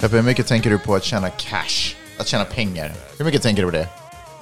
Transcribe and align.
Peppe, 0.00 0.16
hur 0.16 0.22
mycket 0.22 0.46
tänker 0.46 0.70
du 0.70 0.78
på 0.78 0.94
att 0.94 1.04
tjäna 1.04 1.30
cash? 1.30 1.94
Att 2.18 2.26
tjäna 2.26 2.44
pengar? 2.44 2.92
Hur 3.18 3.24
mycket 3.24 3.42
tänker 3.42 3.62
du 3.62 3.68
på 3.70 3.76
det? 3.76 3.88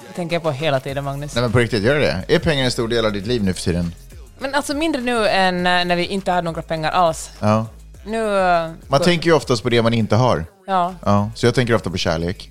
Det 0.07 0.13
tänker 0.15 0.35
jag 0.35 0.43
på 0.43 0.51
hela 0.51 0.79
tiden, 0.79 1.03
Magnus. 1.03 1.35
Nej 1.35 1.41
men 1.41 1.51
på 1.51 1.59
riktigt, 1.59 1.83
gör 1.83 1.95
du 1.95 2.01
det? 2.01 2.23
Är 2.27 2.39
pengar 2.39 2.65
en 2.65 2.71
stor 2.71 2.87
del 2.87 3.05
av 3.05 3.11
ditt 3.13 3.27
liv 3.27 3.43
nu 3.43 3.53
för 3.53 3.61
tiden? 3.61 3.95
Men 4.39 4.55
alltså 4.55 4.73
mindre 4.73 5.01
nu 5.01 5.27
än 5.27 5.55
eh, 5.67 5.85
när 5.85 5.95
vi 5.95 6.05
inte 6.05 6.31
hade 6.31 6.41
några 6.45 6.61
pengar 6.61 6.91
alls. 6.91 7.31
Ja. 7.39 7.65
Nu... 8.05 8.39
eh, 8.39 8.71
Man 8.87 9.01
tänker 9.01 9.25
ju 9.29 9.35
oftast 9.35 9.63
på 9.63 9.69
det 9.69 9.81
man 9.81 9.93
inte 9.93 10.15
har. 10.15 10.45
Ja. 10.67 10.95
Ja, 11.05 11.31
så 11.35 11.45
jag 11.45 11.55
tänker 11.55 11.73
ofta 11.75 11.89
på 11.89 11.97
kärlek. 11.97 12.49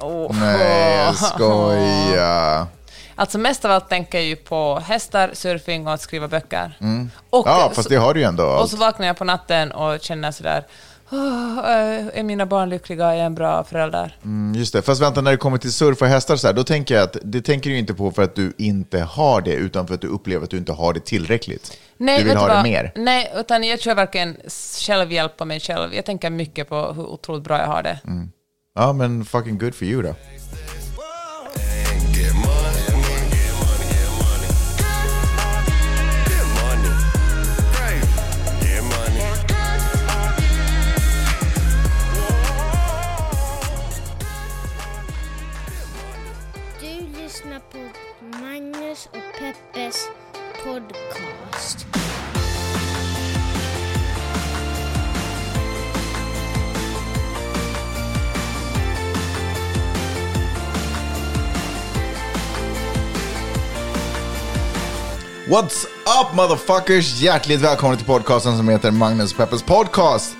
Åh. 0.00 0.36
Nej, 0.40 0.96
jag 0.96 1.16
skojar. 1.16 2.66
Alltså 3.16 3.38
mest 3.38 3.64
av 3.64 3.70
allt 3.70 3.88
tänker 3.88 4.18
jag 4.18 4.26
ju 4.26 4.36
på 4.36 4.78
hästar, 4.86 5.30
surfing 5.32 5.86
och 5.86 5.92
att 5.94 6.00
skriva 6.00 6.28
böcker. 6.28 6.76
Och, 6.78 6.84
Mm. 6.86 7.10
Ja, 7.30 7.70
fast 7.74 7.88
det 7.88 7.96
har 7.96 8.14
du 8.14 8.20
ju 8.20 8.26
ändå. 8.26 8.44
och 8.44 8.70
så 8.70 8.76
vaknar 8.76 9.06
jag 9.06 9.16
på 9.16 9.24
natten 9.24 9.72
och 9.72 10.00
känner 10.00 10.30
sådär, 10.32 10.64
"Åh, 11.14 11.58
eh, 11.58 12.18
är 12.18 12.22
mina 12.22 12.46
barn 12.46 12.68
lyckliga, 12.68 13.06
är 13.06 13.14
jag 13.14 13.26
en 13.26 13.34
bra 13.34 13.64
förälder? 13.64 14.16
Mm, 14.24 14.54
Just 14.60 14.72
det, 14.72 14.82
fast 14.82 15.02
vänta, 15.02 15.20
när 15.20 15.30
det 15.30 15.36
kommer 15.36 15.58
till 15.58 15.72
surf 15.72 16.02
och 16.02 16.08
hästar 16.08 16.36
så 16.36 16.46
här, 16.46 16.54
då 16.54 16.64
tänker 16.64 16.94
jag 16.94 17.04
att 17.04 17.16
det 17.22 17.42
tänker 17.42 17.70
du 17.70 17.78
inte 17.78 17.94
på 17.94 18.10
för 18.10 18.22
att 18.22 18.34
du 18.34 18.52
inte 18.58 19.00
har 19.00 19.40
det, 19.40 19.54
utan 19.54 19.86
för 19.86 19.94
att 19.94 20.00
du 20.00 20.06
upplever 20.08 20.44
att 20.44 20.50
du 20.50 20.56
inte 20.56 20.72
har 20.72 20.92
det 20.92 21.00
tillräckligt. 21.00 21.78
Nej, 21.96 22.18
du 22.18 22.24
vill 22.28 22.36
ha 22.36 22.56
det 22.56 22.62
mer. 22.62 22.92
Nej, 22.96 23.32
utan 23.36 23.64
jag 23.64 23.80
kör 23.80 23.94
varken 23.94 24.36
självhjälp 24.86 25.36
på 25.36 25.44
mig 25.44 25.60
själv. 25.60 25.94
Jag 25.94 26.04
tänker 26.04 26.30
mycket 26.30 26.68
på 26.68 26.92
hur 26.92 27.06
otroligt 27.06 27.44
bra 27.44 27.58
jag 27.58 27.66
har 27.66 27.82
det. 27.82 27.98
Mm. 28.06 28.30
Ja, 28.74 28.92
men 28.92 29.24
fucking 29.24 29.58
good 29.58 29.74
for 29.74 29.84
you 29.86 30.02
då. 30.02 30.14
What's 65.54 65.86
up 66.20 66.36
motherfuckers? 66.36 67.22
Hjärtligt 67.22 67.60
välkomna 67.60 67.96
till 67.96 68.06
podcasten 68.06 68.56
som 68.56 68.68
heter 68.68 68.90
Magnus 68.90 69.32
Peppers 69.32 69.62
podcast. 69.62 70.36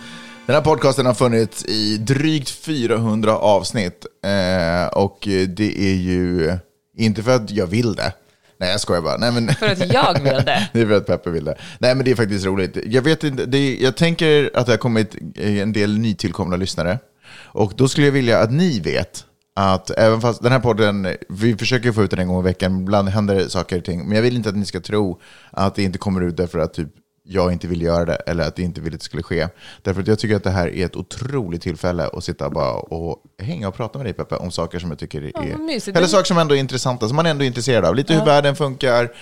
Den 0.47 0.55
här 0.55 0.63
podcasten 0.63 1.07
har 1.07 1.15
funnits 1.15 1.65
i 1.65 1.97
drygt 1.97 2.51
400 2.51 3.39
avsnitt. 3.39 4.07
Eh, 4.25 4.87
och 4.87 5.19
det 5.49 5.79
är 5.79 5.95
ju 5.95 6.53
inte 6.97 7.23
för 7.23 7.37
att 7.37 7.51
jag 7.51 7.67
vill 7.67 7.95
det. 7.95 8.13
Nej, 8.61 8.71
jag 8.71 8.81
skojar 8.81 9.03
bara. 9.03 9.17
Nej, 9.17 9.33
men... 9.33 9.55
För 9.55 9.67
att 9.67 9.93
jag 9.93 10.15
vill 10.15 10.25
det. 10.25 10.69
det 10.73 10.81
är 10.81 10.87
för 10.87 10.97
att 10.97 11.07
Peppe 11.07 11.31
vill 11.31 11.45
det. 11.45 11.59
Nej, 11.79 11.95
men 11.95 12.05
det 12.05 12.11
är 12.11 12.17
faktiskt 12.17 12.47
roligt. 12.47 12.79
Jag, 12.87 13.03
vet 13.03 13.25
inte, 13.25 13.47
det 13.47 13.59
är, 13.59 13.83
jag 13.83 13.97
tänker 13.97 14.51
att 14.55 14.67
det 14.67 14.73
har 14.73 14.79
kommit 14.79 15.17
en 15.37 15.73
del 15.73 15.99
nytillkomna 15.99 16.57
lyssnare. 16.57 16.99
Och 17.43 17.73
då 17.77 17.89
skulle 17.89 18.07
jag 18.07 18.13
vilja 18.13 18.39
att 18.39 18.53
ni 18.53 18.81
vet 18.81 19.25
att 19.55 19.91
även 19.91 20.21
fast 20.21 20.43
den 20.43 20.53
här 20.53 20.61
podden, 20.61 21.09
vi 21.29 21.57
försöker 21.57 21.93
få 21.93 22.03
ut 22.03 22.11
den 22.11 22.19
en 22.19 22.29
gång 22.29 22.41
i 22.41 22.45
veckan, 22.45 22.81
ibland 22.81 23.09
händer 23.09 23.35
det 23.35 23.51
saker 23.51 23.79
och 23.79 23.85
ting, 23.85 24.09
men 24.09 24.17
jag 24.17 24.23
vill 24.23 24.37
inte 24.37 24.49
att 24.49 24.57
ni 24.57 24.65
ska 24.65 24.81
tro 24.81 25.21
att 25.51 25.75
det 25.75 25.83
inte 25.83 25.99
kommer 25.99 26.21
ut 26.21 26.37
därför 26.37 26.59
att 26.59 26.75
typ 26.75 26.89
jag 27.27 27.53
inte 27.53 27.67
vill 27.67 27.83
göra 27.83 28.05
det 28.05 28.15
eller 28.15 28.49
att 28.49 28.57
det 28.57 28.63
inte 28.63 28.81
vill 28.81 28.95
att 28.95 29.01
det 29.01 29.05
skulle 29.05 29.23
ske. 29.23 29.49
Därför 29.83 30.01
att 30.01 30.07
jag 30.07 30.19
tycker 30.19 30.37
att 30.37 30.45
det 30.45 30.51
här 30.51 30.69
är 30.69 30.87
ett 30.87 30.97
otroligt 30.97 31.63
tillfälle 31.63 32.09
att 32.13 32.25
sitta 32.25 32.51
bara 32.51 32.73
och 32.73 33.23
hänga 33.39 33.69
och 33.69 33.75
prata 33.75 33.99
med 33.99 34.07
dig 34.07 34.13
Peppe 34.13 34.37
om 34.37 34.51
saker 34.51 34.79
som 34.79 34.91
jag 34.91 34.99
tycker 34.99 35.23
är... 35.23 35.57
mysigt. 35.57 35.97
eller 35.97 36.07
saker 36.07 36.25
som 36.25 36.39
ändå 36.39 36.55
är 36.55 36.59
intressanta, 36.59 37.09
som 37.09 37.17
man 37.17 37.27
ändå 37.27 37.45
är 37.45 37.47
intresserad 37.47 37.85
av. 37.85 37.95
Lite 37.95 38.15
hur 38.15 38.25
världen 38.25 38.57
funkar, 38.57 39.13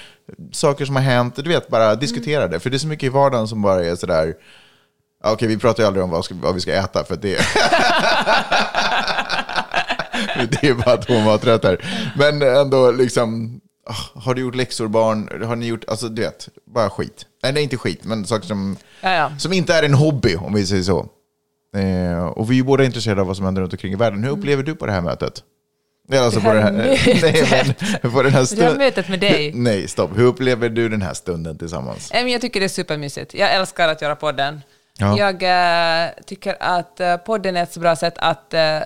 saker 0.53 0.85
som 0.85 0.97
har 0.97 1.03
hänt, 1.03 1.37
du 1.37 1.49
vet, 1.49 1.69
bara 1.69 1.95
diskutera 1.95 2.49
det. 2.49 2.61
För 2.61 2.71
det 2.71 2.77
är 2.77 2.79
så 2.79 2.87
mycket 2.87 3.07
i 3.07 3.09
vardagen 3.09 3.49
som 3.49 3.63
bara 3.63 3.85
är 3.85 3.97
sådär... 3.97 4.35
Ja, 5.25 5.33
Okej, 5.33 5.49
vi 5.49 5.59
pratar 5.59 5.83
ju 5.83 5.87
aldrig 5.87 6.05
om 6.05 6.23
vad 6.31 6.55
vi 6.55 6.61
ska 6.61 6.73
äta, 6.73 7.05
för 7.05 7.17
det... 7.17 7.39
det 10.51 10.69
är 10.69 10.75
bara 10.75 10.97
två 10.97 11.21
maträtter. 11.21 11.85
Men 12.17 12.43
ändå 12.43 12.91
liksom, 12.91 13.61
ah, 13.87 14.21
har 14.21 14.35
du 14.35 14.41
gjort 14.43 14.55
läxor 14.55 14.89
barn? 14.89 15.45
Har 15.45 15.57
ni 15.57 15.67
gjort, 15.67 15.85
alltså 15.89 16.09
du 16.09 16.23
vet, 16.23 16.49
bara 16.67 16.91
skit. 16.91 17.27
Nej, 17.43 17.53
nej 17.53 17.63
inte 17.63 17.77
skit, 17.77 18.05
men 18.05 18.25
saker 18.25 18.47
som, 18.47 18.77
Ja, 19.01 19.11
ja. 19.11 19.33
som 19.39 19.53
inte 19.53 19.75
är 19.75 19.83
en 19.83 19.95
hobby, 19.95 20.37
om 20.37 20.55
vi 20.55 20.67
säger 20.67 20.83
så. 20.83 21.07
Eh, 21.77 22.25
och 22.25 22.51
vi 22.51 22.55
är 22.55 22.57
ju 22.57 22.65
båda 22.65 22.85
intresserade 22.85 23.21
av 23.21 23.27
vad 23.27 23.37
som 23.37 23.45
händer 23.45 23.63
runt 23.63 23.73
omkring 23.73 23.93
i 23.93 23.97
världen. 23.97 24.25
Hur 24.25 24.31
upplever 24.31 24.63
du 24.63 24.75
på 24.75 24.87
det 24.87 24.93
här 24.93 25.01
mötet? 25.01 25.43
Alltså 26.13 26.41
Mm. 26.41 26.55
Det 26.55 26.55
på, 26.55 26.59
här 26.59 26.73
det 26.73 27.47
här, 27.47 27.65
nej, 27.81 27.99
men, 28.03 28.13
på 28.13 28.23
den 28.23 28.33
här 28.33 28.57
Det 28.57 28.65
här 28.65 28.75
mötet 28.75 29.09
med 29.09 29.21
dig. 29.21 29.53
Nej, 29.55 29.89
stopp. 29.89 30.11
Hur 30.17 30.25
upplever 30.25 30.69
du 30.69 30.89
den 30.89 31.03
här 31.03 31.15
stunden 31.15 31.59
tillsammans? 31.59 32.11
Jag 32.13 32.41
tycker 32.41 32.61
det 32.61 32.67
är 32.67 32.69
supermysigt. 32.69 33.35
Jag 33.35 33.55
älskar 33.55 33.89
att 33.89 34.03
göra 34.03 34.17
podden. 34.17 34.61
Ja. 34.99 35.19
Jag 35.19 35.43
eh, 35.43 36.11
tycker 36.27 36.57
att 36.61 37.01
eh, 37.01 37.17
podden 37.17 37.57
är 37.57 37.63
ett 37.63 37.73
så 37.73 37.81
bra 37.81 37.97
sätt 37.97 38.15
att 38.17 38.55
eh, 38.55 38.79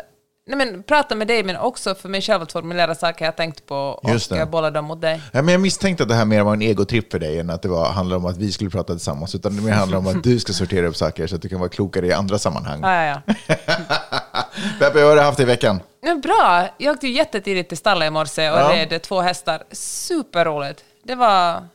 nej, 0.46 0.56
men, 0.58 0.82
prata 0.82 1.14
med 1.14 1.26
dig, 1.28 1.44
men 1.44 1.56
också 1.56 1.94
för 1.94 2.08
mig 2.08 2.22
själv 2.22 2.42
att 2.42 2.52
formulera 2.52 2.94
saker 2.94 3.24
jag 3.24 3.36
tänkt 3.36 3.66
på 3.66 3.76
och 3.76 4.48
bolla 4.48 4.70
dem 4.70 4.84
mot 4.84 5.00
dig. 5.00 5.22
Ja, 5.32 5.42
men 5.42 5.52
jag 5.52 5.60
misstänkte 5.60 6.02
att 6.02 6.08
det 6.08 6.14
här 6.14 6.24
mer 6.24 6.42
var 6.42 6.52
en 6.52 6.62
egotripp 6.62 7.10
för 7.10 7.18
dig 7.18 7.38
än 7.38 7.50
att 7.50 7.62
det 7.62 7.68
var, 7.68 7.88
handlar 7.92 8.16
om 8.16 8.26
att 8.26 8.36
vi 8.36 8.52
skulle 8.52 8.70
prata 8.70 8.92
tillsammans. 8.92 9.34
Utan 9.34 9.56
det 9.56 9.62
mer 9.62 9.72
handlar 9.72 9.98
om 9.98 10.06
att 10.06 10.22
du 10.22 10.38
ska 10.40 10.52
sortera 10.52 10.86
upp 10.86 10.96
saker 10.96 11.26
så 11.26 11.36
att 11.36 11.42
du 11.42 11.48
kan 11.48 11.58
vara 11.58 11.68
klokare 11.68 12.06
i 12.06 12.12
andra 12.12 12.38
sammanhang. 12.38 12.80
Ja, 12.82 13.04
ja, 13.04 13.20
ja. 13.26 13.54
Peppe, 14.78 14.98
hur 15.00 15.08
har 15.08 15.16
du 15.16 15.22
haft 15.22 15.40
i 15.40 15.44
veckan? 15.44 15.80
Men 16.02 16.20
bra! 16.20 16.68
Jag 16.78 16.92
åkte 16.92 17.08
jättetidigt 17.08 17.68
till 17.68 17.78
stallet 17.78 18.06
i 18.06 18.10
morse 18.10 18.50
och 18.50 18.58
Ja. 18.58 18.72
red 18.74 19.02
två 19.02 19.20
hästar. 19.20 19.62
Superroligt. 19.72 20.84
Det 21.04 21.14
var... 21.14 21.68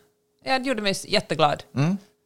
Ja, 0.46 0.60
det 0.60 0.68
gjorde 0.68 0.82
mig 0.82 0.94
jätteglad. 1.08 1.64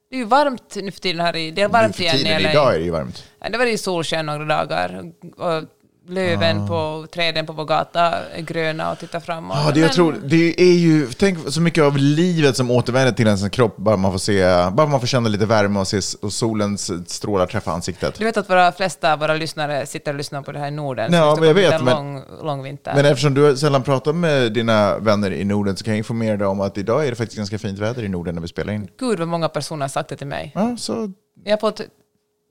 Det 0.10 0.16
är 0.16 0.20
ju 0.20 0.26
varmt 0.26 0.76
nu 0.76 0.92
för 0.92 1.00
tiden 1.00 1.22
här 1.26 1.36
i... 1.36 1.52
Det 1.52 1.62
är 1.62 1.68
varmt 1.68 1.96
för 1.96 2.04
igen 2.04 2.16
i 2.16 2.20
tiden, 2.24 2.42
LA. 2.44 2.52
idag 2.52 2.74
är 2.76 2.80
det 2.80 2.86
ju 2.86 2.92
varmt. 2.92 3.24
Ja, 3.40 3.50
det 3.50 3.58
var 3.58 3.66
ju 3.66 3.78
solsken 3.78 4.26
några 4.26 4.46
dagar. 4.46 5.12
Och 5.38 5.64
löven 6.08 6.62
Ah. 6.62 6.68
på 6.68 7.08
träden 7.14 7.46
på 7.46 7.54
vår 7.54 7.66
gata 7.66 8.14
är 8.36 8.42
gröna 8.42 8.92
och 8.92 9.00
tittar 9.00 9.20
framåt. 9.20 9.58
Ja, 9.66 9.72
det 9.74 9.80
jag 9.80 9.94
tror, 9.94 10.16
det 10.24 10.62
är 10.62 10.74
ju, 10.74 11.08
tänk 11.08 11.38
så 11.54 11.62
mycket 11.62 11.84
av 11.84 11.98
livet 11.98 12.58
som 12.58 12.72
återvänder 12.72 13.12
till 13.12 13.28
ens 13.28 13.50
kropp, 13.50 13.78
bara 13.78 13.98
man 13.98 14.12
får 14.12 14.20
se, 14.20 14.44
bara 14.72 14.88
man 14.88 15.00
får 15.00 15.08
känna 15.08 15.30
lite 15.30 15.46
värme 15.46 15.80
och 15.80 15.88
se 15.88 16.00
och 16.22 16.34
solens 16.34 16.92
strålar 17.12 17.46
träffa 17.48 17.72
ansiktet. 17.72 18.16
Du 18.20 18.26
vet 18.26 18.38
att 18.38 18.50
våra 18.50 18.72
flesta 18.72 19.14
av 19.14 19.20
våra 19.20 19.34
lyssnare 19.34 19.86
sitter 19.86 20.12
och 20.12 20.18
lyssnar 20.18 20.42
på 20.42 20.52
det 20.52 20.60
här 20.60 20.68
i 20.68 20.72
Norden. 20.72 21.14
Ja, 21.14 21.36
men 21.40 21.48
jag 21.48 21.56
vet, 21.56 21.84
men- 21.84 21.88
En 21.88 21.96
lång, 21.96 22.22
lång 22.44 22.64
vinter. 22.64 22.92
Men 22.96 23.06
eftersom 23.06 23.34
du 23.34 23.58
sällan 23.58 23.84
pratar 23.84 24.14
med 24.14 24.52
dina 24.54 24.98
vänner 25.00 25.32
i 25.32 25.44
Norden 25.46 25.78
så 25.78 25.84
kan 25.84 25.92
jag 25.94 25.98
informera 25.98 26.38
dig 26.38 26.48
om 26.48 26.62
att 26.62 26.78
idag 26.78 27.06
är 27.06 27.10
det 27.10 27.16
faktiskt 27.16 27.38
ganska 27.38 27.60
fint 27.60 27.80
väder 27.80 28.04
i 28.04 28.08
Norden 28.10 28.36
när 28.36 28.42
vi 28.42 28.48
spelar 28.48 28.74
in. 28.74 28.88
Gud 29.00 29.20
vad 29.20 29.28
många 29.28 29.50
personer 29.50 29.82
har 29.82 29.90
sagt 29.90 30.10
det 30.10 30.16
till 30.16 30.28
mig. 30.28 30.52
Ja, 30.56 30.76
så 30.78 31.12
Jag 31.44 31.52
har 31.52 31.58
fått 31.58 31.82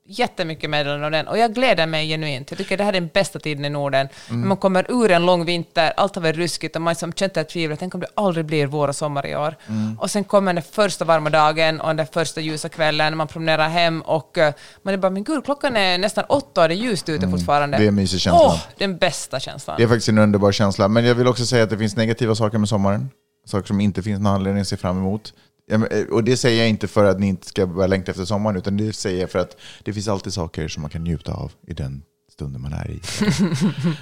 jättemycket 0.07 0.69
meddelanden 0.69 1.05
om 1.05 1.11
den 1.11 1.27
och 1.27 1.37
jag 1.37 1.53
gläder 1.53 1.85
mig 1.87 2.07
genuint. 2.07 2.51
Jag 2.51 2.57
tycker 2.57 2.77
det 2.77 2.83
här 2.83 2.93
är 2.93 3.01
den 3.01 3.09
bästa 3.13 3.39
tiden 3.39 3.65
i 3.65 3.69
Norden. 3.69 4.07
Mm. 4.29 4.47
Man 4.47 4.57
kommer 4.57 4.91
ur 4.91 5.11
en 5.11 5.25
lång 5.25 5.45
vinter, 5.45 5.93
allt 5.97 6.15
har 6.15 6.21
varit 6.21 6.35
ruskigt 6.35 6.75
och 6.75 6.81
man 6.81 6.91
liksom 6.91 7.13
känt 7.13 7.37
ett 7.37 7.49
tvivel. 7.49 7.77
Tänk 7.77 7.95
om 7.95 8.01
det 8.01 8.07
aldrig 8.15 8.45
blir 8.45 8.67
vår 8.67 8.87
och 8.87 8.95
sommar 8.95 9.27
i 9.27 9.35
år. 9.35 9.55
Mm. 9.67 9.99
Och 9.99 10.11
sen 10.11 10.23
kommer 10.23 10.53
den 10.53 10.63
första 10.63 11.05
varma 11.05 11.29
dagen 11.29 11.81
och 11.81 11.95
den 11.95 12.07
första 12.07 12.41
ljusa 12.41 12.69
kvällen 12.69 13.17
man 13.17 13.27
promenerar 13.27 13.69
hem 13.69 14.01
och 14.01 14.37
eh, 14.37 14.53
man 14.83 14.93
är 14.93 14.97
bara, 14.97 15.09
men 15.09 15.23
gud, 15.23 15.45
klockan 15.45 15.75
är 15.75 15.97
nästan 15.97 16.23
åtta 16.29 16.61
och 16.61 16.67
det 16.67 16.73
är 16.73 16.77
ljust 16.77 17.09
ute 17.09 17.29
fortfarande. 17.29 17.77
Mm. 17.77 17.79
det 17.79 17.85
är 17.85 17.87
en 17.87 17.95
mysig 17.95 18.19
känsla. 18.19 18.45
Åh, 18.45 18.59
den 18.77 18.97
bästa 18.97 19.39
känslan. 19.39 19.77
Det 19.77 19.83
är 19.83 19.87
faktiskt 19.87 20.09
en 20.09 20.17
underbar 20.17 20.51
känsla. 20.51 20.87
Men 20.87 21.05
jag 21.05 21.15
vill 21.15 21.27
också 21.27 21.45
säga 21.45 21.63
att 21.63 21.69
det 21.69 21.77
finns 21.77 21.95
negativa 21.95 22.35
saker 22.35 22.57
med 22.57 22.69
sommaren. 22.69 23.09
Saker 23.45 23.67
som 23.67 23.81
inte 23.81 24.03
finns 24.03 24.19
någon 24.19 24.33
anledning 24.33 24.61
att 24.61 24.67
se 24.67 24.77
fram 24.77 24.97
emot. 24.97 25.33
Eh, 25.71 25.81
Och 26.11 26.23
det 26.23 26.37
säger 26.37 26.59
jag 26.59 26.69
inte 26.69 26.87
för 26.87 27.05
att 27.05 27.19
ni 27.19 27.27
inte 27.27 27.47
ska 27.47 27.65
börja 27.65 27.87
längta 27.87 28.11
efter 28.11 28.25
sommaren, 28.25 28.57
utan 28.57 28.77
det 28.77 28.93
säger 28.93 29.21
jag 29.21 29.31
för 29.31 29.39
att 29.39 29.57
det 29.83 29.93
finns 29.93 30.07
alltid 30.07 30.33
saker 30.33 30.67
som 30.67 30.81
man 30.81 30.91
kan 30.91 31.03
njuta 31.03 31.33
av 31.33 31.51
i 31.67 31.73
den 31.73 32.03
stunden 32.35 32.61
man 32.61 32.73
är 32.73 32.91
i. 32.91 33.01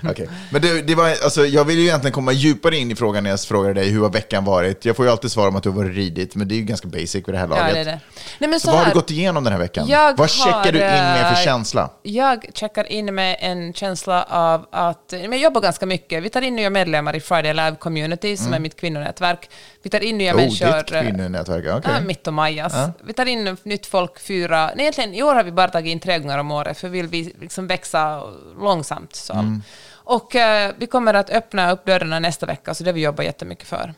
Okej. 0.09 0.29
Men 0.51 0.61
det, 0.61 0.81
det 0.81 0.95
var, 0.95 1.09
alltså, 1.09 1.45
jag 1.45 1.65
vill 1.65 1.77
ju 1.77 1.83
egentligen 1.83 2.13
komma 2.13 2.31
djupare 2.31 2.77
in 2.77 2.91
i 2.91 2.95
frågan 2.95 3.23
när 3.23 3.29
jag 3.29 3.41
frågar 3.41 3.73
dig 3.73 3.89
hur 3.89 4.01
har 4.01 4.09
veckan 4.09 4.45
varit. 4.45 4.85
Jag 4.85 4.95
får 4.95 5.05
ju 5.05 5.11
alltid 5.11 5.31
svara 5.31 5.47
om 5.47 5.55
att 5.55 5.63
du 5.63 5.69
har 5.69 5.77
varit 5.77 5.95
ridit, 5.95 6.35
men 6.35 6.47
det 6.47 6.55
är 6.55 6.57
ju 6.57 6.63
ganska 6.63 6.87
basic 6.87 7.15
vid 7.15 7.25
det 7.25 7.37
här 7.37 7.47
laget. 7.47 7.67
Ja, 7.67 7.73
det 7.73 7.79
är 7.79 7.85
det. 7.85 7.99
Nej, 8.39 8.49
men 8.49 8.59
Så, 8.59 8.65
så 8.65 8.71
vad 8.71 8.77
har 8.79 8.85
här, 8.85 8.91
du 8.93 8.99
gått 8.99 9.11
igenom 9.11 9.43
den 9.43 9.53
här 9.53 9.59
veckan? 9.59 9.87
Vad 10.17 10.29
checkar 10.29 10.71
du 10.71 10.77
in 10.77 10.85
med 10.85 11.19
för 11.19 11.23
har, 11.23 11.31
eh, 11.31 11.45
känsla? 11.45 11.89
Jag 12.03 12.45
checkar 12.53 12.91
in 12.91 13.15
med 13.15 13.37
en 13.39 13.73
känsla 13.73 14.23
av 14.23 14.65
att 14.71 15.11
men 15.11 15.31
jag 15.31 15.41
jobbar 15.41 15.61
ganska 15.61 15.85
mycket. 15.85 16.23
Vi 16.23 16.29
tar 16.29 16.41
in 16.41 16.55
nya 16.55 16.69
medlemmar 16.69 17.15
i 17.15 17.19
Friday 17.19 17.53
Live 17.53 17.75
Community, 17.75 18.37
som 18.37 18.53
är 18.53 18.59
mitt 18.59 18.75
kvinnonätverk. 18.75 19.49
Vi 19.83 19.89
tar 19.89 20.03
in 20.03 20.17
nya. 20.17 20.33
Oh, 20.33 20.35
människor. 20.35 20.77
ditt 20.77 20.87
kvinnonätverk, 20.87 21.65
okej. 21.77 21.91
Ja, 21.93 22.01
mitt 22.01 22.27
och 22.27 22.33
Majas. 22.33 22.73
Vi 23.03 23.13
tar 23.13 23.25
in 23.25 23.57
nytt 23.63 23.85
folk 23.85 24.19
fyra... 24.19 24.65
Nej, 24.65 24.79
egentligen, 24.79 25.13
i 25.13 25.23
år 25.23 25.35
har 25.35 25.43
vi 25.43 25.51
bara 25.51 25.67
tagit 25.67 25.91
in 25.91 25.99
tre 25.99 26.19
gånger 26.19 26.37
om 26.37 26.51
året, 26.51 26.77
för 26.77 26.89
vill 26.89 27.07
vi 27.07 27.33
liksom 27.41 27.67
växa 27.67 28.23
långsamt. 28.59 29.15
Så. 29.15 29.33
Mm. 29.33 29.61
Och 29.93 30.35
eh, 30.35 30.71
vi 30.77 30.87
kommer 30.87 31.13
att 31.13 31.29
öppna 31.29 31.71
upp 31.71 31.85
dörrarna 31.85 32.19
nästa 32.19 32.45
vecka, 32.45 32.73
så 32.73 32.83
det 32.83 32.91
vi 32.91 33.01
jobbar 33.01 33.23
jättemycket 33.23 33.67
för. 33.67 33.93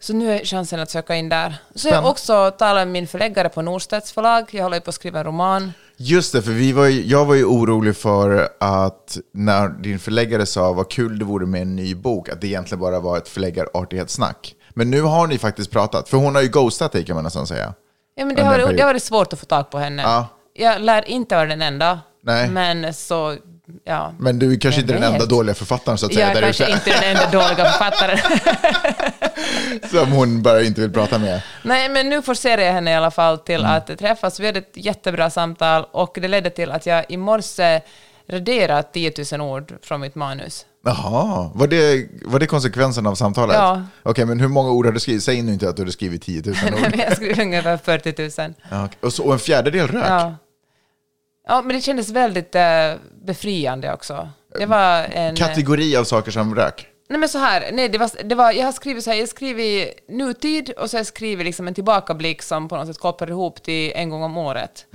Så 0.00 0.12
nu 0.12 0.32
är 0.32 0.44
chansen 0.44 0.80
att 0.80 0.90
söka 0.90 1.14
in 1.16 1.28
där. 1.28 1.54
Så 1.74 1.88
jag 1.88 2.06
också 2.06 2.50
talat 2.50 2.86
med 2.86 2.92
min 2.92 3.06
förläggare 3.06 3.48
på 3.48 3.62
Norstedts 3.62 4.12
förlag. 4.12 4.44
Jag 4.50 4.62
håller 4.62 4.80
på 4.80 4.88
att 4.88 4.94
skriva 4.94 5.18
en 5.18 5.24
roman. 5.24 5.72
Just 5.96 6.32
det, 6.32 6.42
för 6.42 6.50
vi 6.50 6.72
var 6.72 6.86
ju, 6.86 7.06
jag 7.06 7.24
var 7.24 7.34
ju 7.34 7.44
orolig 7.44 7.96
för 7.96 8.48
att 8.60 9.18
när 9.32 9.68
din 9.68 9.98
förläggare 9.98 10.46
sa 10.46 10.72
vad 10.72 10.90
kul 10.90 11.18
det 11.18 11.24
vore 11.24 11.46
med 11.46 11.62
en 11.62 11.76
ny 11.76 11.94
bok, 11.94 12.28
att 12.28 12.40
det 12.40 12.46
egentligen 12.46 12.80
bara 12.80 13.00
var 13.00 13.18
ett 13.18 13.28
förläggarartighetssnack. 13.28 14.54
Men 14.78 14.90
nu 14.90 15.02
har 15.02 15.26
ni 15.26 15.38
faktiskt 15.38 15.70
pratat, 15.70 16.08
för 16.08 16.16
hon 16.16 16.34
har 16.34 16.42
ju 16.42 16.48
ghostat 16.48 16.92
dig 16.92 17.04
kan 17.04 17.14
man 17.14 17.24
nästan 17.24 17.46
säga. 17.46 17.74
Ja, 18.14 18.24
men 18.24 18.36
det, 18.36 18.42
har, 18.42 18.58
det 18.58 18.82
har 18.82 18.86
varit 18.88 19.02
svårt 19.02 19.32
att 19.32 19.38
få 19.40 19.46
tag 19.46 19.70
på 19.70 19.78
henne. 19.78 20.02
Ja. 20.02 20.26
Jag 20.54 20.80
lär 20.80 21.08
inte 21.08 21.34
vara 21.36 21.46
den 21.46 21.62
enda. 21.62 22.00
Nej. 22.22 22.48
Men 22.48 22.94
så, 22.94 23.36
ja. 23.84 24.12
Men 24.18 24.38
du 24.38 24.52
är 24.52 24.60
kanske 24.60 24.80
inte 24.80 24.92
den 24.92 25.02
vet. 25.02 25.12
enda 25.12 25.26
dåliga 25.26 25.54
författaren 25.54 25.98
så 25.98 26.06
att 26.06 26.14
säga 26.14 26.28
Jag 26.28 26.36
är 26.36 26.42
kanske 26.42 26.64
ute, 26.64 26.72
inte 26.72 26.90
den 26.90 27.04
enda 27.16 27.30
dåliga 27.30 27.64
författaren. 27.72 28.18
som 29.90 30.12
hon 30.12 30.42
bara 30.42 30.62
inte 30.62 30.80
vill 30.80 30.92
prata 30.92 31.18
med. 31.18 31.42
Nej, 31.62 31.88
men 31.88 32.08
nu 32.08 32.22
forcerar 32.22 32.62
jag 32.62 32.72
henne 32.72 32.90
i 32.90 32.94
alla 32.94 33.10
fall 33.10 33.38
till 33.38 33.60
Mm. 33.60 33.72
att 33.76 33.98
träffas. 33.98 34.40
Vi 34.40 34.46
hade 34.46 34.58
ett 34.58 34.72
jättebra 34.74 35.30
samtal 35.30 35.86
och 35.90 36.18
det 36.22 36.28
ledde 36.28 36.50
till 36.50 36.70
att 36.70 36.86
jag 36.86 37.04
i 37.08 37.16
morse 37.16 37.80
raderade 38.30 38.82
10 38.82 39.12
000 39.32 39.40
ord 39.40 39.74
från 39.82 40.00
mitt 40.00 40.14
manus. 40.14 40.66
Jaha, 40.84 41.50
var 41.54 41.66
det, 41.66 42.08
var 42.24 42.38
det 42.38 42.46
konsekvensen 42.46 43.06
av 43.06 43.14
samtalet? 43.14 43.56
Ja. 43.56 43.82
Okej, 44.02 44.26
men 44.26 44.40
hur 44.40 44.48
många 44.48 44.70
ord 44.70 44.86
har 44.86 44.92
du 44.92 45.00
skrivit? 45.00 45.24
Säg 45.24 45.42
nu 45.42 45.52
inte 45.52 45.68
att 45.68 45.76
du 45.76 45.82
hade 45.82 45.92
skrivit 45.92 46.22
10 46.22 46.42
000 46.44 46.54
ord. 46.74 46.96
Jag 46.96 47.16
skrev 47.16 47.40
ungefär 47.40 47.76
40 47.76 48.42
000. 48.42 48.54
Ja, 48.70 48.84
okej. 48.84 48.98
och, 49.00 49.12
så, 49.12 49.24
och 49.24 49.32
en 49.32 49.38
fjärdedel 49.38 49.86
rök? 49.86 50.04
Ja. 50.08 50.36
ja, 51.48 51.62
men 51.62 51.76
det 51.76 51.82
kändes 51.82 52.10
väldigt 52.10 52.54
eh, 52.54 52.62
befriande 53.26 53.92
också. 53.92 54.28
Det 54.58 54.66
var 54.66 55.02
en... 55.12 55.36
Kategori 55.36 55.96
av 55.96 56.04
saker 56.04 56.30
som 56.30 56.54
rök? 56.54 56.88
Nej 57.10 57.20
men 57.20 57.28
så 57.28 57.38
här, 57.38 57.70
nej, 57.72 57.88
det 57.88 57.98
var, 57.98 58.10
det 58.24 58.34
var, 58.34 58.52
jag 58.52 58.64
har 58.64 58.72
skrivit 58.72 59.04
så 59.04 59.10
här, 59.10 59.16
jag 59.16 59.22
har 59.22 59.28
skrivit 59.28 60.08
nutid 60.08 60.70
och 60.70 60.90
så 60.90 60.96
har 60.96 60.98
jag 60.98 61.06
skrivit 61.06 61.46
liksom 61.46 61.68
en 61.68 61.74
tillbakablick 61.74 62.42
som 62.42 62.68
på 62.68 62.76
något 62.76 62.86
sätt 62.86 62.98
kopplar 62.98 63.30
ihop 63.30 63.62
till 63.62 63.92
en 63.94 64.10
gång 64.10 64.22
om 64.22 64.36
året. 64.36 64.86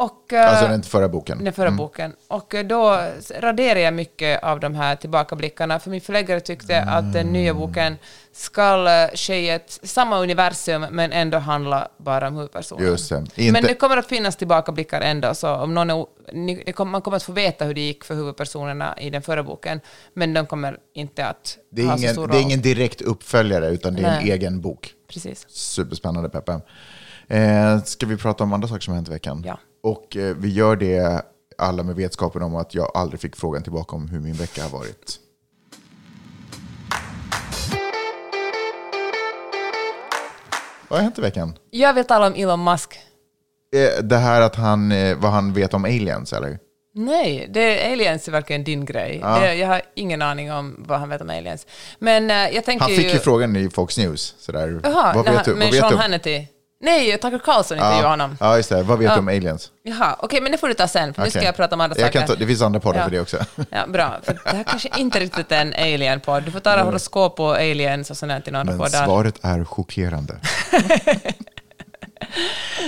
Och, 0.00 0.32
eh, 0.32 0.50
Alltså 0.50 0.66
den 0.68 0.82
förra 0.82 1.08
boken? 1.08 1.44
den 1.44 1.52
förra 1.52 1.70
boken. 1.70 2.12
Och 2.28 2.54
eh, 2.54 2.66
då 2.66 3.00
raderade 3.40 3.80
jag 3.80 3.94
mycket 3.94 4.42
av 4.42 4.60
de 4.60 4.74
här 4.74 4.96
tillbakablickarna, 4.96 5.78
för 5.78 5.90
min 5.90 6.00
förläggare 6.00 6.40
tyckte 6.40 6.82
att 6.82 7.12
den 7.12 7.26
nya 7.32 7.54
boken 7.54 7.96
ska 8.32 8.88
eh, 8.90 9.16
ske 9.16 9.40
i 9.40 9.50
ett 9.50 9.78
samma 9.82 10.18
universum, 10.18 10.86
men 10.90 11.12
ändå 11.12 11.38
handla 11.38 11.88
bara 11.98 12.28
om 12.28 12.34
huvudpersonen. 12.34 12.86
Just 12.86 13.08
det. 13.10 13.18
Inte, 13.18 13.52
Men 13.52 13.62
det 13.62 13.74
kommer 13.74 13.96
att 13.96 14.06
finnas 14.06 14.36
tillbakablickar 14.36 15.00
ändå, 15.00 15.34
så 15.34 15.54
om 15.54 15.74
någon 15.74 15.90
är, 15.90 16.06
ni, 16.32 16.72
kommer- 16.72 16.92
man 16.92 17.02
kommer 17.02 17.16
att 17.16 17.22
få 17.22 17.32
veta 17.32 17.64
hur 17.64 17.74
det 17.74 17.80
gick 17.80 18.04
för 18.04 18.14
huvudpersonerna 18.14 18.98
i 18.98 19.10
den 19.10 19.22
förra 19.22 19.42
boken, 19.42 19.80
men 20.14 20.34
de 20.34 20.46
kommer 20.46 20.76
inte 20.94 21.26
att 21.26 21.58
det, 21.72 21.82
är 21.82 21.86
ha 21.86 21.96
så 21.96 21.98
ingen, 22.02 22.12
stor 22.14 22.28
det 22.28 22.32
är 22.34 22.36
roll. 22.36 22.42
ingen 22.42 22.60
direkt 22.60 23.00
uppföljare, 23.00 23.68
utan 23.68 23.94
det 23.94 24.02
är 24.02 24.06
en 24.08 24.22
Nej. 24.24 24.30
egen 24.30 24.60
bok. 24.60 24.92
Precis. 25.12 25.44
Superspännande, 25.48 26.28
Peppe. 26.28 26.60
Eh, 27.30 27.82
ska 27.82 28.06
vi 28.06 28.16
prata 28.16 28.44
om 28.44 28.52
andra 28.52 28.68
saker 28.68 28.80
som 28.80 28.92
har 28.92 28.96
hänt 28.96 29.08
i 29.08 29.12
veckan? 29.12 29.42
Ja. 29.46 29.58
Och 29.82 30.16
eh, 30.16 30.36
vi 30.36 30.48
gör 30.48 30.76
det 30.76 31.22
alla 31.58 31.82
med 31.82 31.96
vetskapen 31.96 32.42
om 32.42 32.56
att 32.56 32.74
jag 32.74 32.90
aldrig 32.94 33.20
fick 33.20 33.36
frågan 33.36 33.62
tillbaka 33.62 33.96
om 33.96 34.08
hur 34.08 34.20
min 34.20 34.34
vecka 34.34 34.62
har 34.62 34.70
varit. 34.70 35.18
Vad 40.88 40.98
har 40.98 41.04
hänt 41.04 41.18
i 41.18 41.22
veckan? 41.22 41.58
Jag 41.70 41.94
vill 41.94 42.04
tala 42.04 42.26
om 42.26 42.34
Elon 42.34 42.64
Musk. 42.64 42.98
Eh, 43.76 44.04
det 44.04 44.16
här 44.16 44.40
att 44.40 44.56
han, 44.56 44.92
eh, 44.92 45.16
vad 45.16 45.30
han 45.30 45.52
vet 45.52 45.74
om 45.74 45.84
aliens, 45.84 46.32
eller? 46.32 46.58
Nej, 46.94 47.46
det, 47.50 47.92
aliens 47.92 48.28
är 48.28 48.32
verkligen 48.32 48.64
din 48.64 48.84
grej. 48.84 49.18
Det, 49.18 49.54
jag 49.54 49.68
har 49.68 49.82
ingen 49.94 50.22
aning 50.22 50.52
om 50.52 50.84
vad 50.88 50.98
han 50.98 51.08
vet 51.08 51.20
om 51.20 51.30
aliens. 51.30 51.66
Men 51.98 52.30
eh, 52.30 52.36
jag 52.36 52.64
tänker 52.64 52.84
Han 52.86 52.96
fick 52.96 53.12
ju 53.12 53.18
frågan 53.18 53.56
i 53.56 53.70
Fox 53.70 53.98
News. 53.98 54.34
Sådär. 54.38 54.80
Jaha, 54.82 55.12
vad 55.14 55.24
vet 55.24 55.44
du? 55.44 55.50
han, 55.50 55.58
med 55.58 55.66
Vad 55.66 55.72
vet 55.72 55.80
Sean 55.80 55.92
du? 55.92 55.98
Hannity. 55.98 56.48
Nej, 56.82 57.18
Tucker 57.18 57.38
Carlson 57.38 57.76
intervjuade 57.78 58.08
honom. 58.08 58.36
ja, 58.40 58.56
just 58.56 58.68
det. 58.68 58.82
Vad 58.82 58.98
vet 58.98 59.12
du 59.14 59.18
om 59.18 59.28
aliens? 59.28 59.70
Jaha, 59.82 60.16
okej, 60.18 60.40
men 60.40 60.52
det 60.52 60.58
får 60.58 60.68
du 60.68 60.74
ta 60.74 60.88
sen, 60.88 61.14
för 61.14 61.22
nu 61.22 61.30
ska 61.30 61.38
Okej. 61.38 61.46
jag 61.46 61.56
prata 61.56 61.74
om 61.74 61.80
andra 61.80 61.96
jag 61.98 62.06
saker. 62.06 62.18
kan 62.18 62.28
ta, 62.28 62.34
Det 62.34 62.46
finns 62.46 62.62
andra 62.62 62.80
poddar 62.80 62.98
Ja. 62.98 63.04
för 63.04 63.10
det 63.10 63.20
också. 63.20 63.38
Ja, 63.70 63.86
bra. 63.86 64.20
För 64.22 64.32
det 64.44 64.56
här 64.56 64.64
kanske 64.64 64.88
inte 64.96 65.20
riktigt 65.20 65.52
är 65.52 65.60
en 65.60 65.74
alien-podd. 65.74 66.42
Du 66.42 66.50
får 66.50 66.60
ta 66.60 66.82
horoskop 66.82 67.40
och 67.40 67.54
aliens 67.56 68.10
och 68.10 68.16
sånt 68.16 68.30
där 68.32 68.40
till 68.40 68.52
några 68.52 68.64
Men 68.64 68.78
poddar. 68.78 69.04
svaret 69.04 69.38
är 69.44 69.64
chockerande. 69.64 70.36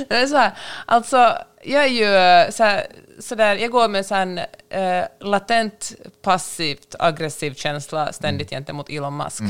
Det 0.08 0.16
är 0.16 0.26
så 0.26 0.36
här, 0.36 0.52
alltså, 0.86 1.38
jag 1.62 1.84
är 1.84 1.88
ju 1.88 2.14
eh, 2.16 2.50
så 2.50 2.64
här, 2.64 2.86
så 3.20 3.34
där, 3.34 3.56
jag 3.56 3.70
går 3.70 3.88
med 3.88 4.06
här, 4.10 4.46
eh, 4.70 5.04
latent 5.20 5.92
passivt 6.22 6.94
aggressiv 6.98 7.54
känsla 7.54 8.12
ständigt 8.12 8.50
gentemot 8.50 8.90
Elon 8.90 9.16
Musk. 9.16 9.42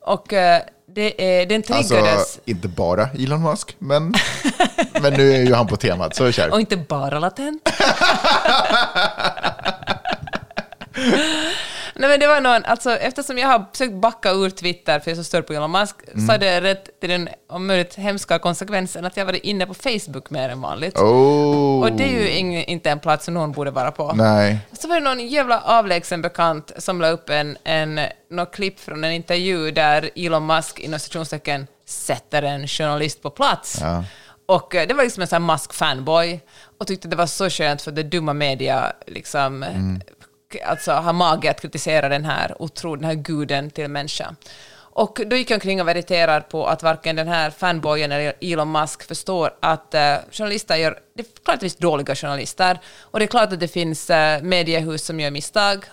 Och 0.00 0.32
eh, 0.32 0.62
det 0.94 1.40
är, 1.40 1.46
den 1.46 1.62
triggades. 1.62 1.92
Alltså, 1.92 2.40
inte 2.44 2.68
bara 2.68 3.08
Elon 3.08 3.42
Musk, 3.42 3.76
men, 3.78 4.14
men 5.00 5.12
nu 5.12 5.32
är 5.32 5.42
ju 5.42 5.54
han 5.54 5.66
på 5.66 5.76
temat, 5.76 6.16
så 6.16 6.32
kör. 6.32 6.52
och 6.52 6.60
inte 6.60 6.76
bara 6.76 7.18
latent. 7.18 7.68
Nej 12.02 12.10
men 12.10 12.20
det 12.20 12.26
var 12.26 12.40
någon, 12.40 12.64
alltså 12.64 12.90
eftersom 12.96 13.38
jag 13.38 13.48
har 13.48 13.64
försökt 13.72 13.92
backa 13.94 14.30
ur 14.30 14.50
Twitter 14.50 15.00
för 15.00 15.10
jag 15.10 15.18
är 15.18 15.22
så 15.22 15.24
störd 15.24 15.46
på 15.46 15.52
Elon 15.52 15.70
Musk, 15.70 15.96
så 16.26 16.32
har 16.32 16.38
det 16.38 16.60
rätt 16.60 17.00
till 17.00 17.10
den 17.10 17.28
om 17.48 17.66
möjligt 17.66 17.94
hemska 17.94 18.38
konsekvensen 18.38 19.04
att 19.04 19.16
jag 19.16 19.24
varit 19.26 19.42
inne 19.44 19.66
på 19.66 19.74
Facebook 19.74 20.30
mer 20.30 20.48
än 20.48 20.60
vanligt. 20.60 20.96
Oh, 20.98 21.80
Och 21.82 21.92
det 21.92 22.04
är 22.04 22.20
ju 22.20 22.30
ing, 22.30 22.64
inte 22.64 22.90
en 22.90 22.98
plats 23.00 23.24
som 23.24 23.34
någon 23.34 23.52
borde 23.52 23.70
vara 23.70 23.90
på. 23.90 24.12
nej. 24.12 24.58
Så 24.72 24.88
var 24.88 24.94
det 24.94 25.00
någon 25.00 25.28
jävla 25.28 25.60
avlägsen 25.60 26.22
bekant 26.22 26.72
som 26.78 27.00
la 27.00 27.08
upp 27.08 27.30
en, 27.30 27.56
en, 27.64 28.00
något 28.30 28.54
klipp 28.54 28.80
från 28.80 29.04
en 29.04 29.12
intervju 29.12 29.70
där 29.70 30.10
Elon 30.16 30.46
Musk 30.46 30.78
inom 30.78 31.00
citationstecken 31.00 31.66
sätter 31.86 32.42
en 32.42 32.68
journalist 32.68 33.22
på 33.22 33.30
plats. 33.30 33.78
Ja. 33.80 34.04
Och 34.46 34.74
eh, 34.74 34.88
det 34.88 34.94
var 34.94 35.04
liksom 35.04 35.20
en 35.22 35.26
sån 35.28 35.42
här 35.48 35.54
Musk-fanboy 35.54 36.40
och 36.78 36.86
tyckte 36.86 37.08
det 37.08 37.16
var 37.16 37.26
så 37.26 37.50
skönt 37.50 37.82
för 37.82 37.90
det 37.90 38.02
dumma 38.02 38.32
media 38.32 38.92
liksom, 39.06 39.64
k- 40.06 40.21
alltså 40.56 40.92
har 40.92 41.12
mage 41.12 41.50
att 41.50 41.60
kritisera 41.60 42.08
den 42.08 42.24
här 42.24 42.62
otro, 42.62 42.96
den 42.96 43.04
här 43.04 43.14
guden 43.14 43.70
till 43.70 43.88
människa. 43.88 44.34
Och 44.94 45.20
då 45.26 45.36
gick 45.36 45.50
jag 45.50 45.56
omkring 45.56 45.80
och 45.80 45.86
var 45.86 45.94
irriterad 45.94 46.48
på 46.48 46.66
att 46.66 46.82
varken 46.82 47.16
den 47.16 47.28
här 47.28 47.50
fanboyen 47.50 48.12
eller 48.12 48.34
Elon 48.40 48.72
Musk 48.72 49.02
förstår 49.02 49.50
att 49.60 49.94
eh, 49.94 50.14
journalister 50.30 50.76
gör... 50.76 50.98
Det 51.16 51.22
är 51.22 51.26
klart 51.44 51.54
att 51.54 51.60
det 51.60 51.64
finns 51.64 51.76
dåliga 51.76 52.14
journalister 52.14 52.80
och 53.00 53.18
det 53.18 53.24
är 53.24 53.26
klart 53.26 53.52
att 53.52 53.60
det 53.60 53.68
finns 53.68 54.10
uh, 54.10 54.16
mediehus 54.42 55.04
som 55.04 55.20
gör 55.20 55.30
misstag. 55.30 55.84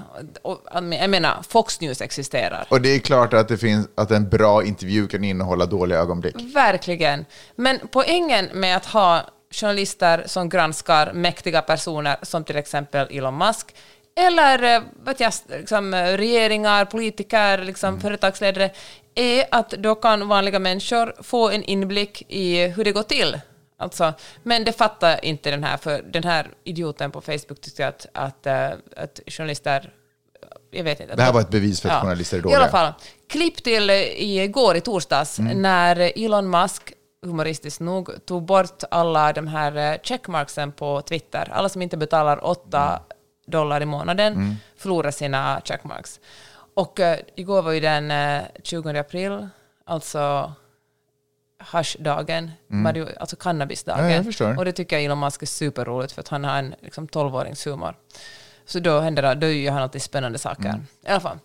Och, 0.41 0.51
och, 0.51 0.93
jag 0.93 1.09
menar, 1.09 1.43
Fox 1.49 1.81
News 1.81 2.01
existerar. 2.01 2.67
Och 2.69 2.81
det 2.81 2.89
är 2.89 2.99
klart 2.99 3.33
att, 3.33 3.47
det 3.47 3.57
finns, 3.57 3.87
att 3.95 4.11
en 4.11 4.29
bra 4.29 4.63
intervju 4.63 5.07
kan 5.07 5.23
innehålla 5.23 5.65
dåliga 5.65 5.99
ögonblick. 5.99 6.35
Verkligen. 6.55 7.25
Men 7.55 7.79
poängen 7.91 8.49
med 8.53 8.77
att 8.77 8.85
ha 8.85 9.21
journalister 9.51 10.23
som 10.25 10.49
granskar 10.49 11.13
mäktiga 11.13 11.61
personer 11.61 12.17
som 12.21 12.43
till 12.43 12.57
exempel 12.57 13.07
Elon 13.11 13.37
Musk 13.37 13.75
eller 14.15 14.63
eh, 14.75 14.81
vet 15.03 15.19
jag, 15.19 15.33
liksom, 15.49 15.93
eh, 15.93 16.03
regeringar, 16.17 16.85
politiker, 16.85 17.57
liksom, 17.57 18.01
företagsledare 18.01 18.71
är 19.15 19.45
att 19.51 19.69
då 19.69 19.95
kan 19.95 20.27
vanliga 20.27 20.59
människor 20.59 21.13
få 21.23 21.49
en 21.49 21.63
inblick 21.63 22.23
i 22.27 22.67
hur 22.67 22.83
det 22.83 22.91
går 22.91 23.03
till. 23.03 23.39
Alltså, 23.77 24.13
men 24.43 24.63
det 24.63 24.71
fattar 24.73 25.25
inte 25.25 25.51
den 25.51 25.63
här, 25.63 25.77
för 25.77 26.01
den 26.01 26.23
här 26.23 26.47
idioten 26.63 27.11
på 27.11 27.21
Facebook 27.21 27.61
tyckte 27.61 27.87
att, 27.87 28.05
att, 28.13 28.45
eh, 28.45 28.69
att 28.97 29.19
journalister 29.27 29.93
jag 30.71 30.83
vet 30.83 30.99
inte. 30.99 31.15
Det 31.15 31.23
här 31.23 31.33
var 31.33 31.41
ett 31.41 31.49
bevis 31.49 31.81
för 31.81 31.89
att 31.89 32.01
journalister 32.01 32.37
är 32.37 32.39
I 32.39 32.41
dåliga. 32.43 32.59
alla 32.59 32.69
fall, 32.71 32.93
klipp 33.29 33.63
till 33.63 33.89
igår 34.17 34.75
i 34.75 34.81
torsdags 34.81 35.39
Mm. 35.39 35.61
när 35.61 36.11
Elon 36.25 36.49
Musk 36.49 36.93
humoristiskt 37.25 37.79
nog 37.79 38.25
tog 38.25 38.43
bort 38.45 38.83
alla 38.91 39.33
de 39.33 39.47
här 39.47 39.97
checkmarksen 40.03 40.71
på 40.71 41.01
Twitter. 41.01 41.49
Alla 41.53 41.69
som 41.69 41.81
inte 41.81 41.97
betalar 41.97 42.45
8 42.45 42.77
Mm. 42.87 42.99
Dollar 43.49 43.81
i 43.81 43.85
månaden 43.85 44.57
förlorar 44.77 45.11
sina 45.11 45.61
checkmarks. 45.65 46.19
Och 46.73 46.99
eh, 46.99 47.19
igår 47.35 47.61
var 47.61 47.71
ju 47.71 47.79
den 47.79 48.11
eh, 48.11 48.41
20 48.63 48.99
april, 48.99 49.47
alltså 49.85 50.53
hashdagen, 51.57 52.51
mario- 52.67 53.17
alltså 53.19 53.35
cannabisdagen. 53.35 54.05
Mm. 54.05 54.17
Ja. 54.53 54.57
Och 54.59 54.65
det 54.65 54.71
tycker 54.71 54.95
jag 54.95 55.05
Elon 55.05 55.19
Musk 55.19 55.41
är 55.41 55.45
superroligt 55.45 56.11
för 56.13 56.21
att 56.21 56.27
han 56.27 56.43
har 56.43 56.57
en 56.57 56.75
liksom, 56.81 57.07
12-åringshumor. 57.07 57.93
Så 58.65 58.79
då 58.79 58.99
händer 58.99 59.21
det, 59.23 59.35
då 59.35 59.47
gör 59.47 59.71
han 59.71 59.81
alltid 59.83 60.01
spännande 60.01 60.37
saker. 60.39 60.69
I 61.05 61.07
alla 61.09 61.19
fall. 61.19 61.37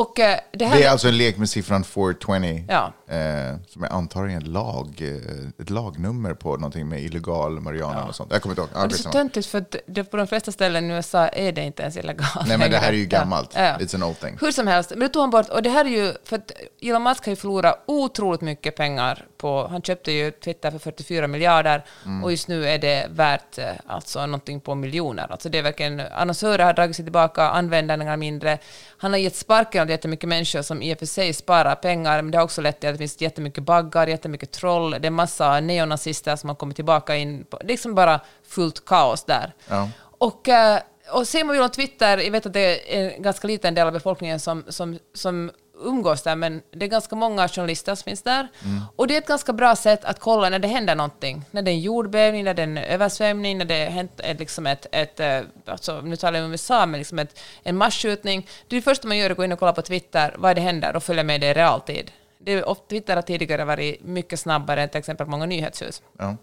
Och 0.00 0.18
eh, 0.20 0.38
det. 0.52 0.58
Det 0.58 0.84
är 0.84 0.90
alltså 0.90 1.08
en 1.08 1.16
lek 1.16 1.36
med 1.36 1.48
siffran 1.50 1.84
420, 1.84 2.64
Ja. 2.68 2.92
eh, 3.08 3.56
som 3.68 3.82
jag 3.82 3.92
antar 3.92 4.22
är 4.24 4.28
en 4.28 4.44
lag, 4.52 4.94
eh, 5.00 5.62
ett 5.62 5.70
lagnummer 5.70 6.34
på 6.34 6.56
någonting 6.56 6.88
med 6.88 7.02
illegal 7.02 7.60
marijuana 7.60 8.04
och 8.04 8.14
sånt. 8.14 8.32
Jag 8.32 8.42
kommer 8.42 8.52
inte 8.52 8.60
ihåg. 8.62 8.70
Ja, 8.82 8.86
det 8.86 8.94
är 8.94 8.96
så 8.98 9.10
töntigt 9.10 9.46
för 9.46 9.64
det, 9.86 10.04
på 10.04 10.16
de 10.16 10.26
flesta 10.26 10.52
ställen 10.52 10.90
i 10.90 10.94
USA 10.94 11.28
är 11.28 11.52
det 11.52 11.62
inte 11.62 11.82
ens 11.82 11.96
illegalt. 11.96 12.46
Nej, 12.48 12.58
men 12.58 12.70
det 12.70 12.76
här 12.78 12.88
är 12.88 12.92
ju 12.96 13.02
Ja, 13.10 13.18
gammalt. 13.18 13.50
ja. 13.54 13.60
It's 13.78 13.94
an 13.94 14.02
old 14.02 14.20
thing. 14.20 14.38
Hur 14.40 14.52
som 14.52 14.66
helst, 14.66 14.90
men 14.90 15.00
det 15.00 15.08
tog 15.08 15.20
han 15.22 15.30
bort. 15.30 15.48
Och 15.48 15.62
det 15.62 15.70
här 15.70 15.84
är 15.84 15.88
ju, 15.88 16.12
för 16.24 16.36
att 16.36 16.52
Elon 16.82 17.02
Musk 17.02 17.24
har 17.26 17.30
ju 17.32 17.36
förlorat 17.36 17.82
otroligt 17.86 18.40
mycket 18.40 18.76
pengar 18.76 19.26
på, 19.38 19.66
han 19.68 19.82
köpte 19.82 20.12
ju 20.12 20.30
Twitter 20.30 20.70
för 20.70 20.78
44 20.78 21.26
miljarder 21.26 21.84
Mm. 22.06 22.24
och 22.24 22.30
just 22.30 22.48
nu 22.48 22.66
är 22.68 22.78
det 22.78 23.06
värt 23.10 23.58
eh, 23.58 23.64
alltså 23.86 24.26
någonting 24.26 24.60
på 24.60 24.74
miljoner. 24.74 25.26
Alltså 25.32 25.48
det 25.48 25.58
är 25.58 25.62
verkligen, 25.62 26.00
annonsörer 26.00 26.64
har 26.64 26.72
dragit 26.72 26.96
sig 26.96 27.04
tillbaka, 27.04 27.42
användarna 27.42 28.16
mindre. 28.16 28.58
Han 29.02 29.12
har 29.12 29.18
gett 29.18 29.36
sparken 29.36 29.82
åt 29.82 29.90
jättemycket 29.90 30.28
människor 30.28 30.62
som 30.62 30.82
i 30.82 30.94
och 30.94 30.98
för 30.98 31.06
sig 31.06 31.32
sparar 31.32 31.74
pengar, 31.74 32.22
men 32.22 32.30
det 32.30 32.38
har 32.38 32.44
också 32.44 32.60
lett 32.60 32.80
till 32.80 32.88
att 32.88 32.94
det 32.94 32.98
finns 32.98 33.20
jättemycket 33.20 33.64
baggar, 33.64 34.06
jättemycket 34.06 34.50
troll, 34.50 34.90
det 34.90 35.06
är 35.06 35.10
massa 35.10 35.60
neonazister 35.60 36.36
som 36.36 36.48
har 36.48 36.56
kommit 36.56 36.76
tillbaka 36.76 37.16
in, 37.16 37.44
på, 37.44 37.56
det 37.58 37.64
är 37.64 37.68
liksom 37.68 37.94
bara 37.94 38.20
fullt 38.42 38.84
kaos 38.84 39.24
där. 39.24 39.54
Ja. 39.68 39.88
Och, 40.00 40.48
eh, 40.48 40.80
och 41.12 41.28
ser 41.28 41.44
man 41.44 41.56
ju 41.56 41.62
om 41.62 41.70
Twitter, 41.70 42.18
jag 42.18 42.30
vet 42.30 42.46
att 42.46 42.52
det 42.52 42.96
är 42.96 43.10
en 43.10 43.22
ganska 43.22 43.46
liten 43.46 43.74
del 43.74 43.86
av 43.86 43.92
befolkningen 43.92 44.40
som, 44.40 44.64
som, 44.68 44.98
som 45.14 45.50
umgås 45.82 46.22
där, 46.22 46.36
men 46.36 46.62
det 46.70 46.86
är 46.86 46.88
ganska 46.88 47.16
många 47.16 47.48
journalister 47.48 47.94
som 47.94 48.04
finns 48.04 48.22
där. 48.22 48.48
Och 48.96 49.06
det 49.06 49.14
är 49.14 49.18
ett 49.18 49.26
ganska 49.26 49.52
bra 49.52 49.76
sätt 49.76 50.04
att 50.04 50.18
kolla 50.18 50.48
när 50.48 50.58
det 50.58 50.68
händer 50.68 50.94
någonting. 50.94 51.44
När 51.50 51.62
det 51.62 51.70
är 51.70 51.72
en 51.72 51.80
jordbävning, 51.80 52.44
när 52.44 52.54
det 52.54 52.62
är 52.62 52.66
en 52.66 52.78
översvämning, 52.78 53.58
när 53.58 53.64
det 53.64 53.84
hänt 53.84 54.20
ett, 54.20 54.38
liksom 54.38 54.66
ett, 54.66 54.86
ett 54.92 55.20
eh, 55.20 55.40
alltså, 55.66 56.00
nu 56.00 56.16
talar 56.16 56.38
jag 56.38 56.46
om 56.46 56.52
USA, 56.52 56.86
men 56.86 56.98
liksom 56.98 57.18
ett, 57.18 57.40
en 57.62 57.76
masskjutning. 57.76 58.46
Det 58.68 58.76
är 58.76 58.80
det 58.80 58.84
första 58.84 59.08
man 59.08 59.18
gör, 59.18 59.30
att 59.30 59.36
gå 59.36 59.44
in 59.44 59.52
och 59.52 59.58
kolla 59.58 59.72
på 59.72 59.82
Twitter, 59.82 60.34
vad 60.38 60.56
det 60.56 60.60
händer, 60.60 60.96
och 60.96 61.02
följa 61.02 61.22
med 61.22 61.40
det 61.40 61.46
i 61.46 61.54
realtid. 61.54 62.10
Det 62.38 62.52
är, 62.52 62.74
Twitter 62.88 63.14
har 63.14 63.22
tidigare 63.22 63.64
varit 63.64 64.04
mycket 64.04 64.40
snabbare 64.40 64.82
än 64.82 64.88
till 64.88 64.98
exempel 64.98 65.26
många 65.26 65.46
nyhetshus. 65.46 66.02
Ja. 66.18 66.36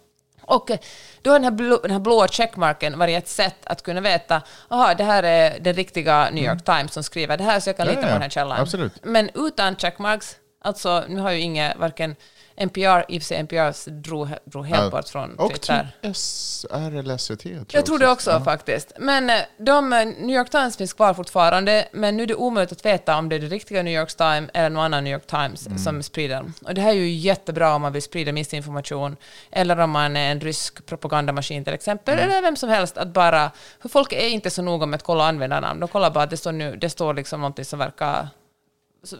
Och 0.48 0.72
eh, 0.72 0.78
då 1.22 1.30
har 1.30 1.36
den 1.40 1.44
här, 1.44 1.52
blå, 1.52 1.78
den 1.82 1.92
här 1.92 2.00
blåa 2.00 2.28
checkmarken 2.28 3.00
varit 3.00 3.18
ett 3.18 3.28
sätt 3.28 3.56
att 3.64 3.84
kunna 3.84 4.02
veta, 4.02 4.42
aha, 4.70 4.94
det 4.94 5.04
här 5.04 5.24
är 5.24 5.60
den 5.60 5.74
riktiga 5.74 6.30
New 6.32 6.44
York 6.44 6.66
Times 6.66 6.94
som 6.94 7.04
skriver 7.04 7.38
det 7.38 7.44
här, 7.44 7.60
så 7.60 7.70
jag 7.70 7.78
kan 7.78 7.88
Mm. 7.88 7.96
Ja, 7.96 8.02
lita 8.02 8.08
ja, 8.08 8.14
på 8.14 8.20
den 8.20 8.22
här 8.22 8.30
källan. 8.30 8.62
absolut. 8.62 8.94
Men 9.06 9.30
utan 9.34 9.76
checkmarks, 9.76 10.36
alltså 10.62 11.04
nu 11.08 11.20
har 11.22 11.32
ju 11.32 11.40
inga, 11.40 11.74
varken 11.78 12.16
NPR, 12.60 13.06
i 13.08 13.18
och 13.18 13.22
för 13.22 13.26
sig 13.26 13.38
NPR 13.38 13.90
drog, 14.02 14.28
drog 14.46 14.66
helt 14.66 14.84
Ja. 14.84 14.90
bort 14.90 15.10
från 15.10 15.36
Och 15.40 15.50
Twitter. 15.52 15.88
typ 16.02 16.16
SR 16.16 16.96
eller 17.00 17.18
SVT. 17.18 17.44
Tror 17.44 17.66
Jag 17.72 17.86
tror 17.86 18.00
det 18.00 18.10
också 18.10 18.40
faktiskt. 18.46 18.92
Men 19.00 19.30
eh, 19.30 19.36
de, 19.58 19.94
eh, 19.94 20.06
New 20.06 20.36
York 20.36 20.50
Times 20.50 20.78
finns 20.78 20.94
kvar 20.94 21.14
fortfarande, 21.14 21.88
men 21.92 22.18
nu 22.18 22.24
är 22.24 22.28
det 22.28 22.36
omöjligt 22.36 22.72
att 22.72 22.86
veta 22.86 23.18
om 23.18 23.30
det 23.30 23.36
är 23.36 23.40
det 23.40 23.48
riktiga 23.48 23.84
New 23.84 23.94
York 24.00 24.18
Times 24.18 24.50
eller 24.54 24.70
någon 24.70 24.84
annan 24.84 25.04
New 25.04 25.14
York 25.14 25.28
Times 25.28 25.68
Mm. 25.68 25.78
som 25.80 26.04
sprider 26.04 26.36
dem. 26.36 26.54
Och 26.66 26.74
det 26.74 26.82
här 26.82 26.90
är 26.90 26.94
ju 26.94 27.10
jättebra 27.10 27.76
om 27.76 27.82
man 27.82 27.94
vill 27.94 28.02
sprida 28.04 28.32
missinformation, 28.32 29.16
eller 29.52 29.80
om 29.80 29.92
man 29.92 30.18
är 30.18 30.32
en 30.32 30.40
rysk 30.42 30.86
propagandamaskin 30.86 31.64
till 31.64 31.74
exempel, 31.74 32.14
Mm. 32.20 32.30
eller 32.30 32.42
vem 32.42 32.56
som 32.56 32.70
helst. 32.70 32.98
Att 32.98 33.08
bara, 33.08 33.52
för 33.82 33.90
folk 33.90 34.14
är 34.14 34.28
inte 34.28 34.50
så 34.50 34.62
noga 34.62 34.86
med 34.86 34.98
att 34.98 35.04
kolla 35.04 35.28
användarnamn. 35.28 35.80
De 35.80 35.90
kollar 35.90 36.10
bara 36.12 36.24
att 36.24 36.30
det 36.30 36.38
står, 36.38 36.52
nu, 36.52 36.76
det 36.76 36.90
står 36.90 37.14
liksom 37.14 37.40
någonting 37.42 37.66
som 37.66 37.80
verkar 37.80 38.28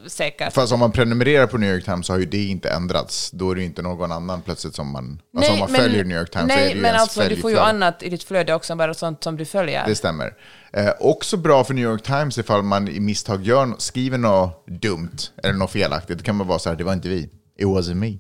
säkert. 0.08 0.54
Fast 0.54 0.74
om 0.74 0.80
man 0.80 0.92
prenumererar 0.92 1.48
på 1.48 1.58
New 1.58 1.74
York 1.74 1.86
Times 1.86 2.08
så 2.08 2.14
har 2.14 2.20
ju 2.20 2.26
det 2.26 2.44
inte 2.44 2.70
ändrats. 2.70 3.32
Då 3.32 3.52
är 3.52 3.56
det 3.56 3.62
ju 3.62 3.68
inte 3.68 3.82
någon 3.82 4.12
annan 4.12 4.42
plötsligt 4.42 4.76
som 4.76 4.92
man... 4.92 5.22
Alltså 5.38 5.54
om 5.54 5.60
man 5.60 5.70
följer 5.70 6.04
New 6.04 6.18
York 6.18 6.32
Times 6.32 6.52
så 6.52 6.56
nej, 6.56 6.66
är 6.66 6.70
det 6.70 6.76
ju 6.76 6.82
men 6.82 6.86
ens 6.86 7.02
alltså 7.02 7.30
du 7.30 7.36
får 7.36 7.52
ju 7.52 7.60
annat 7.60 8.04
i 8.04 8.10
ditt 8.10 8.24
flöde 8.24 8.54
också, 8.54 8.76
bara 8.76 8.94
sånt 8.94 9.24
som 9.24 9.38
du 9.38 9.46
följer. 9.46 9.86
Det 9.86 9.96
stämmer. 9.96 10.34
Eh, 10.74 10.92
också 11.00 11.38
bra 11.38 11.64
för 11.64 11.74
New 11.74 11.84
York 11.84 12.04
Times 12.04 12.38
ifall 12.38 12.64
man 12.64 12.88
i 12.88 13.00
misstag 13.00 13.44
gör, 13.44 13.74
skriver 13.78 14.18
något 14.18 14.68
dumt 14.68 15.18
eller 15.44 15.54
något 15.54 15.72
felaktigt. 15.72 16.18
Då 16.18 16.24
kan 16.24 16.36
man 16.36 16.48
vara 16.48 16.60
så 16.60 16.70
här, 16.70 16.76
det 16.76 16.84
var 16.84 16.94
inte 16.94 17.10
vi. 17.10 17.30
It 17.60 17.66
wasn't 17.66 17.94
me. 17.94 18.18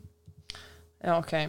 Ja, 1.03 1.17
okej. 1.17 1.43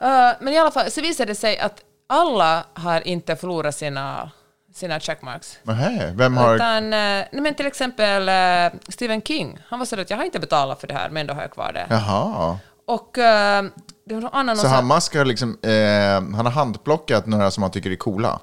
Eh, 0.00 0.32
men 0.40 0.48
i 0.48 0.58
alla 0.58 0.70
fall, 0.70 0.90
så 0.90 1.00
visade 1.00 1.30
det 1.30 1.36
sig 1.36 1.58
att 1.58 1.80
alla 2.06 2.66
har 2.74 3.08
inte 3.08 3.36
förlorat 3.36 3.76
sina, 3.76 4.30
sina 4.74 5.00
checkmarks. 5.00 5.58
Nähä, 5.62 6.12
vem 6.16 6.36
har... 6.36 6.54
Utan, 6.54 6.84
eh, 6.84 6.90
nej, 6.90 7.28
men 7.30 7.54
till 7.54 7.66
exempel 7.66 8.28
eh, 8.28 8.80
Stephen 8.88 9.22
King, 9.22 9.58
han 9.68 9.78
var 9.78 9.86
så 9.86 10.00
att 10.00 10.10
jag 10.10 10.16
har 10.16 10.24
inte 10.24 10.40
betalat 10.40 10.80
för 10.80 10.86
det 10.86 10.94
här, 10.94 11.08
men 11.10 11.20
ändå 11.20 11.34
har 11.34 11.42
jag 11.42 11.50
kvar 11.50 11.72
det. 11.72 11.86
Jaha. 11.90 12.58
Och 12.86 13.18
eh, 13.18 13.64
det 14.06 14.14
var 14.14 14.20
någon 14.20 14.34
annan 14.34 14.56
Så 14.56 14.66
han 14.66 14.86
Musk 14.86 15.14
har 15.16 15.24
liksom, 15.24 15.58
eh, 15.62 16.36
han 16.36 16.46
har 16.46 16.50
handplockat 16.50 17.26
några 17.26 17.50
som 17.50 17.62
han 17.62 17.72
tycker 17.72 17.90
är 17.90 17.96
coola. 17.96 18.40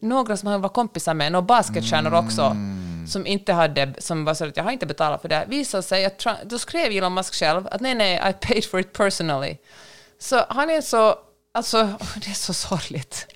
några 0.00 0.36
som 0.36 0.48
han 0.48 0.60
var 0.60 0.68
kompisar 0.68 1.14
med, 1.14 1.32
några 1.32 1.42
basketstjärnor 1.42 2.14
också, 2.14 2.56
som 3.08 3.26
inte 3.26 3.52
hade, 3.52 3.94
som 3.98 4.24
var 4.24 4.34
så 4.34 4.44
att 4.44 4.56
jag 4.56 4.64
har 4.64 4.70
inte 4.70 4.86
betalat 4.86 5.22
för 5.22 5.28
det. 5.28 5.44
Visade 5.48 5.82
sig 5.82 6.04
att, 6.04 6.26
då 6.44 6.58
skrev 6.58 6.92
Elon 6.92 7.14
Musk 7.14 7.34
själv 7.34 7.68
att 7.70 7.80
nej, 7.80 7.94
nej, 7.94 8.14
I 8.30 8.46
paid 8.46 8.64
for 8.64 8.80
it 8.80 8.92
personally. 8.92 9.56
Så 10.18 10.44
han 10.48 10.70
är 10.70 10.80
så, 10.80 11.14
alltså, 11.54 11.82
det 12.24 12.30
är 12.30 12.34
så 12.34 12.54
sorgligt. 12.54 13.26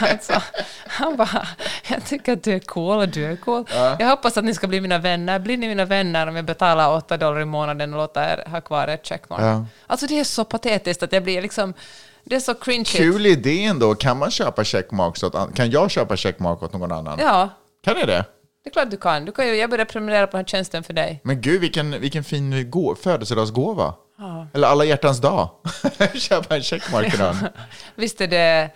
Alltså, 0.00 0.42
han 0.86 1.16
bara, 1.16 1.46
jag 1.88 2.04
tycker 2.06 2.32
att 2.32 2.42
du 2.42 2.52
är 2.54 2.58
cool 2.58 2.98
och 2.98 3.08
du 3.08 3.24
är 3.26 3.36
cool. 3.36 3.64
Jag 3.98 4.08
hoppas 4.08 4.36
att 4.36 4.44
ni 4.44 4.54
ska 4.54 4.66
bli 4.66 4.80
mina 4.80 4.98
vänner. 4.98 5.38
Blir 5.38 5.56
ni 5.56 5.68
mina 5.68 5.84
vänner 5.84 6.26
om 6.26 6.36
jag 6.36 6.44
betalar 6.44 6.96
8 6.96 7.16
dollar 7.16 7.40
i 7.40 7.44
månaden 7.44 7.94
och 7.94 8.00
låter 8.00 8.22
er 8.22 8.50
ha 8.50 8.60
kvar 8.60 8.88
ett 8.88 9.06
checkmark? 9.06 9.40
Ja. 9.42 9.66
Alltså 9.86 10.06
det 10.06 10.20
är 10.20 10.24
så 10.24 10.44
patetiskt 10.44 11.02
att 11.02 11.12
jag 11.12 11.22
blir 11.22 11.42
liksom, 11.42 11.74
det 12.24 12.36
är 12.36 12.40
så 12.40 12.54
cringe. 12.54 12.84
Kul 12.84 13.26
idé 13.26 13.64
ändå. 13.64 13.94
Kan 13.94 14.18
man 14.18 14.30
köpa 14.30 14.64
checkmarks 14.64 15.22
åt 15.22 15.34
an- 15.34 15.52
Kan 15.52 15.70
jag 15.70 15.90
köpa 15.90 16.16
checkmark 16.16 16.62
åt 16.62 16.72
någon 16.72 16.92
annan? 16.92 17.18
Ja, 17.22 17.48
Kan 17.84 17.98
jag 17.98 18.08
det? 18.08 18.24
det 18.64 18.70
är 18.70 18.72
klart 18.72 18.90
du 18.90 18.96
kan. 18.96 19.24
du 19.24 19.32
kan 19.32 19.46
ju, 19.48 19.54
jag 19.56 19.70
börjar 19.70 19.84
prenumerera 19.84 20.26
på 20.26 20.30
den 20.36 20.38
här 20.44 20.44
tjänsten 20.48 20.82
för 20.82 20.92
dig. 20.92 21.20
Men 21.24 21.40
gud, 21.40 21.60
vilken, 21.60 22.00
vilken 22.00 22.24
fin 22.24 22.70
gå- 22.70 22.94
födelsedagsgåva. 22.94 23.94
Eller 24.54 24.68
alla 24.68 24.84
hjärtans 24.84 25.20
dag. 25.20 25.48
Köpa 26.14 26.56
en 26.56 26.62
checkmark 26.62 27.18
någon. 27.18 27.36
Visst 27.94 28.20
är 28.20 28.26
det... 28.28 28.70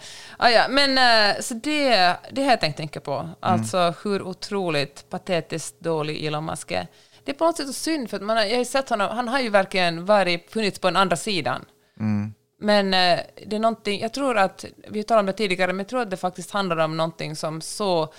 Ah, 0.44 0.50
ja, 0.50 0.68
men 0.68 0.98
eh, 0.98 1.40
så 1.40 1.54
det, 1.54 2.16
det 2.30 2.42
har 2.42 2.50
jag 2.50 2.60
tänkt 2.60 2.76
tänka 2.76 3.00
på. 3.00 3.28
Alltså 3.40 3.94
hur 4.04 4.22
otroligt 4.22 5.10
patetiskt 5.10 5.80
dålig 5.80 6.24
Elon 6.24 6.44
Musk 6.44 6.70
är. 6.70 6.86
Det 7.24 7.30
är 7.30 7.34
på 7.34 7.44
något 7.44 7.56
sätt 7.56 7.66
så 7.66 7.72
synd, 7.72 8.10
för 8.10 8.16
att 8.16 8.22
man 8.22 8.36
har, 8.36 8.44
jag 8.44 8.50
har 8.50 8.58
ju 8.58 8.64
sett 8.64 8.88
honom, 8.88 9.08
han 9.16 9.28
har 9.28 9.40
ju 9.40 9.48
verkligen 9.48 10.06
varit, 10.06 10.52
funnits 10.52 10.78
på 10.78 10.86
den 10.86 10.96
andra 10.96 11.16
sidan. 11.16 11.64
Men 12.60 12.94
eh, 12.94 13.20
det 13.46 13.56
är 13.56 13.60
någonting, 13.60 14.00
jag 14.00 14.12
tror 14.12 14.38
att, 14.38 14.64
vi 14.88 15.02
talade 15.02 15.20
om 15.20 15.26
det 15.26 15.32
tidigare, 15.32 15.72
men 15.72 15.78
jag 15.78 15.88
tror 15.88 16.00
att 16.00 16.10
det 16.10 16.16
faktiskt 16.16 16.50
handlar 16.50 16.76
om 16.76 16.96
någonting 16.96 17.36
som 17.36 17.60
så 17.60 18.12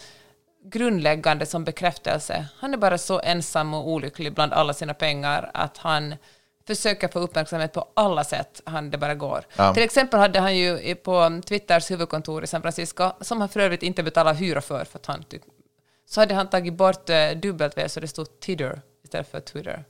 grundläggande 0.66 1.46
som 1.46 1.64
bekräftelse. 1.64 2.46
Han 2.60 2.74
är 2.74 2.78
bara 2.78 2.98
så 2.98 3.20
ensam 3.20 3.74
och 3.74 3.90
olycklig 3.90 4.34
bland 4.34 4.54
alla 4.54 4.74
sina 4.74 4.94
pengar 4.94 5.52
att 5.54 5.78
han 5.78 6.16
försöker 6.68 7.08
få 7.08 7.20
uppmärksamhet 7.20 7.74
på 7.74 7.88
alla 7.94 8.24
sätt 8.24 8.62
han 8.66 8.90
det 8.90 8.98
bara 8.98 9.16
går. 9.16 9.46
Ja. 9.56 9.74
Till 9.74 9.84
exempel 9.84 10.20
hade 10.20 10.40
han 10.40 10.58
ju 10.58 10.96
på 10.96 11.42
Twitters 11.46 11.92
huvudkontor 11.92 12.44
i 12.44 12.48
San 12.48 12.62
Francisco, 12.62 13.12
som 13.22 13.40
han 13.40 13.50
för 13.50 13.60
övrigt 13.60 13.84
inte 13.84 14.04
betalar 14.04 14.34
hyra 14.34 14.62
för, 14.62 14.86
för 14.86 15.00
att 15.00 15.06
han 15.06 15.24
tyck- 15.30 15.42
så 16.06 16.20
hade 16.22 16.34
han 16.34 16.50
tagit 16.50 16.74
bort 16.74 17.10
eh, 17.10 17.30
W 17.36 17.90
så 17.90 18.00
det 18.00 18.08
stod 18.08 18.40
Titter 18.40 18.82
istället 19.04 19.32
för 19.32 19.40
Twitter. 19.40 19.86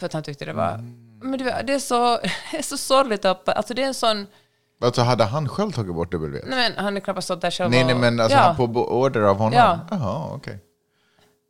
För 0.00 0.06
att 0.06 0.12
han 0.12 0.22
tyckte 0.22 0.44
det 0.44 0.52
var... 0.52 0.78
Men 1.22 1.38
det, 1.38 1.62
det, 1.66 1.74
är 1.74 1.78
så, 1.78 2.16
det 2.50 2.58
är 2.58 2.62
så 2.62 2.76
sorgligt. 2.76 3.24
Upp. 3.24 3.48
Alltså 3.48 3.74
det 3.74 3.82
är 3.82 3.86
en 3.86 3.94
sån... 3.94 4.26
Alltså 4.80 5.02
hade 5.02 5.24
han 5.24 5.48
själv 5.48 5.72
tagit 5.72 5.94
bort 5.94 6.12
W? 6.12 6.40
Nej, 6.46 6.58
men 6.58 6.84
han 6.84 6.96
är 6.96 7.00
knappast 7.00 7.24
stått 7.24 7.40
där 7.40 7.50
själv 7.50 7.70
Nej, 7.70 7.84
nej, 7.84 7.94
men 7.94 8.20
alltså 8.20 8.38
ja. 8.38 8.42
han 8.42 8.56
på 8.56 8.64
order 9.00 9.20
av 9.20 9.36
honom? 9.36 9.52
Ja. 9.52 9.78
Jaha, 9.90 10.30
okej. 10.34 10.58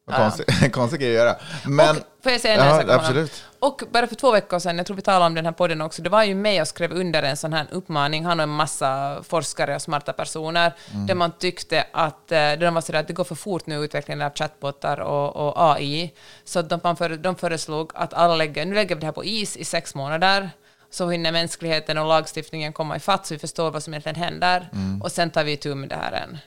Vad 0.05 0.33
Ja, 0.63 0.69
konstig 0.73 1.01
grej 1.01 1.11
att 1.11 1.25
göra. 1.25 1.37
Men, 1.67 1.97
och, 1.97 2.03
får 2.23 2.33
jag 2.33 2.41
säga 2.41 2.55
en 2.55 2.69
Ja, 2.69 2.81
sak 2.81 2.91
absolut. 2.91 3.45
Och 3.67 3.83
bara 3.93 4.07
för 4.07 4.15
två 4.15 4.33
veckor 4.33 4.59
sedan, 4.59 4.77
jag 4.77 4.87
tror 4.87 4.97
vi 4.97 5.03
talade 5.03 5.27
om 5.27 5.35
den 5.35 5.45
här 5.45 5.53
podden 5.53 5.81
också, 5.81 6.03
det 6.03 6.11
var 6.11 6.25
ju 6.25 6.35
med 6.35 6.61
och 6.61 6.69
skrev 6.69 6.93
under 6.93 7.23
en 7.23 7.37
sån 7.37 7.53
här 7.53 7.67
uppmaning, 7.71 8.25
han 8.25 8.41
och 8.41 8.43
en 8.43 8.49
massa 8.49 9.23
forskare 9.23 9.75
och 9.75 9.83
smarta 9.83 10.13
personer, 10.13 10.73
Mm. 10.95 11.07
där 11.07 11.15
man 11.15 11.33
tyckte 11.33 11.87
att, 11.93 12.33
eh, 12.33 12.37
där 12.37 12.57
de 12.57 12.75
var 12.75 12.81
sådär 12.81 13.01
att 13.01 13.07
det 13.09 13.13
går 13.13 13.25
för 13.25 13.35
fort 13.35 13.67
nu 13.67 13.85
utvecklingen 13.85 14.23
av 14.23 14.33
chatbotar 14.35 15.01
och, 15.01 15.37
och 15.37 15.73
AI, 15.73 16.13
så 16.45 16.63
de, 16.63 16.81
de 17.23 17.37
föreslog 17.37 17.93
att 17.95 18.15
alla 18.15 18.37
lägger, 18.37 18.67
nu 18.67 18.75
lägger 18.75 18.95
vi 18.95 19.01
det 19.01 19.07
här 19.07 19.13
på 19.13 19.25
is 19.25 19.57
i 19.57 19.65
sex 19.65 19.95
månader, 19.95 20.51
så 20.91 21.11
hinner 21.11 21.33
mänskligheten 21.33 21.99
och 21.99 22.07
lagstiftningen 22.07 22.73
komma 22.73 22.97
ifatt 22.97 23.27
så 23.27 23.35
vi 23.35 23.39
förstår 23.39 23.71
vad 23.71 23.83
som 23.83 23.95
egentligen 23.95 24.17
händer, 24.17 24.69
Mm. 24.73 25.03
och 25.03 25.13
sen 25.13 25.31
tar 25.31 25.45
vi 25.45 25.53
itu 25.53 25.75
med 25.75 25.89
det 25.89 25.97
här 25.97 26.13
än. 26.13 26.39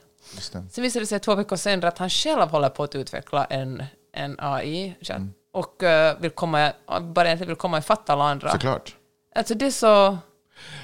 Sen 0.71 0.81
visade 0.83 1.03
det 1.03 1.07
sig 1.07 1.19
två 1.19 1.35
veckor 1.35 1.55
senare 1.55 1.87
att 1.87 1.97
han 1.97 2.09
själv 2.09 2.49
håller 2.49 2.69
på 2.69 2.83
att 2.83 2.95
utveckla 2.95 3.45
en, 3.45 3.83
en 4.13 4.35
AI 4.39 4.95
Mm. 5.15 5.33
Och 5.57 5.83
eh, 5.83 6.17
vill 6.19 6.31
komma, 6.31 6.71
bara 7.01 7.25
egentligen 7.25 7.47
vill 7.47 7.57
komma 7.57 7.77
ifatt 7.77 8.09
alla 8.09 8.23
andra. 8.23 8.51
Såklart. 8.51 8.95
Alltså 9.35 9.53
det 9.55 9.65
är 9.65 9.71
så... 9.71 10.17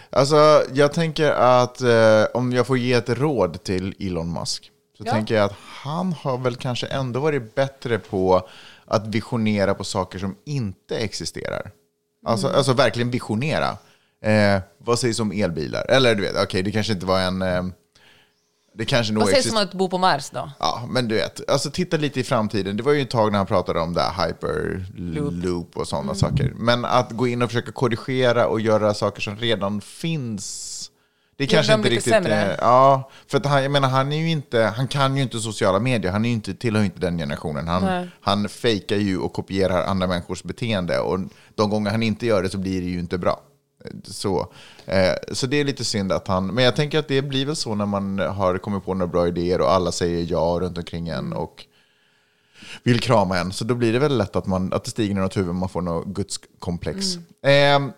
Alltså, 0.09 0.63
jag 0.73 0.93
tänker 0.93 1.31
att 1.31 1.81
eh, 1.81 2.23
om 2.33 2.51
jag 2.53 2.67
får 2.67 2.77
ge 2.77 2.93
ett 2.93 3.09
råd 3.09 3.63
till 3.63 3.95
Elon 3.99 4.33
Musk, 4.33 4.71
så 4.97 5.03
Ja. 5.05 5.11
tänker 5.11 5.35
jag 5.35 5.43
att 5.45 5.55
han 5.83 6.13
har 6.13 6.37
väl 6.37 6.55
kanske 6.55 6.87
ändå 6.87 7.19
varit 7.19 7.55
bättre 7.55 7.99
på 7.99 8.47
att 8.85 9.07
visionera 9.07 9.73
på 9.73 9.83
saker 9.83 10.19
som 10.19 10.35
inte 10.45 10.97
existerar. 10.97 11.71
Alltså, 12.25 12.47
Mm. 12.47 12.57
alltså 12.57 12.73
verkligen 12.73 13.11
visionera. 13.11 13.77
Eh, 14.23 14.61
vad 14.77 14.99
sägs 14.99 15.19
om 15.19 15.31
elbilar? 15.31 15.85
Eller 15.89 16.15
du 16.15 16.21
vet, 16.21 16.43
okej, 16.43 16.63
det 16.63 16.71
kanske 16.71 16.93
inte 16.93 17.05
var 17.05 17.19
en... 17.19 17.41
Eh, 17.41 17.63
det 18.77 18.85
kanske 18.85 19.13
nog 19.13 19.23
Vad 19.23 19.29
sägs 19.31 19.51
om 19.51 19.57
att 19.57 19.73
bo 19.73 19.89
på 19.89 19.97
Mars 19.97 20.29
då? 20.29 20.51
Ja, 20.59 20.87
men 20.89 21.07
du 21.07 21.15
vet, 21.15 21.49
alltså 21.49 21.71
titta 21.71 21.97
lite 21.97 22.19
i 22.19 22.23
framtiden. 22.23 22.77
Det 22.77 22.83
var 22.83 22.91
ju 22.91 23.01
ett 23.01 23.09
tag 23.09 23.31
när 23.31 23.37
han 23.39 23.47
pratade 23.47 23.79
om 23.79 23.93
det 23.93 24.01
här 24.01 24.27
hyperloop 24.27 25.77
och 25.77 25.87
sådana 25.87 26.15
saker. 26.15 26.53
Men 26.55 26.85
att 26.85 27.11
gå 27.11 27.27
in 27.27 27.41
och 27.41 27.49
försöka 27.49 27.71
korrigera 27.71 28.47
och 28.47 28.61
göra 28.61 28.93
saker 28.93 29.21
som 29.21 29.35
redan 29.37 29.81
finns 29.81 30.89
Det 31.37 31.43
är 31.43 31.47
kanske 31.47 31.73
dem 31.73 31.79
inte 31.79 31.89
riktigt... 31.89 32.13
sämre? 32.13 32.51
eh, 32.51 32.57
Ja, 32.59 33.09
för 33.27 33.37
att 33.37 33.45
han, 33.45 33.63
jag 33.63 33.71
menar, 33.71 33.89
han 33.89 34.11
är 34.11 34.17
ju 34.17 34.29
inte, 34.29 34.73
han 34.77 34.87
kan 34.87 35.17
ju 35.17 35.23
inte 35.23 35.39
sociala 35.39 35.79
medier. 35.79 36.11
Han 36.11 36.25
är 36.25 36.29
ju 36.29 36.35
inte, 36.35 36.53
tillhör 36.53 36.81
ju 36.81 36.85
inte 36.85 36.99
den 36.99 37.17
generationen. 37.17 37.67
Han, 37.67 37.83
Nej. 37.85 38.09
han 38.21 38.49
fejkar 38.49 38.95
ju 38.97 39.17
och 39.17 39.33
kopierar 39.33 39.85
andra 39.85 40.07
människors 40.07 40.43
beteende. 40.43 40.99
Och 40.99 41.19
de 41.55 41.69
gånger 41.69 41.91
han 41.91 42.03
inte 42.03 42.25
gör 42.25 42.43
det 42.43 42.49
så 42.49 42.57
blir 42.57 42.81
det 42.81 42.87
ju 42.87 42.99
inte 42.99 43.17
bra. 43.17 43.41
Så, 44.03 44.53
eh, 44.85 45.13
så 45.31 45.47
det 45.47 45.59
är 45.59 45.63
lite 45.63 45.85
synd 45.85 46.11
att 46.11 46.27
han... 46.27 46.47
Men 46.47 46.63
jag 46.63 46.75
tänker 46.75 46.99
att 46.99 47.07
det 47.07 47.21
blir 47.21 47.45
väl 47.45 47.55
så 47.55 47.75
när 47.75 47.85
man 47.85 48.19
har 48.19 48.57
kommit 48.57 48.85
på 48.85 48.93
några 48.93 49.11
bra 49.11 49.27
idéer 49.27 49.61
och 49.61 49.71
alla 49.71 49.91
säger 49.91 50.25
ja 50.29 50.57
runt 50.61 50.77
omkring 50.77 51.09
en. 51.09 51.19
Mm. 51.19 51.37
Och 51.37 51.65
vill 52.83 52.99
krama 52.99 53.39
en. 53.39 53.51
Så 53.51 53.65
då 53.65 53.75
blir 53.75 53.93
det 53.93 53.99
väl 53.99 54.17
lätt 54.17 54.35
att, 54.35 54.45
man, 54.45 54.73
att 54.73 54.83
det 54.83 54.91
stiger 54.91 55.15
något 55.15 55.37
huvud, 55.37 55.55
man 55.55 55.69
får 55.69 55.81
något 55.81 56.05
gudskomplex. 56.05 57.05
Mm. 57.41 57.87
Eh, 57.87 57.93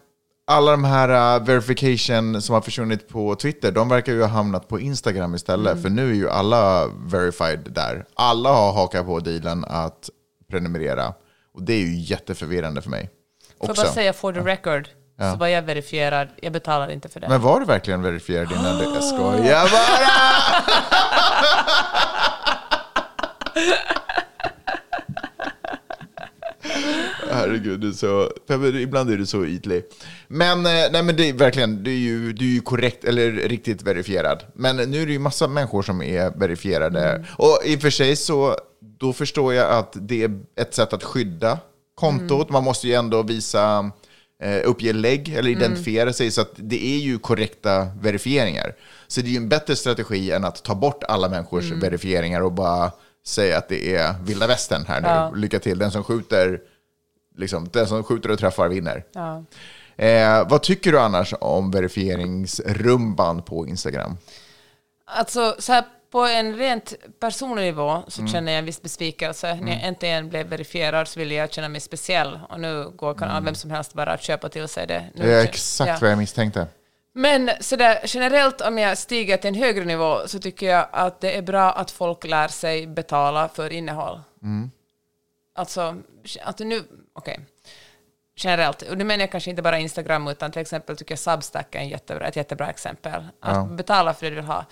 alla 0.48 0.72
de 0.72 0.84
här 0.84 1.40
uh, 1.40 1.46
verification 1.46 2.42
som 2.42 2.54
har 2.54 2.62
försvunnit 2.62 3.08
på 3.08 3.36
Twitter, 3.36 3.72
de 3.72 3.90
verkar 3.90 4.14
ju 4.14 4.22
ha 4.22 4.28
hamnat 4.28 4.68
på 4.68 4.80
Instagram 4.80 5.36
istället. 5.36 5.72
Mm. 5.72 5.84
För 5.84 5.90
nu 5.90 6.10
är 6.10 6.14
ju 6.14 6.30
alla 6.30 6.88
verified 6.88 7.60
där. 7.72 8.06
Alla 8.14 8.50
har 8.50 8.74
hakat 8.74 9.06
på 9.06 9.20
dealen 9.20 9.66
att 9.68 10.10
prenumerera. 10.50 11.14
Och 11.54 11.64
det 11.64 11.74
är 11.74 11.80
ju 11.80 12.00
jätteförvirrande 12.00 12.82
för 12.82 12.90
mig. 12.90 13.10
Får 13.60 13.70
jag 13.70 13.76
bara 13.76 13.94
säga 13.94 14.14
for 14.14 14.34
the 14.34 14.40
record, 14.40 14.90
så 15.20 15.36
var 15.38 15.48
jag 15.48 15.62
verifierad, 15.62 16.28
jag 16.42 16.54
betalar 16.54 16.92
inte 16.92 17.10
för 17.10 17.20
det. 17.20 17.30
Men 17.30 17.42
var 17.42 17.60
du 17.60 17.66
verkligen 17.66 18.02
verifierad 18.02 18.52
innan? 18.52 18.78
det? 18.78 18.84
Jag 18.84 19.04
skojar 19.04 19.70
bara! 19.72 20.08
Herregud, 27.32 27.80
du 27.80 27.90
är 27.90 27.94
så, 27.94 28.32
ibland 28.80 29.12
är 29.12 29.18
du 29.18 29.26
så 29.26 29.46
ytlig. 29.46 29.84
Men, 30.28 30.66
eh, 30.66 30.72
nej, 30.92 31.04
men 31.04 31.16
det 31.16 31.30
är 31.30 31.34
verkligen, 31.34 31.84
du 31.84 31.92
är, 31.92 31.98
ju, 31.98 32.34
du 32.34 32.46
är 32.46 32.54
ju 32.54 32.62
korrekt, 32.62 33.04
eller 33.04 33.32
riktigt 33.32 33.82
verifierad. 33.82 34.44
Men 34.54 34.76
nu 34.76 35.02
är 35.02 35.06
det 35.06 35.12
ju 35.12 35.20
massa 35.20 35.48
människor 35.48 35.82
som 35.82 36.02
är 36.02 36.40
verifierade. 36.40 37.26
Och 37.38 37.60
i 37.66 37.76
och 37.76 37.82
för 37.82 37.90
sig 37.90 38.16
så, 38.16 38.56
då 39.00 39.14
förstår 39.14 39.54
jag 39.54 39.72
att 39.72 39.92
det 39.96 40.24
är 40.24 40.40
ett 40.60 40.74
sätt 40.74 40.94
att 40.94 41.04
skydda 41.04 41.60
kontot. 41.96 42.50
Man 42.50 42.64
måste 42.64 42.88
ju 42.88 42.94
ändå 42.94 43.24
visa, 43.24 43.92
uppge 44.64 44.94
lägg 44.94 45.30
eller 45.30 45.50
identifiera 45.50 46.14
sig, 46.14 46.32
så 46.32 46.42
att 46.42 46.52
det 46.56 46.86
är 46.86 46.98
ju 46.98 47.20
korrekta 47.20 47.88
verifieringar. 48.02 48.76
Så 49.08 49.22
det 49.22 49.28
är 49.28 49.32
ju 49.32 49.38
en 49.38 49.50
bättre 49.50 49.76
strategi 49.76 50.32
än 50.32 50.46
att 50.46 50.64
ta 50.64 50.76
bort 50.76 51.04
alla 51.04 51.30
människors 51.30 51.72
verifieringar 51.72 52.42
och 52.42 52.52
bara 52.52 52.92
säga 53.26 53.58
att 53.58 53.70
det 53.70 53.96
är 53.96 54.14
vilda 54.24 54.48
västern 54.48 54.86
här 54.88 55.02
nu. 55.02 55.08
Ja. 55.08 55.32
Lycka 55.36 55.60
till, 55.60 55.78
den 55.78 55.92
som 55.92 56.04
skjuter, 56.04 56.60
liksom, 57.38 57.70
den 57.74 57.88
som 57.88 58.04
skjuter 58.04 58.32
och 58.32 58.40
träffar 58.40 58.68
vinner. 58.68 59.04
Ja. 59.14 59.44
Eh, 59.98 60.50
vad 60.50 60.64
tycker 60.64 60.92
du 60.92 61.00
annars 61.00 61.34
om 61.40 61.72
verifieringsrumban 61.72 63.42
på 63.42 63.68
Instagram? 63.68 64.18
Alltså, 65.06 65.56
så 65.60 65.74
här, 65.74 65.86
på 66.16 66.26
en 66.26 66.56
rent 66.56 66.94
personlig 67.20 67.64
nivå 67.64 68.04
så 68.08 68.22
Mm. 68.22 68.32
känner 68.32 68.52
jag 68.52 68.60
en 68.60 68.66
viss 68.66 68.82
besvikelse. 68.82 69.56
När 69.62 69.72
jag 69.72 69.84
äntligen 69.84 70.30
blev 70.30 70.48
verifierad 70.48 71.08
så 71.08 71.20
ville 71.20 71.36
jag 71.36 71.54
känna 71.54 71.70
mig 71.70 71.82
speciell. 71.82 72.40
Och 72.50 72.60
nu 72.60 72.90
går 72.90 73.14
kan 73.14 73.46
vem 73.46 73.56
som 73.56 73.72
helst 73.72 73.94
bara 73.94 74.12
att 74.12 74.22
köpa 74.22 74.50
till 74.50 74.68
sig 74.68 74.88
det. 74.88 75.06
Nu 75.14 75.22
Mm. 75.24 75.28
Det 75.30 75.36
är 75.42 75.44
exakt 75.44 75.90
ja. 75.90 75.98
vad 76.02 76.12
jag 76.12 76.18
misstänkte. 76.18 76.68
Men 77.14 77.52
så 77.60 77.76
där, 77.76 78.00
generellt 78.06 78.62
om 78.62 78.78
jag 78.78 78.98
stiger 78.98 79.38
till 79.38 79.48
en 79.48 79.56
högre 79.56 79.86
nivå 79.86 80.28
så 80.28 80.40
tycker 80.40 80.70
jag 80.70 80.88
att 80.92 81.22
det 81.22 81.38
är 81.38 81.42
bra 81.42 81.72
att 81.72 81.92
folk 81.92 82.24
lär 82.24 82.48
sig 82.48 82.88
betala 82.88 83.50
för 83.50 83.74
innehåll. 83.74 84.22
Alltså, 85.56 85.96
att 86.42 86.60
nu, 86.60 86.84
okej. 87.14 87.40
Generellt, 88.38 88.82
och 88.82 88.98
nu 88.98 89.04
menar 89.04 89.22
jag 89.24 89.32
kanske 89.32 89.50
inte 89.50 89.62
bara 89.62 89.80
Instagram 89.80 90.28
utan 90.28 90.52
till 90.52 90.62
exempel 90.62 90.98
tycker 90.98 91.12
jag 91.12 91.20
Substack 91.20 91.76
är 91.76 91.80
en 91.80 91.90
jättebra, 91.90 92.28
ett 92.28 92.36
jättebra 92.36 92.70
exempel. 92.70 93.24
Att 93.40 93.72
betala 93.72 94.14
för 94.14 94.26
det 94.26 94.30
du 94.30 94.36
vill 94.36 94.46
ha. 94.46 94.66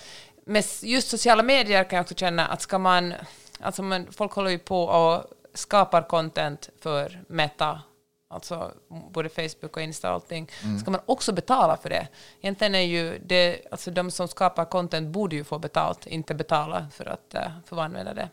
Med 0.45 0.63
just 0.81 1.09
sociala 1.09 1.43
medier 1.43 1.83
kan 1.83 1.97
jag 1.97 2.03
också 2.03 2.15
känna 2.15 2.45
att 2.47 2.61
ska 2.61 2.77
man, 2.77 3.13
alltså 3.59 3.83
man, 3.83 4.07
folk 4.11 4.31
håller 4.31 4.49
ju 4.49 4.59
på 4.59 4.83
och 4.83 5.23
skapar 5.53 6.01
content 6.01 6.69
för 6.81 7.23
Meta, 7.27 7.81
alltså 8.29 8.71
både 9.11 9.29
Facebook 9.29 9.77
och 9.77 9.81
Insta 9.81 10.09
och 10.09 10.15
allting, 10.15 10.49
ska 10.81 10.91
man 10.91 11.01
också 11.05 11.33
betala 11.33 11.77
för 11.77 11.89
det? 11.89 12.07
Egentligen 12.41 12.75
är 12.75 12.81
ju 12.81 13.19
det, 13.25 13.61
alltså 13.71 13.91
de 13.91 14.11
som 14.11 14.27
skapar 14.27 14.65
content 14.65 15.09
borde 15.09 15.35
ju 15.35 15.43
få 15.43 15.59
betalt, 15.59 16.07
inte 16.07 16.35
betala 16.35 16.87
för 16.91 17.05
att 17.05 17.35
uh, 17.35 17.41
få 17.65 17.79
använda 17.79 18.13
det. 18.13 18.29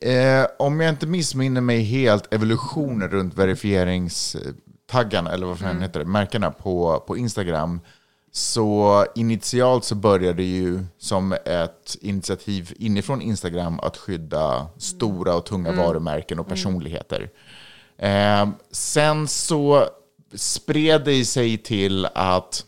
Eh, 0.00 0.46
om 0.58 0.80
jag 0.80 0.90
inte 0.90 1.06
missminner 1.06 1.60
mig 1.60 1.82
helt, 1.82 2.34
evolutionen 2.34 3.08
runt 3.08 3.34
verifieringstaggarna, 3.34 5.32
eller 5.32 5.46
vad 5.46 5.58
fan 5.58 5.82
heter 5.82 6.00
det, 6.00 6.06
märkena 6.06 6.50
på, 6.50 7.04
på 7.06 7.16
Instagram. 7.16 7.80
Så 8.36 9.06
initialt 9.14 9.84
så 9.84 9.94
började 9.94 10.32
det 10.32 10.42
ju 10.42 10.84
som 10.98 11.32
ett 11.32 11.96
initiativ 12.00 12.72
inifrån 12.78 13.22
Instagram 13.22 13.80
att 13.80 13.96
skydda 13.96 14.66
stora 14.78 15.34
och 15.34 15.46
tunga 15.46 15.72
varumärken 15.72 16.38
och 16.38 16.48
personligheter. 16.48 17.30
Eh, 17.98 18.48
sen 18.70 19.28
så 19.28 19.88
spred 20.34 21.04
det 21.04 21.24
sig 21.24 21.58
till 21.58 22.06
att 22.14 22.64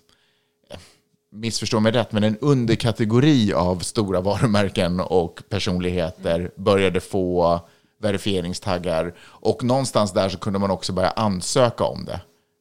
missförstå 1.33 1.81
mig 1.81 1.92
rätt, 1.92 2.12
men 2.12 2.24
en 2.24 2.38
underkategori 2.40 3.52
av 3.52 3.78
stora 3.78 4.20
varumärken 4.20 5.00
och 5.00 5.42
personligheter 5.48 6.50
började 6.57 7.00
få 7.00 7.61
verifieringstaggar. 8.00 9.14
Och 9.20 9.64
någonstans 9.64 10.12
där 10.12 10.28
så 10.28 10.38
kunde 10.38 10.59
man 10.59 10.70
också 10.70 10.92
börja 10.92 11.11
ansöka 11.11 11.85
om 11.85 12.04
det. 12.04 12.20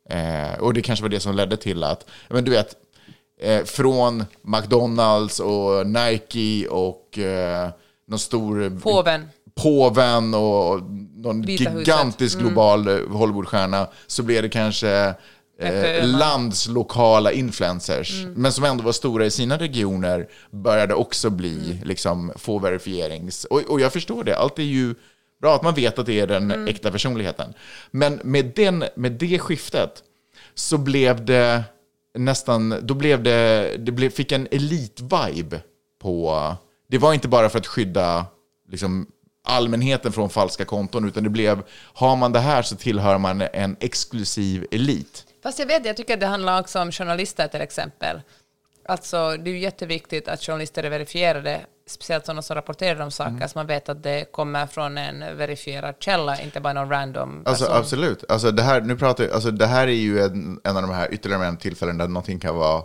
Eh, 0.10 0.60
och 0.60 0.74
det 0.74 0.82
kanske 0.82 1.04
var 1.04 1.10
det 1.10 1.20
som 1.20 1.36
ledde 1.36 1.58
till 1.58 1.84
att, 1.84 2.06
men 2.30 2.44
du 2.44 2.52
vet, 2.52 2.76
eh, 3.42 3.64
från 3.64 4.26
McDonalds 4.42 5.40
och 5.40 5.88
Nike 5.88 6.68
och 6.68 7.20
eh, 7.20 7.70
någon 8.08 8.20
stor 8.20 8.80
Påven. 8.80 9.30
påven 9.56 10.34
och 10.34 10.82
någon 11.16 11.42
Vita 11.42 11.70
huset. 11.70 11.88
gigantisk 11.88 12.40
global 12.40 12.88
eh, 12.88 13.08
Hollywoodstjärna. 13.10 13.88
Så 14.08 14.24
blev 14.24 14.44
det 14.44 14.50
kanske 14.50 15.14
eh, 15.60 16.08
landslokala 16.08 17.32
influencers, 17.32 18.26
men 18.36 18.52
som 18.52 18.64
ändå 18.64 18.84
var 18.84 18.92
stora 18.92 19.26
i 19.26 19.32
sina 19.32 19.58
regioner, 19.58 20.28
började 20.52 20.94
också 20.94 21.30
bli, 21.30 21.82
liksom, 21.84 22.32
få 22.36 22.60
verifierings... 22.60 23.46
Och, 23.46 23.62
och 23.62 23.82
jag 23.82 23.94
förstår 23.94 24.24
det, 24.24 24.38
allt 24.38 24.60
är 24.60 24.64
ju 24.64 24.96
bra 25.42 25.56
att 25.56 25.64
man 25.64 25.74
vet 25.74 26.00
att 26.00 26.06
det 26.06 26.20
är 26.20 26.28
den 26.28 26.68
äkta 26.68 26.92
personligheten. 26.92 27.54
Men 27.92 28.20
med, 28.24 28.52
den, 28.56 28.84
med 28.96 29.12
det 29.12 29.40
skiftet 29.40 30.04
så 30.56 30.78
blev 30.78 31.26
det 31.26 31.64
nästan, 32.18 32.80
då 32.82 32.94
blev 32.94 33.24
det, 33.24 33.76
det 33.78 33.92
blev, 33.92 34.10
fick 34.10 34.32
en 34.32 34.48
elit-vibe 34.48 35.60
på, 36.02 36.56
det 36.90 36.98
var 36.98 37.14
inte 37.14 37.28
bara 37.28 37.50
för 37.50 37.60
att 37.60 37.68
skydda 37.68 38.26
liksom, 38.70 39.08
allmänheten 39.44 40.12
från 40.12 40.30
falska 40.30 40.66
konton, 40.66 41.08
utan 41.08 41.24
det 41.24 41.30
blev, 41.30 41.64
har 41.94 42.16
man 42.16 42.32
det 42.32 42.40
här 42.40 42.62
så 42.62 42.76
tillhör 42.76 43.18
man 43.18 43.42
en 43.42 43.76
exklusiv 43.80 44.66
elit. 44.72 45.26
Fast 45.44 45.60
jag 45.60 45.66
vet, 45.66 45.86
jag 45.86 45.98
tycker 45.98 46.14
att 46.14 46.20
det 46.20 46.26
handlar 46.26 46.60
också 46.60 46.80
om 46.80 46.92
journalister 46.92 47.48
till 47.48 47.62
exempel. 47.62 48.22
Alltså, 48.88 49.38
det 49.38 49.50
är 49.50 49.54
ju 49.54 49.60
jätteviktigt 49.60 50.28
att 50.28 50.42
journalister 50.42 50.84
är 50.84 50.90
verifierade, 50.90 51.62
speciellt 51.88 52.26
sådana 52.26 52.42
som 52.42 52.56
rapporterar 52.56 53.00
om 53.00 53.12
saker, 53.12 53.32
Mm. 53.32 53.50
så 53.50 53.58
man 53.60 53.68
vet 53.68 53.90
att 53.90 54.04
det 54.04 54.32
kommer 54.32 54.68
från 54.68 54.98
en 54.98 55.38
verifierad 55.38 55.96
källa, 56.00 56.42
inte 56.42 56.60
bara 56.62 56.74
någon 56.74 56.90
random 56.90 57.44
Alltså, 57.46 57.66
person. 57.66 57.78
absolut. 57.80 58.24
Alltså, 58.32 58.52
det, 58.52 58.62
här, 58.64 58.82
nu 58.82 58.98
pratar, 58.98 59.24
jag- 59.24 59.34
alltså, 59.34 59.52
det 59.52 59.66
här 59.66 59.88
är 59.88 59.92
ju 59.92 60.20
en, 60.22 60.60
en 60.64 60.76
av 60.78 60.82
de 60.82 60.92
här 60.92 61.14
ytterligare 61.14 61.46
en 61.46 61.58
tillfällen 61.58 61.98
där 61.98 62.08
någonting 62.08 62.40
kan 62.40 62.56
vara 62.56 62.84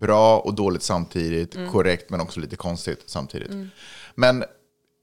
bra 0.00 0.38
och 0.38 0.54
dåligt 0.54 0.82
samtidigt, 0.82 1.56
korrekt 1.72 2.10
men 2.10 2.20
också 2.20 2.40
lite 2.40 2.56
konstigt 2.56 3.02
samtidigt. 3.06 3.50
Men 4.14 4.44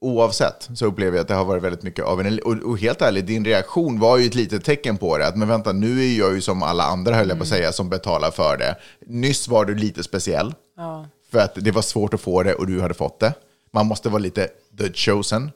oavsett 0.02 0.68
så 0.74 0.86
upplever 0.86 1.16
jag 1.16 1.22
att 1.22 1.28
det 1.28 1.34
har 1.34 1.44
varit 1.44 1.62
väldigt 1.62 1.82
mycket 1.82 2.04
av 2.04 2.20
en... 2.20 2.38
Och, 2.38 2.52
och 2.52 2.78
helt 2.78 3.02
ärligt, 3.02 3.26
din 3.26 3.44
reaktion 3.44 4.00
var 4.00 4.18
ju 4.18 4.26
ett 4.26 4.34
litet 4.34 4.64
tecken 4.64 4.98
på 4.98 5.18
det. 5.18 5.26
Att 5.26 5.36
men 5.36 5.48
vänta, 5.48 5.72
nu 5.72 6.00
är 6.00 6.18
jag 6.18 6.34
ju 6.34 6.40
som 6.40 6.62
alla 6.62 6.84
andra, 6.84 7.14
höll 7.14 7.28
jag 7.28 7.38
på 7.38 7.42
att 7.42 7.48
säga, 7.48 7.72
som 7.72 7.88
betalar 7.88 8.30
för 8.30 8.56
det. 8.56 8.76
Nyss 9.06 9.48
var 9.48 9.64
du 9.64 9.74
lite 9.74 10.02
speciell. 10.02 10.54
Ja. 10.76 11.06
För 11.30 11.38
att 11.38 11.54
det 11.54 11.70
var 11.70 11.82
svårt 11.82 12.14
att 12.14 12.20
få 12.20 12.42
det 12.42 12.54
och 12.54 12.66
du 12.66 12.80
hade 12.80 12.94
fått 12.94 13.20
det. 13.20 13.34
Man 13.70 13.86
måste 13.86 14.08
vara 14.08 14.18
lite 14.18 14.48
the 14.78 14.92
chosen. 14.92 15.50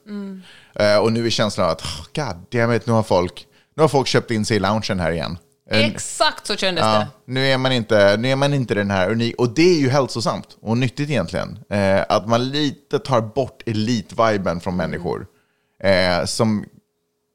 Eh, 0.75 0.99
och 0.99 1.13
nu 1.13 1.27
är 1.27 1.31
känslan 1.31 1.71
att, 1.71 1.83
oh, 1.83 2.07
god 2.15 2.37
damn 2.51 2.73
it, 2.73 2.87
nu 2.87 2.93
har 2.93 3.03
folk, 3.03 3.47
nu 3.75 3.83
har 3.83 3.89
folk 3.89 4.07
köpt 4.07 4.31
in 4.31 4.45
sig 4.45 4.57
i 4.57 4.61
loungen 4.61 5.01
här 5.01 5.13
igen. 5.13 5.39
En- 5.71 5.85
Exakt 5.91 6.47
så 6.47 6.57
kändes 6.57 6.83
Ja, 6.85 6.99
det. 6.99 7.07
nu, 7.33 7.47
är 7.47 7.59
man 7.59 7.73
inte, 7.73 8.17
nu 8.17 8.29
är 8.31 8.37
man 8.37 8.55
inte 8.55 8.75
den 8.75 8.91
här 8.91 9.11
unik, 9.11 9.35
och 9.39 9.55
det 9.55 9.63
är 9.77 9.79
ju 9.81 9.89
hälsosamt 9.89 10.57
och 10.61 10.79
nyttigt 10.79 11.11
egentligen. 11.11 11.59
Eh, 11.71 12.05
att 12.09 12.29
man 12.29 12.49
lite 12.49 12.99
tar 12.99 13.21
bort 13.21 13.63
elitviben 13.67 14.61
från 14.61 14.77
människor 14.77 15.27
eh, 15.83 16.25
som 16.25 16.65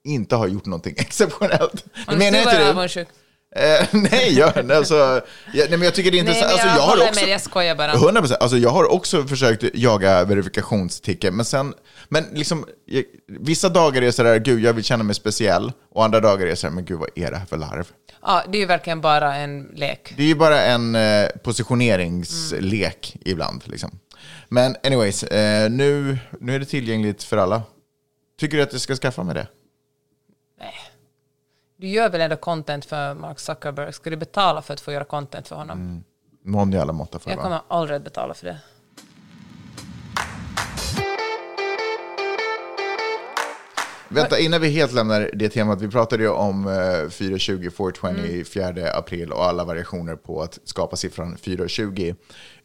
inte 0.04 0.36
har 0.36 0.48
gjort 0.48 0.66
någonting 0.66 0.96
exceptionellt. 0.98 1.86
Och 2.08 2.18
Menar 2.18 2.40
inte 2.40 2.58
du? 2.58 2.74
Eh, 3.56 3.88
nej, 4.12 4.34
jag, 4.38 4.72
alltså, 4.72 4.96
jag, 5.54 5.70
nej, 5.70 5.78
men 5.78 5.82
jag 5.82 5.96
tycker 5.96 6.12
det 6.12 6.20
är 6.20 6.24
Nej, 6.24 6.34
intressant. 6.36 6.62
men 6.64 6.68
Alltså, 6.68 6.68
jag 6.68 6.78
jag 6.78 7.04
har 7.04 7.10
också, 7.10 7.26
med, 7.26 7.34
jag 7.34 7.42
skojar 7.42 7.76
bara. 7.76 7.94
100 7.94 8.22
procent. 8.22 8.42
Alltså, 8.42 8.58
jag 8.58 8.70
har 8.70 8.92
också 8.92 9.24
försökt 9.28 9.64
jaga 9.74 10.24
verifikationsticket, 10.24 11.34
men 11.34 11.46
sen, 11.46 11.74
men 12.10 12.24
liksom, 12.34 12.66
jag, 12.86 13.04
vissa 13.28 13.70
dagar 13.70 14.02
är 14.02 14.06
det 14.06 14.12
sådär, 14.12 14.40
gud, 14.40 14.64
jag 14.64 14.74
vill 14.74 14.84
känna 14.84 15.04
mig 15.04 15.16
speciell, 15.16 15.72
och 15.92 16.04
andra 16.04 16.20
dagar 16.20 16.46
är 16.46 16.50
det 16.50 16.56
sådär, 16.56 16.74
men 16.74 16.86
gud, 16.86 17.00
vad 17.00 17.10
är 17.16 17.32
det 17.32 17.38
här 17.38 17.46
för 17.46 17.58
larv? 17.58 17.88
Ja, 18.22 18.44
det 18.52 18.58
är 18.58 18.60
ju 18.60 18.66
verkligen 18.66 19.02
bara 19.02 19.36
en 19.36 19.64
lek. 19.76 20.14
Det 20.18 20.24
är 20.24 20.28
ju 20.28 20.36
bara 20.36 20.62
en 20.62 20.96
eh, 20.96 21.28
positioneringslek 21.44 23.16
ibland. 23.26 23.64
Liksom. 23.66 24.00
Men 24.50 24.76
anyways, 24.84 25.24
eh, 25.24 25.70
nu, 25.70 26.18
nu 26.40 26.56
är 26.56 26.60
det 26.60 26.66
tillgängligt 26.66 27.24
för 27.24 27.38
alla. 27.38 27.62
Tycker 28.40 28.58
du 28.58 28.64
att 28.64 28.72
jag 28.72 28.82
ska 28.82 28.96
skaffa 28.96 29.24
mig 29.24 29.36
det? 29.36 29.48
Du 31.82 31.88
gör 31.88 32.10
väl 32.10 32.22
ändå 32.22 32.36
content 32.36 32.86
för 32.86 33.14
Mark 33.14 33.40
Zuckerberg? 33.40 33.94
Ska 33.94 34.10
du 34.10 34.16
betala 34.16 34.62
för 34.62 34.74
att 34.74 34.82
få 34.82 34.92
göra 34.92 35.04
content 35.04 35.48
för 35.48 35.56
honom? 35.56 36.04
Någon 36.44 36.72
jävla 36.72 36.94
måtta 36.94 37.20
får 37.20 37.30
det 37.30 37.36
Jag 37.36 37.44
kommer 37.44 37.62
aldrig 37.68 37.98
att 37.98 38.04
betala 38.04 38.34
för 38.34 38.46
det. 38.46 38.58
Vänta, 44.08 44.40
innan 44.40 44.62
vi 44.62 44.70
helt 44.70 44.94
lämnar 44.94 45.30
det 45.34 45.50
temat. 45.50 45.82
Vi 45.82 45.88
pratade 45.88 46.24
ju 46.24 46.30
om 46.30 46.68
eh, 46.68 47.10
420, 47.10 47.70
420, 47.78 48.44
4 48.44 48.92
april 48.94 49.32
och 49.32 49.46
alla 49.46 49.64
variationer 49.64 50.16
på 50.16 50.42
att 50.42 50.60
skapa 50.64 50.96
siffran 50.96 51.38
420. 51.38 52.16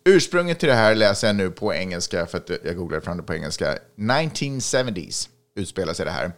Ursprunget 0.04 0.58
till 0.58 0.68
det 0.68 0.74
här 0.74 0.94
läser 0.94 1.26
jag 1.26 1.36
nu 1.36 1.50
på 1.50 1.74
engelska, 1.74 2.26
för 2.26 2.38
att 2.38 2.50
jag 2.64 2.76
googlade 2.76 3.04
fram 3.04 3.16
det 3.16 3.22
på 3.22 3.34
engelska. 3.34 3.78
1970s 3.96 5.28
utspelar 5.54 5.92
sig 5.92 6.04
det 6.04 6.12
här. 6.12 6.32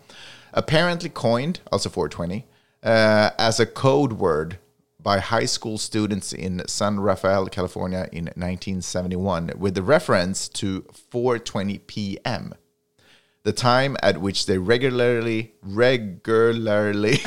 Apparently 0.50 1.08
coined, 1.08 1.58
alltså 1.70 1.90
420, 1.90 2.42
uh, 2.88 3.30
as 3.38 3.60
a 3.60 3.66
code 3.66 4.14
word 4.14 4.58
by 4.98 5.18
high 5.18 5.44
school 5.44 5.76
students 5.76 6.32
in 6.32 6.62
San 6.66 6.98
Rafael, 7.00 7.46
California 7.46 8.08
in 8.12 8.24
1971 8.24 9.52
with 9.58 9.74
the 9.74 9.82
reference 9.82 10.48
to 10.48 10.82
4:20 11.12 11.86
p.m. 11.86 12.54
The 13.44 13.52
time 13.52 13.96
at 14.02 14.18
which 14.18 14.46
they 14.46 14.58
regularly 14.58 15.52
regularly 15.62 17.20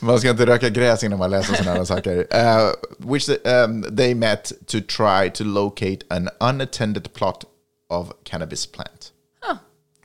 Man 0.00 0.18
ska 0.18 0.30
inte 0.30 0.46
röka 0.46 0.68
gräs 0.70 1.04
innan 1.04 1.18
man 1.18 1.30
läser 1.30 1.54
sådana 1.54 1.84
saker. 1.84 2.26
Uh, 2.30 2.72
which 2.98 3.26
the, 3.26 3.64
um, 3.64 3.82
they 3.96 4.14
met 4.14 4.52
to 4.66 4.80
try 4.80 5.28
to 5.28 5.44
locate 5.44 6.04
an 6.10 6.28
unattended 6.40 7.12
plot 7.12 7.44
of 7.90 8.12
cannabis 8.24 8.66
plant. 8.66 9.12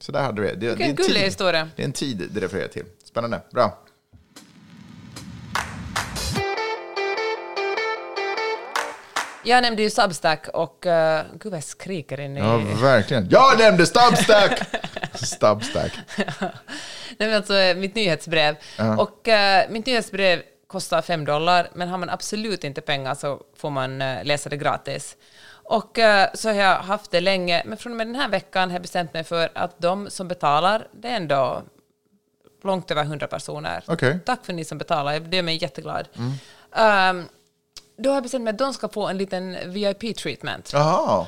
Så 0.04 0.12
där 0.12 0.22
hade 0.22 0.42
vi 0.42 0.48
det. 0.48 0.56
Vilken 0.56 0.78
det 0.78 0.84
är 0.84 0.90
en 0.90 0.96
gullig 0.96 1.16
tid. 1.16 1.26
historia. 1.26 1.70
Det 1.76 1.82
är 1.82 1.86
en 1.86 1.94
tid 1.94 2.30
det 2.32 2.40
refererar 2.40 2.68
till. 2.68 2.86
Spännande. 3.04 3.42
Bra. 3.52 3.80
Jag 9.44 9.62
nämnde 9.62 9.82
ju 9.82 9.90
Substack 9.90 10.48
och... 10.48 10.86
Uh, 10.86 11.22
gud 11.34 11.52
vad 11.52 11.58
jag 11.58 11.64
skriker 11.64 12.20
in 12.20 12.38
i... 12.38 12.40
Ja, 12.40 12.58
verkligen. 12.82 13.28
Jag 13.30 13.60
nämnde 13.60 13.86
Stubstack! 13.86 14.62
Stubstack. 15.14 15.92
Nej, 16.18 16.52
men 17.18 17.34
alltså 17.34 17.56
eh, 17.56 17.76
mitt 17.76 17.96
nyhetsbrev. 17.96 18.56
Och 18.98 19.28
eh, 19.28 19.70
mitt 19.70 19.86
nyhetsbrev 19.86 20.42
kostar 20.68 21.02
5 21.02 21.26
dollar, 21.26 21.70
men 21.74 21.90
har 21.90 21.98
man 21.98 22.10
absolut 22.10 22.64
inte 22.64 22.82
pengar 22.82 23.16
så 23.16 23.42
får 23.58 23.70
man 23.70 24.00
läsa 24.24 24.50
det 24.50 24.58
gratis. 24.58 25.18
Och 25.64 26.00
eh, 26.00 26.30
så 26.34 26.50
har 26.50 26.56
jag 26.56 26.76
haft 26.76 27.12
det 27.12 27.22
länge, 27.22 27.62
men 27.66 27.78
från 27.78 27.94
och 27.94 27.98
med 27.98 28.08
den 28.08 28.16
här 28.16 28.30
veckan 28.30 28.70
har 28.70 28.76
jag 28.76 28.82
bestämt 28.82 29.14
mig 29.14 29.24
för 29.24 29.50
att 29.56 29.76
de 29.80 30.10
som 30.10 30.28
betalar, 30.28 30.88
det 30.92 31.08
är 31.08 31.16
ändå 31.16 31.62
långt 32.64 32.92
över 32.92 33.04
100 33.04 33.28
personer. 33.28 33.84
Okej. 33.88 34.20
Tack 34.26 34.46
för 34.46 34.54
ni 34.54 34.66
som 34.66 34.78
betalar, 34.78 35.20
det 35.20 35.36
gör 35.36 35.44
mig 35.44 35.58
jätteglad. 35.62 36.08
Ehm, 36.76 37.26
då 37.98 38.10
har 38.10 38.16
jag 38.16 38.24
bestämt 38.24 38.44
mig 38.44 38.52
att 38.52 38.58
de 38.58 38.74
ska 38.74 38.90
få 38.90 39.08
en 39.08 39.18
liten 39.18 39.58
VIP-treatment. 39.66 40.74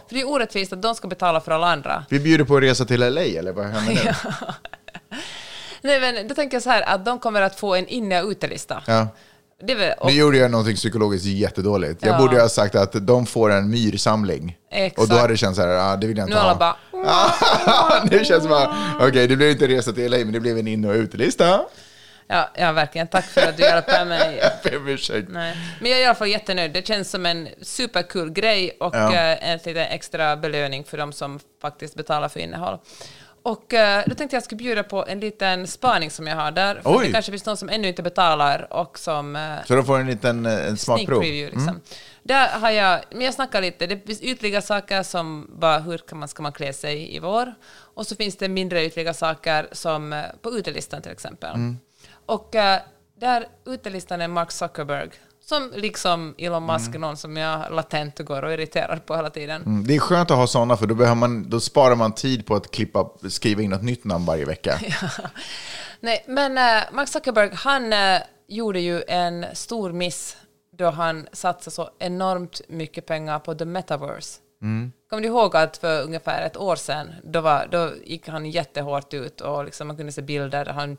För 0.08 0.15
det 0.15 0.21
är 0.21 0.30
orättvist 0.30 0.74
att 0.74 0.82
de 0.82 0.95
ska 0.95 1.08
betala 1.08 1.41
för 1.41 1.52
alla 1.52 1.71
andra. 1.71 2.06
Vi 2.10 2.19
bjuder 2.19 2.45
på 2.45 2.58
att 2.58 2.63
resa 2.63 2.86
till 2.86 3.00
LA, 3.00 3.21
eller 3.21 3.52
vad 3.52 3.65
händer 3.65 4.04
nu? 4.06 4.13
Nej, 5.82 6.00
men 6.00 6.28
då 6.28 6.36
tänker 6.36 6.56
jag 6.56 6.63
så 6.63 6.69
här 6.69 6.82
att 6.82 7.06
de 7.06 7.19
kommer 7.19 7.41
att 7.41 7.60
få 7.60 7.76
en 7.76 7.88
inne 7.88 8.21
och 8.21 8.30
utelista. 8.30 8.84
Ja. 8.88 9.08
Väl, 9.63 9.93
och, 9.99 10.05
Nu 10.11 10.13
gjorde 10.17 10.37
jag 10.37 10.51
någonting 10.51 10.75
psykologiskt 10.75 11.25
jättedåligt. 11.25 12.03
Jag 12.05 12.13
Ja. 12.13 12.17
borde 12.17 12.41
ha 12.41 12.49
sagt 12.49 12.75
att 12.75 13.07
de 13.07 13.25
får 13.25 13.51
en 13.51 13.69
myrsamling. 13.69 14.57
Exakt. 14.71 14.99
Och 14.99 15.07
då 15.07 15.15
hade 15.15 15.33
det 15.33 15.37
känts 15.37 15.55
så 15.57 15.61
här, 15.65 15.93
ah, 15.93 15.95
det 15.95 16.07
vill 16.07 16.17
jag 16.17 16.25
nu 16.29 16.31
inte 16.31 16.41
alla 16.41 16.53
ha. 16.53 16.77
bara... 16.91 18.03
nu 18.11 18.25
känns 18.25 18.43
det 18.43 18.49
bara, 18.49 18.75
okej, 18.99 19.27
det 19.27 19.35
blev 19.35 19.49
inte 19.51 19.67
resa 19.67 19.91
till 19.93 20.11
LA, 20.11 20.17
men 20.17 20.31
det 20.31 20.39
blev 20.39 20.57
en 20.57 20.67
in 20.67 20.85
och 20.85 20.93
utelista. 20.95 21.61
Ja, 22.27 22.49
ja, 22.55 22.71
verkligen. 22.71 23.07
Tack 23.07 23.25
för 23.25 23.41
att 23.41 23.57
du 23.57 23.63
hjälper 23.63 24.05
mig. 24.05 24.41
Ber 24.63 24.77
om 24.77 24.87
ursäkt. 24.87 25.27
Nej. 25.31 25.57
Men 25.81 25.91
jag 25.91 25.99
är 25.99 26.03
i 26.03 26.05
alla 26.05 26.15
fall 26.15 26.27
jättenöjd. 26.27 26.73
Det 26.73 26.87
känns 26.87 27.11
som 27.11 27.25
en 27.25 27.47
superkul 27.61 28.29
grej 28.31 28.77
och 28.79 28.95
Ja. 28.95 29.13
eh, 29.13 29.49
en 29.49 29.57
liten 29.57 29.77
extra 29.77 30.37
belöning 30.37 30.83
för 30.83 30.97
de 30.97 31.13
som 31.13 31.39
faktiskt 31.61 31.95
betalar 31.95 32.29
för 32.29 32.39
innehåll. 32.39 32.77
Och 33.45 33.73
eh, 33.73 34.03
då 34.08 34.15
tänkte 34.15 34.36
jag 34.36 34.43
skulle 34.43 34.58
bjuda 34.58 34.84
på 34.84 35.05
en 35.08 35.19
liten 35.19 35.67
spaning 35.67 36.12
som 36.12 36.27
jag 36.27 36.36
har 36.36 36.51
där. 36.51 36.75
För 36.81 36.97
Oj. 36.97 37.05
det 37.08 37.12
kanske 37.12 37.31
finns 37.31 37.45
någon 37.45 37.58
som 37.58 37.69
ännu 37.69 37.88
inte 37.88 38.03
betalar 38.03 38.73
och 38.73 38.99
som 38.99 39.36
eh, 39.36 39.63
Så 39.67 39.75
de 39.75 39.86
får 39.86 39.99
en 39.99 40.08
liten 40.08 40.45
eh, 40.45 40.53
en 40.53 40.77
sneak 40.77 40.99
smakprov. 40.99 41.19
preview. 41.21 41.55
Liksom. 41.58 41.81
Där 42.23 42.60
har 42.60 42.69
jag, 42.69 43.01
men 43.12 43.21
jag 43.21 43.34
snackar 43.34 43.62
lite, 43.62 43.88
det 43.88 44.08
finns 44.08 44.21
ytliga 44.21 44.62
saker 44.62 45.03
som 45.03 45.49
bara 45.60 45.79
hur 45.79 45.97
kan 45.97 46.17
man, 46.19 46.27
ska 46.27 46.43
man 46.43 46.51
klä 46.51 46.73
sig 46.73 47.15
i 47.15 47.19
vår? 47.19 47.53
Och 47.95 48.08
så 48.08 48.15
finns 48.15 48.36
det 48.38 48.49
mindre 48.49 48.86
ytliga 48.86 49.13
saker 49.13 49.67
som 49.71 50.23
på 50.41 50.51
utelistan 50.51 51.01
till 51.01 51.12
exempel. 51.12 51.55
Och 52.25 52.55
eh, 52.55 52.79
där 53.19 53.47
utelistan 53.65 54.21
är 54.21 54.27
Mark 54.27 54.51
Zuckerberg, 54.51 55.10
som 55.45 55.71
liksom 55.75 56.36
Elon 56.38 56.65
Musk 56.65 56.95
är 56.95 56.99
någon 56.99 57.17
som 57.17 57.38
jag 57.38 57.71
latent 57.71 58.19
går 58.19 58.43
och 58.43 58.53
irriterar 58.53 58.97
på 58.97 59.15
hela 59.15 59.29
tiden. 59.29 59.62
Mm, 59.62 59.88
Det 59.88 59.95
är 59.95 59.99
skönt 59.99 60.31
att 60.31 60.38
ha 60.38 60.47
sådana, 60.47 60.77
för 60.77 60.88
då, 60.88 60.95
behöver 60.95 61.15
man, 61.15 61.49
då 61.49 61.60
sparar 61.60 61.95
man 61.95 62.12
tid 62.12 62.45
på 62.45 62.55
att 62.55 62.71
klippa, 62.71 63.10
skriva 63.29 63.62
in 63.62 63.69
något 63.69 63.84
nytt 63.84 64.03
namn 64.03 64.25
varje 64.25 64.45
vecka. 64.45 64.79
Nej, 65.99 66.23
men 66.27 66.58
äh, 66.58 66.84
Mark 66.91 67.08
Zuckerberg, 67.08 67.49
han 67.53 67.93
äh, 67.93 68.21
gjorde 68.47 68.79
ju 68.79 69.03
en 69.08 69.45
stor 69.53 69.91
miss 69.91 70.38
då 70.77 70.89
han 70.89 71.27
satsade 71.31 71.71
så 71.75 71.89
enormt 71.99 72.62
mycket 72.67 73.05
pengar 73.05 73.39
på 73.39 73.55
the 73.55 73.65
metaverse. 73.65 74.39
Kommer 75.10 75.21
du 75.21 75.27
ihåg 75.27 75.55
att 75.55 75.77
för 75.77 76.03
ungefär 76.03 76.45
ett 76.45 76.58
år 76.58 76.75
sedan, 76.75 77.13
då, 77.23 77.41
var, 77.41 77.67
då 77.71 77.91
gick 78.05 78.27
han 78.27 78.45
jättehårt 78.45 79.13
ut 79.13 79.41
och 79.41 79.65
liksom 79.65 79.88
man 79.88 79.97
kunde 79.97 80.12
se 80.12 80.21
bilder 80.21 80.65
där 80.65 80.73
han 80.73 80.97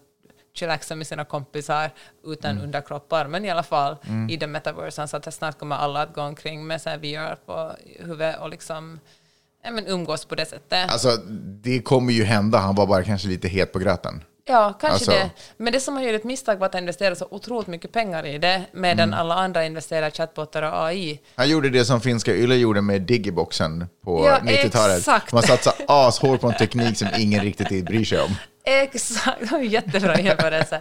chillaxade 0.58 0.98
med 0.98 1.06
sina 1.06 1.24
kompisar 1.24 1.90
utan 2.24 2.58
underkroppar, 2.58 3.26
men 3.26 3.44
i 3.44 3.50
alla 3.50 3.62
fall 3.62 3.96
i 4.30 4.38
the 4.38 4.46
metaverse. 4.46 5.00
Han 5.00 5.08
sa 5.08 5.16
att 5.16 5.34
snart 5.34 5.58
kommer 5.58 5.76
alla 5.76 6.02
att 6.02 6.14
gå 6.14 6.22
omkring 6.22 6.66
med 6.66 6.82
så 6.82 6.90
här 6.90 6.98
VR 6.98 7.34
på 7.46 7.72
huvudet 7.98 8.40
och 8.40 8.50
liksom 8.50 9.00
ja, 9.64 9.70
men 9.70 9.86
umgås 9.86 10.24
på 10.24 10.34
det 10.34 10.46
sättet. 10.46 10.90
Alltså, 10.90 11.16
det 11.62 11.82
kommer 11.82 12.12
ju 12.12 12.24
hända. 12.24 12.58
Han 12.58 12.74
var 12.74 12.86
bara 12.86 13.04
kanske 13.04 13.28
lite 13.28 13.48
het 13.48 13.72
på 13.72 13.78
gröten. 13.78 14.22
Ja, 14.48 14.72
kanske 14.80 14.88
Alltså- 14.94 15.11
det. 15.11 15.30
Men 15.56 15.72
det 15.72 15.80
som 15.80 15.94
han 15.94 16.04
gjorde 16.04 16.16
ett 16.16 16.24
misstag 16.24 16.56
var 16.56 16.66
att 16.66 16.74
han 16.74 16.82
investerade 16.82 17.16
så 17.16 17.28
otroligt 17.30 17.66
mycket 17.66 17.92
pengar 17.92 18.26
i 18.26 18.38
det, 18.38 18.62
medan 18.72 19.09
Mm. 19.09 19.20
alla 19.20 19.35
andra 19.35 19.64
investerar 19.64 20.09
i 20.09 20.11
chatbotar 20.11 20.62
och 20.62 20.85
AI. 20.87 21.20
Han 21.35 21.48
gjorde 21.48 21.70
det 21.70 21.85
som 21.85 22.00
finska 22.00 22.32
Yle 22.35 22.54
gjorde 22.56 22.82
med 22.82 23.02
Digiboxen 23.02 23.87
på 24.04 24.26
Ja, 24.26 24.38
90-talet. 24.42 24.98
exakt. 24.98 25.32
Man 25.32 25.42
satsade 25.42 25.76
ashårt 25.88 26.40
på 26.40 26.46
en 26.48 26.54
teknik 26.54 26.98
som 26.98 27.09
ingen 27.18 27.40
riktigt 27.42 27.85
bryr 27.85 28.04
sig 28.04 28.20
om. 28.20 28.35
Exakt, 28.64 29.40
det 29.40 29.46
var 29.50 29.59
en 29.59 29.68
jättebra 29.68 30.20
jämförelse. 30.20 30.80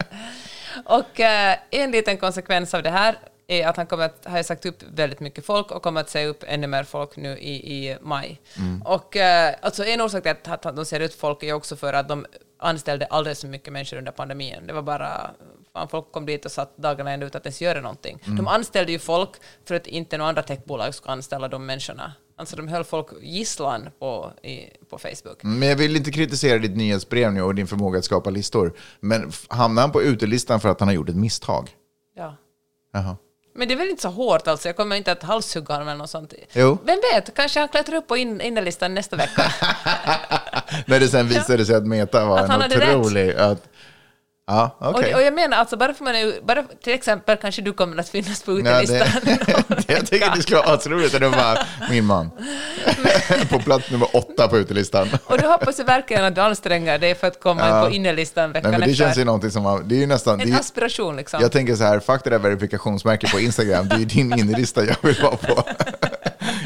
Och 0.86 1.20
eh, 1.20 1.56
en 1.72 1.92
liten 1.92 2.18
konsekvens 2.18 2.74
av 2.74 2.84
det 2.84 2.90
här 2.90 3.16
är 3.48 3.68
att 3.68 3.78
han 3.78 3.88
kommer 3.88 4.06
att, 4.06 4.26
har 4.26 4.44
sagt 4.44 4.66
upp 4.66 4.84
väldigt 4.94 5.20
mycket 5.20 5.46
folk 5.46 5.72
och 5.72 5.82
kommer 5.82 6.02
att 6.02 6.10
säga 6.10 6.28
upp 6.28 6.44
ännu 6.48 6.68
mer 6.68 6.84
folk 6.84 7.16
nu 7.18 7.38
i, 7.38 7.54
i 7.90 7.98
maj. 8.02 8.42
Och 8.86 9.18
eh, 9.18 9.56
alltså 9.62 9.86
en 9.86 10.02
orsak 10.02 10.24
till 10.24 10.32
att, 10.32 10.66
att 10.66 10.76
de 10.76 10.86
ser 10.86 11.00
ut 11.00 11.14
folk 11.16 11.44
är 11.44 11.54
också 11.54 11.76
för 11.76 11.94
att 11.94 12.08
de 12.10 12.26
anställde 12.58 13.06
alldeles 13.06 13.42
för 13.42 13.48
mycket 13.48 13.74
människor 13.74 13.98
under 13.98 14.12
pandemin. 14.12 14.68
Det 14.68 14.74
var 14.74 14.82
bara, 14.82 15.32
fan, 15.74 15.88
folk 15.88 16.12
kom 16.12 16.26
dit 16.26 16.46
och 16.46 16.52
satt 16.52 16.78
dagarna 16.78 17.12
ända 17.12 17.26
ut 17.26 17.36
att 17.36 17.46
ens 17.46 17.62
göra 17.62 17.82
någonting. 17.82 18.20
De 18.26 18.48
anställde 18.48 18.92
ju 18.92 19.00
folk 19.00 19.30
för 19.66 19.76
att 19.76 19.88
inte 19.88 20.18
några 20.18 20.30
andra 20.30 20.44
techbolag 20.44 20.96
skulle 20.96 21.12
anställa 21.12 21.48
de 21.48 21.66
människorna. 21.66 22.14
Alltså 22.38 22.56
de 22.56 22.68
höll 22.68 22.84
folk 22.84 23.08
gisslan 23.22 23.90
på, 24.00 24.32
i, 24.44 24.70
på 24.90 24.98
Facebook. 24.98 25.38
Men 25.42 25.70
jag 25.70 25.76
vill 25.76 25.96
inte 25.96 26.12
kritisera 26.12 26.60
ditt 26.60 26.76
nyhetsbrev 26.76 27.34
nu 27.34 27.42
och 27.42 27.56
din 27.56 27.68
förmåga 27.68 28.00
att 28.00 28.06
skapa 28.06 28.30
listor. 28.30 28.74
Men 29.00 29.32
hamnar 29.48 29.82
han 29.82 29.92
på 29.92 30.02
utelistan 30.02 30.60
för 30.60 30.70
att 30.70 30.80
han 30.80 30.90
har 30.90 30.96
gjort 30.96 31.10
ett 31.10 31.16
misstag? 31.16 31.70
Ja. 32.16 32.36
Jaha. 32.94 33.18
Men 33.58 33.68
det 33.68 33.74
är 33.74 33.78
väl 33.78 33.90
inte 33.90 34.02
så 34.02 34.10
hårt 34.10 34.48
alltså, 34.48 34.70
jag 34.70 34.76
kommer 34.76 34.96
inte 34.96 35.12
att 35.12 35.24
halshugga 35.24 35.74
honom 35.74 35.88
eller 35.88 35.98
något 35.98 36.10
sånt. 36.10 36.34
Jo. 36.54 36.78
Vem 36.84 37.00
vet, 37.14 37.36
kanske 37.36 37.60
han 37.60 37.70
klättrar 37.70 37.96
upp 37.96 38.08
på 38.08 38.18
in 38.18 38.42
innerlistan 38.42 38.94
nästa 38.94 39.16
vecka. 39.16 39.44
När 40.86 41.00
det 41.00 41.08
sen 41.08 41.28
visade 41.28 41.66
sig 41.66 41.76
att 41.76 41.88
Meta 41.88 42.26
var 42.26 42.38
Att 42.40 42.46
en 42.46 42.62
hade 42.62 42.80
rätt. 42.80 42.96
otrolig... 42.96 43.36
Att, 43.36 43.64
Ja, 44.48 44.76
okej. 44.80 45.14
Och, 45.14 45.20
och 45.20 45.26
jag 45.26 45.34
menar 45.34 45.58
alltså, 45.58 45.78
bara 45.78 45.94
för 45.94 46.04
man 46.04 46.16
är, 46.16 46.42
bara 46.42 46.64
till 46.84 46.94
exempel 46.94 47.38
kanske 47.38 47.62
du 47.62 47.74
kommer 47.74 47.98
att 48.00 48.10
finnas 48.10 48.44
på 48.44 48.52
Ja, 48.60 48.82
utelistan. 48.82 49.22
det, 49.68 49.94
jag 49.94 50.08
tycker 50.08 50.36
det 50.36 50.42
skulle 50.42 50.58
vara 50.58 50.74
asroligt 50.76 51.14
att 51.16 51.22
det 51.22 51.30
var 51.30 51.60
min 51.90 52.06
man. 52.06 52.32
på 53.50 53.60
plats 53.60 53.92
nummer 53.92 54.08
åtta 54.16 54.48
på 54.48 54.58
utelistan. 54.58 55.08
Och 55.26 55.38
då 55.38 55.48
hoppas 55.48 55.80
jag 55.80 55.86
verkligen 55.86 56.24
att 56.26 56.36
du 56.36 56.42
anstränger 56.42 56.98
dig 57.00 57.16
för 57.16 57.28
att 57.28 57.40
komma 57.40 57.68
Ja. 57.70 57.86
på 57.86 57.92
innerlistan 57.92 58.52
veckan 58.52 58.72
Nej, 58.72 58.80
men 58.80 58.88
det 58.88 58.92
efter. 58.94 59.06
känns 59.06 59.18
ju 59.18 59.24
någonting 59.26 59.52
som 59.52 59.82
det 59.86 59.96
är 59.96 60.00
ju 60.00 60.08
nästan... 60.08 60.42
En 60.42 60.54
aspiration 60.56 61.16
liksom. 61.16 61.42
jag 61.42 61.52
tänker 61.52 61.76
så 61.76 61.84
här, 61.84 62.00
fuck 62.00 62.24
det 62.24 62.30
där 62.30 62.40
verifikationsmärket 62.40 63.32
på 63.32 63.40
Instagram, 63.40 63.88
det 63.90 63.96
är 63.96 64.00
ju 64.00 64.06
din 64.06 64.40
innerlista 64.40 64.84
jag 64.86 64.96
vill 65.02 65.22
vara 65.22 65.36
på. 65.36 65.64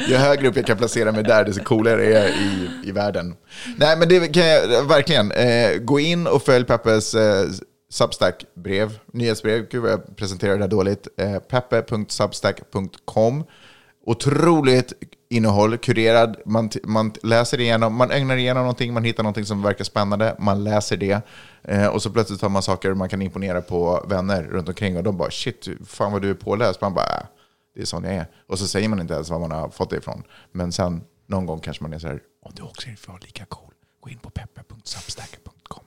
Ju 0.08 0.16
högre 0.16 0.48
upp 0.48 0.56
jag 0.56 0.66
kan 0.66 0.76
placera 0.76 1.12
mig 1.12 1.24
där, 1.24 1.44
desto 1.44 1.64
coolare 1.64 2.06
är 2.06 2.10
jag 2.10 2.30
i, 2.30 2.68
i 2.84 2.92
världen. 2.92 3.34
Nej, 3.76 3.96
men 3.98 4.08
det 4.08 4.28
kan 4.28 4.46
jag 4.46 4.88
verkligen. 4.88 5.32
Eh, 5.32 5.78
gå 5.78 6.00
in 6.00 6.26
och 6.26 6.42
följ 6.42 6.64
Peppes 6.64 7.14
eh, 7.14 7.46
Substack-brev, 7.90 8.98
nyhetsbrev. 9.12 9.66
Gud 9.70 9.82
vad 9.82 9.90
jag 9.90 10.16
presenterar 10.16 10.54
det 10.54 10.60
här 10.60 10.68
dåligt. 10.68 11.08
Eh, 11.16 11.38
peppe.substack.com. 11.38 13.44
Otroligt 14.06 14.92
innehåll, 15.30 15.78
kurerad. 15.78 16.36
Man, 16.46 16.70
man 16.84 17.12
läser 17.22 17.60
igenom, 17.60 17.94
man 17.94 18.10
ögnar 18.10 18.36
igenom 18.36 18.62
någonting, 18.62 18.92
man 18.92 19.04
hittar 19.04 19.22
någonting 19.22 19.44
som 19.44 19.62
verkar 19.62 19.84
spännande, 19.84 20.36
man 20.38 20.64
läser 20.64 20.96
det. 20.96 21.20
Eh, 21.62 21.86
och 21.86 22.02
så 22.02 22.10
plötsligt 22.10 22.42
har 22.42 22.48
man 22.48 22.62
saker 22.62 22.94
man 22.94 23.08
kan 23.08 23.22
imponera 23.22 23.60
på 23.60 24.04
vänner 24.08 24.42
runt 24.42 24.68
omkring 24.68 24.96
och 24.96 25.02
de 25.02 25.16
bara 25.16 25.30
shit, 25.30 25.68
fan 25.86 26.12
vad 26.12 26.22
du 26.22 26.30
är 26.30 26.34
påläst. 26.34 26.80
Man 26.80 26.94
bara, 26.94 27.04
äh, 27.04 27.22
det 27.80 27.84
är 27.84 27.86
sån 27.86 28.04
jag 28.04 28.14
är. 28.14 28.26
Och 28.46 28.58
så 28.58 28.66
säger 28.66 28.88
man 28.88 29.00
inte 29.00 29.14
ens 29.14 29.30
var 29.30 29.38
man 29.38 29.50
har 29.50 29.68
fått 29.68 29.90
det 29.90 29.96
ifrån. 29.96 30.22
Men 30.52 30.72
sen 30.72 31.02
någon 31.26 31.46
gång 31.46 31.60
kanske 31.60 31.82
man 31.82 31.92
är 31.92 31.98
så 31.98 32.06
här, 32.06 32.20
om 32.42 32.52
du 32.54 32.62
också 32.62 32.88
är 32.88 32.96
för 32.96 33.18
lika 33.22 33.44
cool, 33.44 33.74
gå 34.00 34.10
in 34.10 34.18
på 34.18 34.30
peppe.substack.com. 34.30 35.84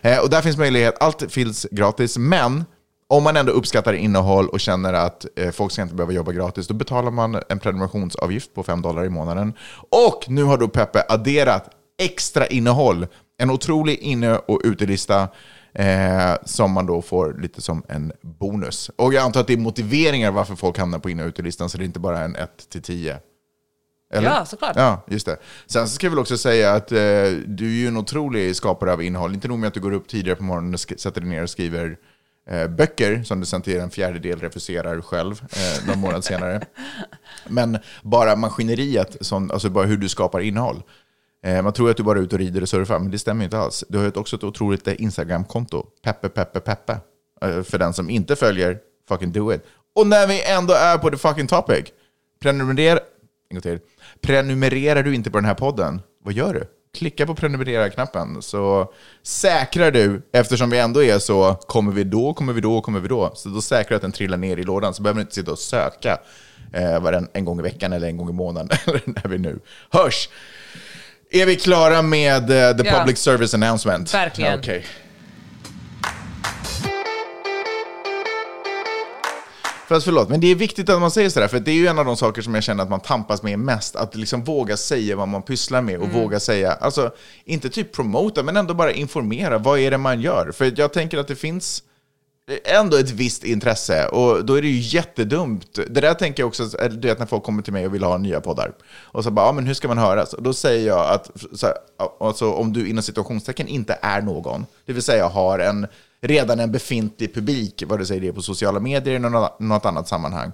Eh, 0.00 0.18
och 0.18 0.30
där 0.30 0.42
finns 0.42 0.56
möjlighet, 0.56 0.94
allt 1.00 1.32
finns 1.32 1.66
gratis, 1.70 2.18
men 2.18 2.64
om 3.06 3.22
man 3.22 3.36
ändå 3.36 3.52
uppskattar 3.52 3.92
innehåll 3.92 4.48
och 4.48 4.60
känner 4.60 4.92
att 4.92 5.26
eh, 5.36 5.50
folk 5.50 5.72
ska 5.72 5.82
inte 5.82 5.94
behöva 5.94 6.12
jobba 6.12 6.32
gratis, 6.32 6.66
då 6.66 6.74
betalar 6.74 7.10
man 7.10 7.42
en 7.48 7.58
prenumerationsavgift 7.58 8.54
på 8.54 8.62
5 8.62 8.82
dollar 8.82 9.04
i 9.04 9.08
månaden. 9.08 9.52
Och 9.90 10.24
nu 10.28 10.42
har 10.42 10.58
då 10.58 10.68
Peppe 10.68 11.04
adderat 11.08 11.70
extra 11.98 12.46
innehåll. 12.46 13.06
En 13.38 13.50
otrolig 13.50 13.98
inne 13.98 14.36
och 14.36 14.60
utelista 14.64 15.28
eh, 15.74 16.34
som 16.44 16.72
man 16.72 16.86
då 16.86 17.02
får 17.02 17.36
lite 17.40 17.60
som 17.60 17.82
en 17.88 18.12
bonus. 18.20 18.90
Och 18.96 19.14
jag 19.14 19.24
antar 19.24 19.40
att 19.40 19.46
det 19.46 19.52
är 19.52 19.58
motiveringar 19.58 20.30
varför 20.30 20.54
folk 20.54 20.78
hamnar 20.78 20.98
på 20.98 21.10
inne 21.10 21.22
och 21.22 21.28
utelistan, 21.28 21.70
så 21.70 21.78
det 21.78 21.84
är 21.84 21.86
inte 21.86 22.00
bara 22.00 22.20
en 22.20 22.36
1-10. 22.36 23.18
Eller? 24.14 24.30
Ja, 24.30 24.44
såklart. 24.44 24.76
Ja, 24.76 25.04
just 25.08 25.26
det. 25.26 25.36
Sen 25.66 25.88
så 25.88 25.94
ska 25.94 26.06
jag 26.06 26.10
väl 26.10 26.18
också 26.18 26.38
säga 26.38 26.72
att 26.72 26.92
eh, 26.92 26.98
du 27.46 27.66
är 27.66 27.80
ju 27.80 27.88
en 27.88 27.96
otrolig 27.96 28.56
skapare 28.56 28.92
av 28.92 29.02
innehåll. 29.02 29.34
Inte 29.34 29.48
nog 29.48 29.58
med 29.58 29.68
att 29.68 29.74
du 29.74 29.80
går 29.80 29.92
upp 29.92 30.08
tidigare 30.08 30.36
på 30.36 30.44
morgonen 30.44 30.74
och 30.74 30.80
sätter 30.80 31.20
dig 31.20 31.30
ner 31.30 31.42
och 31.42 31.50
skriver 31.50 31.96
eh, 32.50 32.68
böcker 32.68 33.22
som 33.22 33.40
du 33.40 33.46
sen 33.46 33.62
till 33.62 33.80
en 33.80 33.90
fjärdedel 33.90 34.40
refuserar 34.40 35.00
själv 35.00 35.42
eh, 35.42 35.86
någon 35.88 35.98
månad 35.98 36.24
senare. 36.24 36.60
Men 37.48 37.78
bara 38.02 38.36
maskineriet, 38.36 39.16
som, 39.20 39.50
alltså 39.50 39.70
bara 39.70 39.86
hur 39.86 39.96
du 39.96 40.08
skapar 40.08 40.40
innehåll. 40.40 40.82
Eh, 41.44 41.62
man 41.62 41.72
tror 41.72 41.90
att 41.90 41.96
du 41.96 42.02
bara 42.02 42.18
är 42.18 42.22
ute 42.22 42.34
och 42.34 42.38
rider 42.38 42.62
och 42.62 42.68
surfar, 42.68 42.98
men 42.98 43.10
det 43.10 43.18
stämmer 43.18 43.44
inte 43.44 43.58
alls. 43.58 43.84
Du 43.88 43.98
har 43.98 44.04
ju 44.04 44.10
också 44.14 44.36
ett 44.36 44.44
otroligt 44.44 44.88
eh, 44.88 44.94
Instagram-konto, 44.98 45.86
Peppe 46.02 46.28
Peppe 46.28 46.60
Peppe. 46.60 46.98
Eh, 47.42 47.62
för 47.62 47.78
den 47.78 47.94
som 47.94 48.10
inte 48.10 48.36
följer, 48.36 48.78
fucking 49.08 49.32
do 49.32 49.52
it. 49.52 49.62
Och 49.94 50.06
när 50.06 50.26
vi 50.26 50.42
ändå 50.44 50.74
är 50.74 50.98
på 50.98 51.10
the 51.10 51.16
fucking 51.16 51.46
topic, 51.46 51.84
prenumerera, 52.42 52.98
en 53.48 53.60
till. 53.60 53.78
Prenumererar 54.20 55.02
du 55.02 55.14
inte 55.14 55.30
på 55.30 55.38
den 55.38 55.44
här 55.44 55.54
podden, 55.54 56.00
vad 56.24 56.34
gör 56.34 56.54
du? 56.54 56.64
Klicka 56.94 57.26
på 57.26 57.34
prenumerera-knappen 57.34 58.42
så 58.42 58.92
säkrar 59.22 59.90
du, 59.90 60.22
eftersom 60.32 60.70
vi 60.70 60.78
ändå 60.78 61.02
är 61.02 61.18
så, 61.18 61.54
kommer 61.54 61.92
vi 61.92 62.04
då, 62.04 62.34
kommer 62.34 62.52
vi 62.52 62.60
då, 62.60 62.80
kommer 62.80 63.00
vi 63.00 63.08
då? 63.08 63.32
Så 63.34 63.48
då 63.48 63.60
säkrar 63.60 63.88
du 63.88 63.94
att 63.94 64.02
den 64.02 64.12
trillar 64.12 64.38
ner 64.38 64.56
i 64.56 64.62
lådan, 64.62 64.94
så 64.94 65.02
behöver 65.02 65.18
du 65.18 65.22
inte 65.22 65.34
sitta 65.34 65.52
och 65.52 65.58
söka 65.58 66.18
eh, 66.72 67.00
varen, 67.00 67.28
en 67.32 67.44
gång 67.44 67.58
i 67.58 67.62
veckan 67.62 67.92
eller 67.92 68.08
en 68.08 68.16
gång 68.16 68.30
i 68.30 68.32
månaden, 68.32 68.78
eller 68.86 69.02
när 69.06 69.28
vi 69.28 69.38
nu 69.38 69.58
hörs. 69.90 70.28
Är 71.34 71.46
vi 71.46 71.56
klara 71.56 72.02
med 72.02 72.42
eh, 72.50 72.76
the 72.76 72.86
Ja. 72.88 72.98
public 72.98 73.18
service 73.18 73.54
announcement? 73.54 74.14
Verkligen. 74.14 74.58
Okej. 74.58 74.84
Fast 79.88 80.04
förlåt, 80.04 80.28
men 80.28 80.40
det 80.40 80.46
är 80.50 80.54
viktigt 80.54 80.88
att 80.88 81.00
man 81.00 81.10
säger 81.10 81.30
sådär, 81.30 81.48
för 81.48 81.60
det 81.60 81.70
är 81.70 81.74
ju 81.74 81.86
en 81.86 81.98
av 81.98 82.04
de 82.04 82.16
saker 82.16 82.42
som 82.42 82.54
jag 82.54 82.64
känner 82.64 82.82
att 82.82 82.90
man 82.90 83.00
tampas 83.00 83.42
med 83.42 83.58
mest. 83.58 83.96
Att 83.96 84.14
liksom 84.16 84.44
våga 84.44 84.76
säga 84.76 85.16
vad 85.16 85.28
man 85.28 85.42
pysslar 85.42 85.82
med 85.82 85.98
och 85.98 86.08
våga 86.08 86.40
säga, 86.40 86.72
alltså 86.72 87.10
inte 87.44 87.70
typ 87.70 87.92
promota, 87.92 88.42
men 88.42 88.56
ändå 88.56 88.74
bara 88.74 88.92
informera. 88.92 89.58
Vad 89.58 89.78
är 89.78 89.90
det 89.90 89.98
man 89.98 90.20
gör? 90.20 90.52
För 90.52 90.72
jag 90.76 90.92
tänker 90.92 91.18
att 91.18 91.28
det 91.28 91.36
finns 91.36 91.82
ändå 92.64 92.96
ett 92.96 93.10
visst 93.10 93.44
intresse 93.44 94.06
och 94.06 94.44
då 94.44 94.54
är 94.54 94.62
det 94.62 94.68
ju 94.68 94.98
jättedumt. 94.98 95.74
Det 95.74 96.00
där 96.00 96.14
tänker 96.14 96.42
jag 96.42 96.48
också, 96.48 96.64
du 96.90 97.08
vet 97.08 97.18
när 97.18 97.26
folk 97.26 97.42
kommer 97.42 97.62
till 97.62 97.72
mig 97.72 97.86
och 97.86 97.94
vill 97.94 98.02
ha 98.02 98.18
nya 98.18 98.40
poddar. 98.40 98.72
Och 99.02 99.24
så 99.24 99.30
bara, 99.30 99.46
ja 99.46 99.52
men 99.52 99.66
hur 99.66 99.74
ska 99.74 99.88
man 99.88 99.98
höras? 99.98 100.32
Och 100.32 100.42
då 100.42 100.52
säger 100.52 100.86
jag 100.86 101.10
att 101.10 101.30
så 101.54 101.66
här, 101.66 101.76
alltså, 102.20 102.52
om 102.52 102.72
du 102.72 102.88
inom 102.88 103.02
situationstecken 103.02 103.68
inte 103.68 103.98
är 104.02 104.22
någon, 104.22 104.66
det 104.86 104.92
vill 104.92 105.02
säga 105.02 105.28
har 105.28 105.58
en, 105.58 105.86
redan 106.20 106.60
en 106.60 106.72
befintlig 106.72 107.34
publik, 107.34 107.82
vad 107.86 107.98
du 107.98 108.06
säger 108.06 108.20
det 108.20 108.28
är 108.28 108.32
på 108.32 108.42
sociala 108.42 108.80
medier 108.80 109.14
eller 109.14 109.54
något, 109.58 109.86
annat 109.86 110.08
sammanhang, 110.08 110.52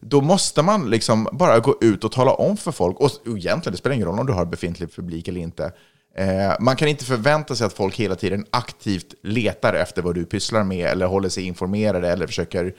då 0.00 0.20
måste 0.20 0.62
man 0.62 0.90
liksom 0.90 1.28
bara 1.32 1.58
gå 1.58 1.78
ut 1.80 2.04
och 2.04 2.12
tala 2.12 2.32
om 2.32 2.56
för 2.56 2.72
folk, 2.72 3.00
och 3.00 3.10
och 3.26 3.38
egentligen 3.38 3.72
det 3.72 3.76
spelar 3.76 3.94
ingen 3.94 4.06
roll 4.08 4.18
om 4.18 4.26
du 4.26 4.32
har 4.32 4.44
befintlig 4.44 4.94
publik 4.94 5.28
eller 5.28 5.40
inte, 5.40 5.72
Eh, 6.14 6.54
man 6.60 6.76
kan 6.76 6.88
inte 6.88 7.04
förvänta 7.04 7.56
sig 7.56 7.66
att 7.66 7.72
folk 7.72 7.96
hela 7.96 8.14
tiden 8.14 8.46
aktivt 8.50 9.14
letar 9.22 9.74
efter 9.74 10.02
vad 10.02 10.14
du 10.14 10.24
pysslar 10.24 10.64
med 10.64 10.86
eller 10.86 11.06
håller 11.06 11.28
sig 11.28 11.44
informerade 11.46 12.08
eller 12.08 12.26
försöker 12.26 12.74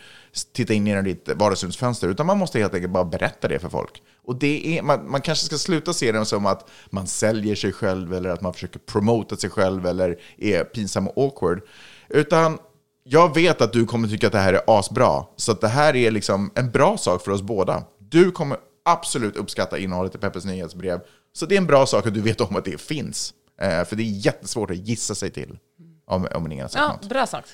titta 0.54 0.74
in 0.74 0.88
genom 0.88 1.04
ditt 1.04 1.30
vardagsrumsfönster, 1.36 2.08
utan 2.08 2.26
man 2.26 2.38
måste 2.38 2.60
helt 2.60 2.74
enkelt 2.74 2.94
bara 2.94 3.06
berätta 3.06 3.48
det 3.48 3.60
för 3.60 3.70
folk. 3.70 4.02
Och 4.24 4.36
det 4.36 4.78
är, 4.78 4.82
man, 4.82 5.12
man 5.12 5.22
kanske 5.22 5.46
ska 5.46 5.58
sluta 5.58 5.94
se 5.94 6.12
det 6.12 6.26
som 6.26 6.46
att 6.46 6.70
man 6.90 7.08
säljer 7.08 7.56
sig 7.56 7.74
själv 7.74 8.14
eller 8.14 8.30
att 8.30 8.42
man 8.42 8.54
försöker 8.54 8.80
promota 8.80 9.36
sig 9.36 9.50
själv 9.50 9.86
eller 9.86 10.20
är 10.38 10.64
pinsam 10.64 11.08
och 11.08 11.24
awkward. 11.24 11.62
Utan 12.10 12.58
jag 13.04 13.36
vet 13.36 13.62
att 13.62 13.74
du 13.74 13.86
kommer 13.86 14.08
tycka 14.08 14.28
att 14.28 14.34
det 14.34 14.40
här 14.40 14.54
är 14.54 14.62
asbra, 14.68 15.26
så 15.36 15.52
att 15.52 15.62
det 15.62 15.68
här 15.68 15.96
är 15.96 16.12
liksom 16.12 16.52
en 16.56 16.72
bra 16.72 16.98
sak 16.98 17.24
för 17.24 17.32
oss 17.32 17.42
båda. 17.42 17.84
Du 18.00 18.32
kommer 18.32 18.58
absolut 18.86 19.38
uppskatta 19.38 19.78
innehållet 19.78 20.16
i 20.16 20.18
Peppes 20.18 20.46
nyhetsbrev, 20.46 21.00
så 21.34 21.46
det 21.46 21.56
är 21.56 21.58
en 21.58 21.66
bra 21.68 21.86
sak 21.86 22.08
att 22.08 22.14
du 22.14 22.22
vet 22.22 22.42
om 22.42 22.56
att 22.56 22.66
det 22.66 22.82
finns. 22.82 23.34
Eh, 23.62 23.84
för 23.86 23.96
det 23.96 24.04
är 24.04 24.26
jättesvårt 24.26 24.70
att 24.72 24.78
gissa 24.78 25.16
sig 25.16 25.30
till 25.32 25.58
om, 26.06 26.28
om 26.36 26.52
ingen 26.52 26.62
har 26.64 26.70
sagt 26.70 26.82
Ja, 26.82 26.88
något. 26.94 27.10
bra 27.10 27.26
sagt. 27.28 27.50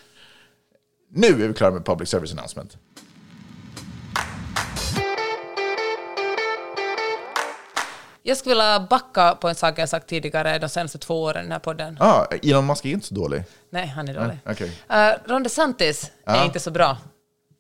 Nu 1.12 1.28
är 1.28 1.48
vi 1.48 1.54
klara 1.54 1.72
med 1.72 1.86
public 1.86 2.10
service 2.10 2.32
announcement. 2.32 2.78
Jag 8.24 8.38
skulle 8.38 8.56
vilja 8.56 8.80
backa 8.90 9.36
på 9.36 9.50
en 9.50 9.56
sak 9.56 9.80
jag 9.80 9.90
sagt 9.90 10.08
tidigare 10.08 10.60
de 10.60 10.70
senaste 10.70 10.98
två 10.98 11.22
åren 11.24 11.40
i 11.40 11.44
den 11.44 11.52
här 11.52 11.60
podden. 11.60 11.98
Ah, 12.00 12.26
Elon 12.44 12.66
Musk 12.66 12.86
är 12.86 12.90
inte 12.90 13.08
så 13.08 13.16
dålig. 13.16 13.44
Nej, 13.70 13.88
han 13.88 14.08
är 14.10 14.14
dålig. 14.14 14.38
Okej. 14.46 14.72
Uh, 14.92 15.30
Ron 15.32 15.44
DeSantis 15.44 16.12
är 16.26 16.36
Ja. 16.36 16.46
inte 16.46 16.60
så 16.60 16.72
bra. 16.72 16.98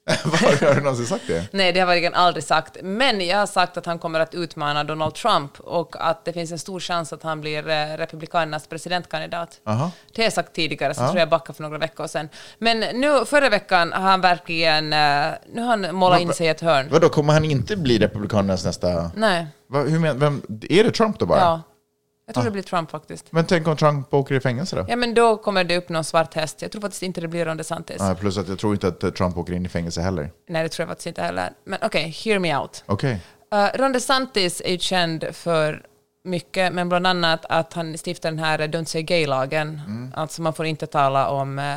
Har 0.67 0.75
du 0.75 0.81
någonsin 0.81 1.05
sagt 1.05 1.23
det? 1.27 1.47
Nej, 1.51 1.73
det 1.73 1.79
har 1.79 1.87
jag 1.87 1.93
verkligen 1.93 2.13
aldrig 2.13 2.43
sagt. 2.43 2.77
Men 2.83 3.27
jag 3.27 3.37
har 3.37 3.45
sagt 3.45 3.77
att 3.77 3.85
han 3.85 3.99
kommer 3.99 4.19
att 4.19 4.33
utmana 4.35 4.83
Donald 4.83 5.13
Trump 5.13 5.59
och 5.59 5.95
att 5.99 6.25
det 6.25 6.33
finns 6.33 6.51
en 6.51 6.59
stor 6.59 6.79
chans 6.79 7.13
att 7.13 7.23
han 7.23 7.41
blir 7.41 7.69
eh, 7.69 7.97
Republikanernas 7.97 8.67
presidentkandidat. 8.67 9.59
Aha. 9.65 9.91
Det 10.13 10.21
har 10.21 10.25
jag 10.25 10.33
sagt 10.33 10.53
tidigare, 10.53 10.93
så 10.93 11.01
tror 11.01 11.17
jag 11.17 11.29
backade 11.29 11.55
för 11.55 11.63
några 11.63 11.77
veckor 11.77 12.07
sedan. 12.07 12.29
Men 12.57 12.79
nu, 12.79 13.25
förra 13.25 13.49
veckan 13.49 13.93
har 13.93 14.01
han 14.01 14.21
verkligen... 14.21 14.93
eh, 14.93 15.31
nu 15.53 15.61
har 15.61 15.67
han 15.67 15.95
målat 15.95 16.21
in 16.21 16.33
sig 16.33 16.45
i 16.45 16.49
ett 16.49 16.61
hörn. 16.61 16.87
Vadå, 16.91 17.09
kommer 17.09 17.33
han 17.33 17.45
inte 17.45 17.75
bli 17.75 17.99
Republikanernas 17.99 18.65
nästa... 18.65 19.11
Nej, 19.15 19.47
Va, 19.71 19.79
hur 19.79 19.99
men, 19.99 20.19
vem, 20.19 20.41
är 20.69 20.83
det 20.83 20.91
Trump 20.91 21.19
då 21.19 21.25
bara? 21.25 21.39
ja. 21.39 21.61
Jag 22.29 22.33
tror 22.33 22.43
det 22.43 22.51
blir 22.51 22.63
Trump 22.63 22.91
faktiskt. 22.91 23.31
Men 23.31 23.45
tänk 23.45 23.67
om 23.67 23.77
Trump 23.77 24.13
åker 24.13 24.35
i 24.35 24.39
fängelse 24.39 24.75
då? 24.75 24.85
Ja, 24.87 24.95
men 24.95 25.13
då 25.13 25.37
kommer 25.37 25.63
det 25.63 25.77
upp 25.77 25.89
någon 25.89 26.03
svart 26.03 26.33
häst. 26.33 26.61
Jag 26.61 26.71
tror 26.71 26.81
faktiskt 26.81 27.03
inte 27.03 27.21
det 27.21 27.27
blir 27.27 27.45
Ron 27.45 27.57
DeSantis. 27.57 27.97
Ja, 27.99 28.15
plus 28.15 28.37
att 28.37 28.47
jag 28.47 28.59
tror 28.59 28.73
inte 28.73 28.87
att 28.87 29.03
eh, 29.03 29.09
Trump 29.09 29.37
åker 29.37 29.53
in 29.53 29.65
i 29.65 29.69
fängelse 29.69 30.01
heller. 30.01 30.31
Nej, 30.47 30.63
det 30.63 30.69
tror 30.69 30.83
jag 30.83 30.89
faktiskt 30.89 31.07
inte 31.07 31.21
heller. 31.21 31.53
Men 31.63 31.79
okej, 31.81 32.09
hear 32.09 32.39
me 32.39 32.57
out. 32.57 32.83
Okej. 32.85 33.21
Uh, 33.53 33.77
Ron 33.77 33.91
DeSantis 33.91 34.61
är 34.65 34.71
ju 34.71 34.79
känd 34.79 35.25
för 35.31 35.85
mycket, 36.23 36.73
men 36.73 36.89
bland 36.89 37.07
annat 37.07 37.45
att 37.49 37.73
han 37.73 37.97
stiftade 37.97 38.35
den 38.35 38.43
här 38.43 38.59
Don't 38.59 38.85
Say 38.85 39.01
Gay-lagen. 39.01 39.81
Mm. 39.87 40.11
Alltså 40.15 40.41
man 40.41 40.53
får 40.53 40.65
inte 40.65 40.87
tala 40.87 41.29
om 41.29 41.59
uh, 41.59 41.75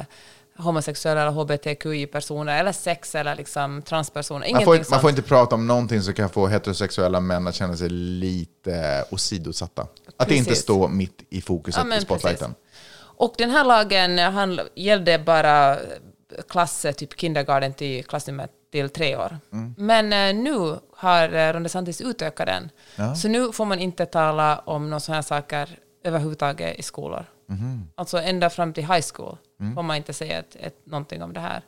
homosexuella 0.62 1.20
eller 1.22 1.30
hbtqi-personer, 1.30 2.60
eller 2.60 2.72
sex 2.72 3.14
eller 3.14 3.36
liksom 3.36 3.82
transpersoner. 3.82 4.52
Man 4.52 4.64
får, 4.64 4.90
man 4.90 5.00
får 5.00 5.10
inte 5.10 5.22
prata 5.22 5.54
om 5.54 5.66
någonting 5.66 6.02
som 6.02 6.14
kan 6.14 6.28
få 6.28 6.46
heterosexuella 6.46 7.20
män 7.20 7.46
att 7.46 7.54
känna 7.54 7.76
sig 7.76 7.88
lite 7.88 9.04
åsidosatta. 9.10 9.86
Att 10.16 10.28
det 10.28 10.36
inte 10.36 10.48
Precis. 10.48 10.62
står 10.62 10.88
mitt 10.88 11.22
i 11.30 11.40
fokuset 11.40 11.84
Ja, 11.90 11.96
i 11.96 12.00
spotlighten. 12.00 12.54
Och 13.22 13.34
den 13.38 13.50
här 13.50 13.64
lagen 13.64 14.18
han, 14.18 14.60
gällde 14.74 15.18
bara 15.18 15.78
klass, 16.48 16.86
typ 16.96 17.16
kindergarten 17.16 17.74
till 17.74 18.04
klassnummer 18.04 18.48
till 18.72 18.90
tre 18.90 19.16
år. 19.16 19.38
Mm. 19.52 19.74
Men 19.78 20.12
eh, 20.12 20.42
nu 20.42 20.78
har 20.96 21.34
eh, 21.34 21.52
Ron 21.52 21.62
DeSantis 21.62 22.00
utökat 22.00 22.46
den. 22.46 22.70
Så 23.16 23.28
nu 23.28 23.52
får 23.52 23.64
man 23.64 23.78
inte 23.78 24.06
tala 24.06 24.58
om 24.58 24.90
några 24.90 25.00
sådana 25.00 25.16
här 25.16 25.22
saker 25.22 25.78
överhuvudtaget 26.04 26.78
i 26.78 26.82
skolor. 26.82 27.26
Alltså 27.94 28.18
ända 28.18 28.50
fram 28.50 28.72
till 28.72 28.84
high 28.84 29.04
school 29.14 29.36
får 29.74 29.82
man 29.82 29.96
inte 29.96 30.12
säga 30.12 30.38
ett, 30.38 30.56
ett, 30.60 30.86
någonting 30.86 31.22
om 31.22 31.32
det 31.32 31.40
här. 31.40 31.62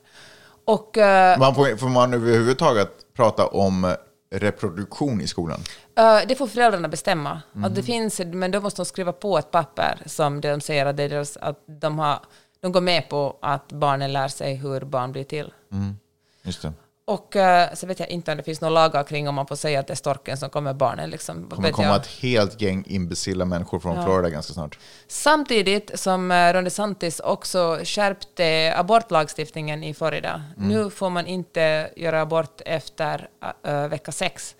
Och 0.65 0.97
eh, 0.97 1.39
Man 1.39 1.55
får, 1.55 1.77
får 1.77 1.89
man 1.89 2.13
överhuvudtaget 2.13 3.13
prata 3.13 3.47
om 3.47 3.95
reproduktion 4.31 5.21
i 5.21 5.27
skolan? 5.27 5.59
eh, 5.97 6.19
det 6.27 6.35
får 6.35 6.47
föräldrarna 6.47 6.87
bestämma. 6.87 7.41
Mm. 7.55 7.65
Att 7.65 7.75
det 7.75 7.83
finns, 7.83 8.19
men 8.25 8.51
då 8.51 8.61
måste 8.61 8.81
de 8.81 8.85
skriva 8.85 9.11
på 9.13 9.37
ett 9.37 9.51
papper 9.51 9.97
som 10.05 10.41
de 10.41 10.61
säger 10.61 10.85
att, 10.85 10.97
deras, 10.97 11.37
att 11.37 11.63
de, 11.65 11.99
har, 11.99 12.19
de 12.59 12.71
går 12.71 12.81
med 12.81 13.09
på 13.09 13.37
att 13.41 13.71
barnen 13.71 14.13
lär 14.13 14.27
sig 14.27 14.55
hur 14.55 14.81
barn 14.81 15.11
blir 15.11 15.23
till. 15.23 15.53
Just 16.43 16.61
det. 16.61 16.73
Och 17.07 17.35
eh, 17.35 17.73
så 17.73 17.87
vet 17.87 17.99
jag 17.99 18.09
inte 18.09 18.31
om 18.31 18.37
det 18.37 18.43
finns 18.43 18.61
några 18.61 18.73
lagar 18.73 19.03
kring 19.03 19.27
om 19.29 19.35
man 19.35 19.47
får 19.47 19.55
säga 19.55 19.79
att 19.79 19.87
det 19.87 19.93
är 19.93 19.95
storken 19.95 20.37
som 20.37 20.49
kommer 20.49 20.73
barnen. 20.73 21.09
Liksom, 21.09 21.49
Det 21.49 21.55
kommer 21.55 21.71
komma 21.71 21.87
jag. 21.87 21.95
ett 21.95 22.07
helt 22.07 22.61
gäng 22.61 22.83
imbecilla 22.87 23.45
människor 23.45 23.79
från 23.79 24.03
Florida 24.03 24.29
ganska 24.29 24.53
snart. 24.53 24.79
Samtidigt 25.07 25.99
som 25.99 26.31
eh, 26.31 26.53
Ron 26.53 26.63
DeSantis 26.63 27.19
också 27.19 27.79
skärpte 27.83 28.73
abortlagstiftningen 28.77 29.83
i 29.83 29.93
Florida. 29.93 30.43
Mm. 30.57 30.69
Nu 30.69 30.89
får 30.89 31.09
man 31.09 31.27
inte 31.27 31.89
göra 31.95 32.21
abort 32.21 32.61
efter 32.65 33.27
äh, 33.65 33.87
vecka 33.87 34.11
sex. 34.11 34.55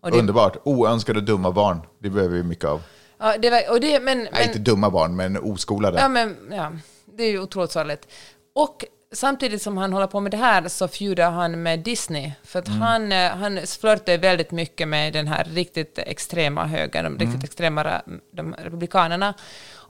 Och 0.00 0.10
det, 0.10 0.18
Underbart. 0.18 0.56
Oönskade 0.64 1.20
dumma 1.20 1.50
barn. 1.50 1.80
Det 1.98 2.10
behöver 2.10 2.34
vi 2.36 2.42
mycket 2.42 2.64
av. 2.64 2.82
ja, 3.18 3.36
det, 3.38 3.50
var- 3.50 3.70
och 3.70 3.80
det, 3.80 4.00
men, 4.00 4.18
Nej, 4.18 4.28
men, 4.32 4.42
inte 4.42 4.58
dumma 4.58 4.90
barn, 4.90 5.16
men 5.16 5.36
oskolade. 5.38 5.98
ja, 5.98 6.08
men, 6.08 6.36
ja, 6.50 6.72
det 7.16 7.22
är 7.22 7.30
ju 7.30 7.40
otroligt 7.40 7.70
sorgligt. 7.72 8.08
Och 8.54 8.84
samtidigt 9.16 9.62
som 9.62 9.76
han 9.76 9.92
håller 9.92 10.06
på 10.06 10.20
med 10.20 10.30
det 10.32 10.36
här 10.36 10.68
så 10.68 10.88
feudar 10.88 11.30
han 11.30 11.62
med 11.62 11.78
Disney. 11.80 12.32
För 12.44 12.58
att 12.58 12.68
han, 12.68 13.12
eh, 13.12 13.30
han 13.30 13.60
flörtar 13.66 14.18
väldigt 14.18 14.50
mycket 14.50 14.88
med 14.88 15.12
den 15.12 15.26
här 15.28 15.44
riktigt 15.44 15.98
extrema 15.98 16.64
högern, 16.66 17.04
de 17.04 17.18
riktigt 17.24 17.44
extrema 17.44 17.84
ra- 17.84 18.20
de 18.30 18.54
republikanerna. 18.54 19.34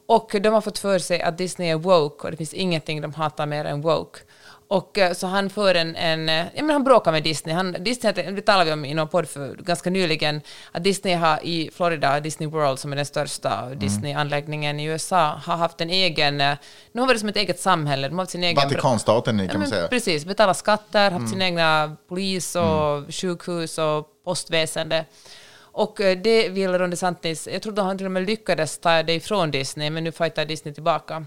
Och 0.09 0.37
de 0.41 0.49
har 0.49 0.61
fått 0.61 0.79
för 0.79 0.99
sig 0.99 1.23
att 1.23 1.39
Disney 1.39 1.71
är 1.71 1.75
woke 1.77 2.25
och 2.25 2.31
det 2.31 2.37
finns 2.37 2.55
ingenting 2.55 3.01
de 3.01 3.15
hatar 3.15 3.47
mer 3.47 3.65
än 3.65 3.81
woke. 3.81 4.21
Och 4.69 4.99
eh, 4.99 5.13
så 5.13 5.27
han 5.27 5.51
för 5.51 5.75
en, 5.75 5.97
en 5.97 6.29
eh, 6.29 6.47
ja 6.55 6.63
men 6.63 6.71
han 6.71 6.85
bråkar 6.85 7.13
med 7.13 7.23
Disney. 7.23 7.55
Han, 7.55 7.73
Disney, 7.73 8.13
det 8.13 8.43
talade 8.43 8.65
vi 8.65 8.73
om 8.73 8.85
i 8.85 8.95
någon 8.95 9.09
podd 9.09 9.29
för 9.29 9.55
ganska 9.55 9.91
nyligen, 9.91 10.41
att 10.73 10.85
Disney 10.85 11.15
har 11.15 11.39
i 11.47 11.71
Florida, 11.75 12.21
Disney 12.21 12.49
World 12.49 12.79
som 12.79 12.93
är 12.93 12.97
den 12.97 13.07
största 13.07 13.69
Disney-anläggningen 13.75 14.81
i 14.81 14.85
USA, 14.85 15.41
har 15.45 15.57
haft 15.57 15.81
en 15.81 15.91
egen, 15.91 16.41
eh, 16.41 16.57
nu 16.93 17.01
har 17.01 17.13
det 17.13 17.19
som 17.19 17.29
ett 17.29 17.37
eget 17.37 17.61
samhälle, 17.61 18.09
de 18.09 18.15
har 18.15 18.23
haft 18.23 18.33
sin 18.33 18.45
egen... 18.45 18.57
Vatikanstaten 18.57 19.39
kan 19.39 19.49
Ja, 19.49 19.59
man 19.59 19.69
säga. 19.69 19.89
Precis, 19.89 20.25
betala 20.25 20.55
skatter, 20.55 21.11
haft 21.11 21.29
sin 21.31 21.43
egna 21.43 21.97
polis 22.09 22.57
och 22.57 23.15
sjukhus 23.15 23.79
och 23.79 24.07
postväsende. 24.25 25.05
Och 25.77 26.01
eh, 26.01 26.19
det 26.19 26.49
vill 26.49 26.79
Ron 26.79 26.91
DeSantis, 26.91 27.49
jag 27.53 27.63
trodde 27.63 27.83
han 27.83 27.99
till 27.99 28.07
och 28.07 28.13
med 28.13 28.27
lyckades 28.27 28.79
ta 28.79 29.03
det 29.03 29.15
ifrån 29.15 29.51
Disney, 29.51 29.91
men 29.91 30.05
nu 30.05 30.13
fightar 30.13 30.45
Disney 30.45 30.75
tillbaka. 30.75 31.25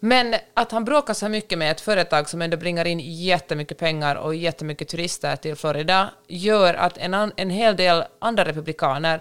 Men 0.00 0.34
att 0.54 0.72
han 0.72 0.84
bråkar 0.84 1.14
så 1.14 1.28
mycket 1.28 1.58
med 1.58 1.70
ett 1.70 1.80
företag 1.80 2.28
som 2.28 2.42
ändå 2.42 2.56
bringar 2.56 2.84
in 2.84 3.00
jättemycket 3.00 3.78
pengar 3.78 4.16
och 4.16 4.34
jättemycket 4.34 4.88
turister 4.88 5.36
till 5.36 5.56
Florida 5.56 6.10
gör 6.28 6.74
att 6.74 6.98
en, 6.98 7.32
en 7.36 7.50
hel 7.50 7.76
del 7.76 8.04
andra 8.18 8.44
republikaner 8.44 9.20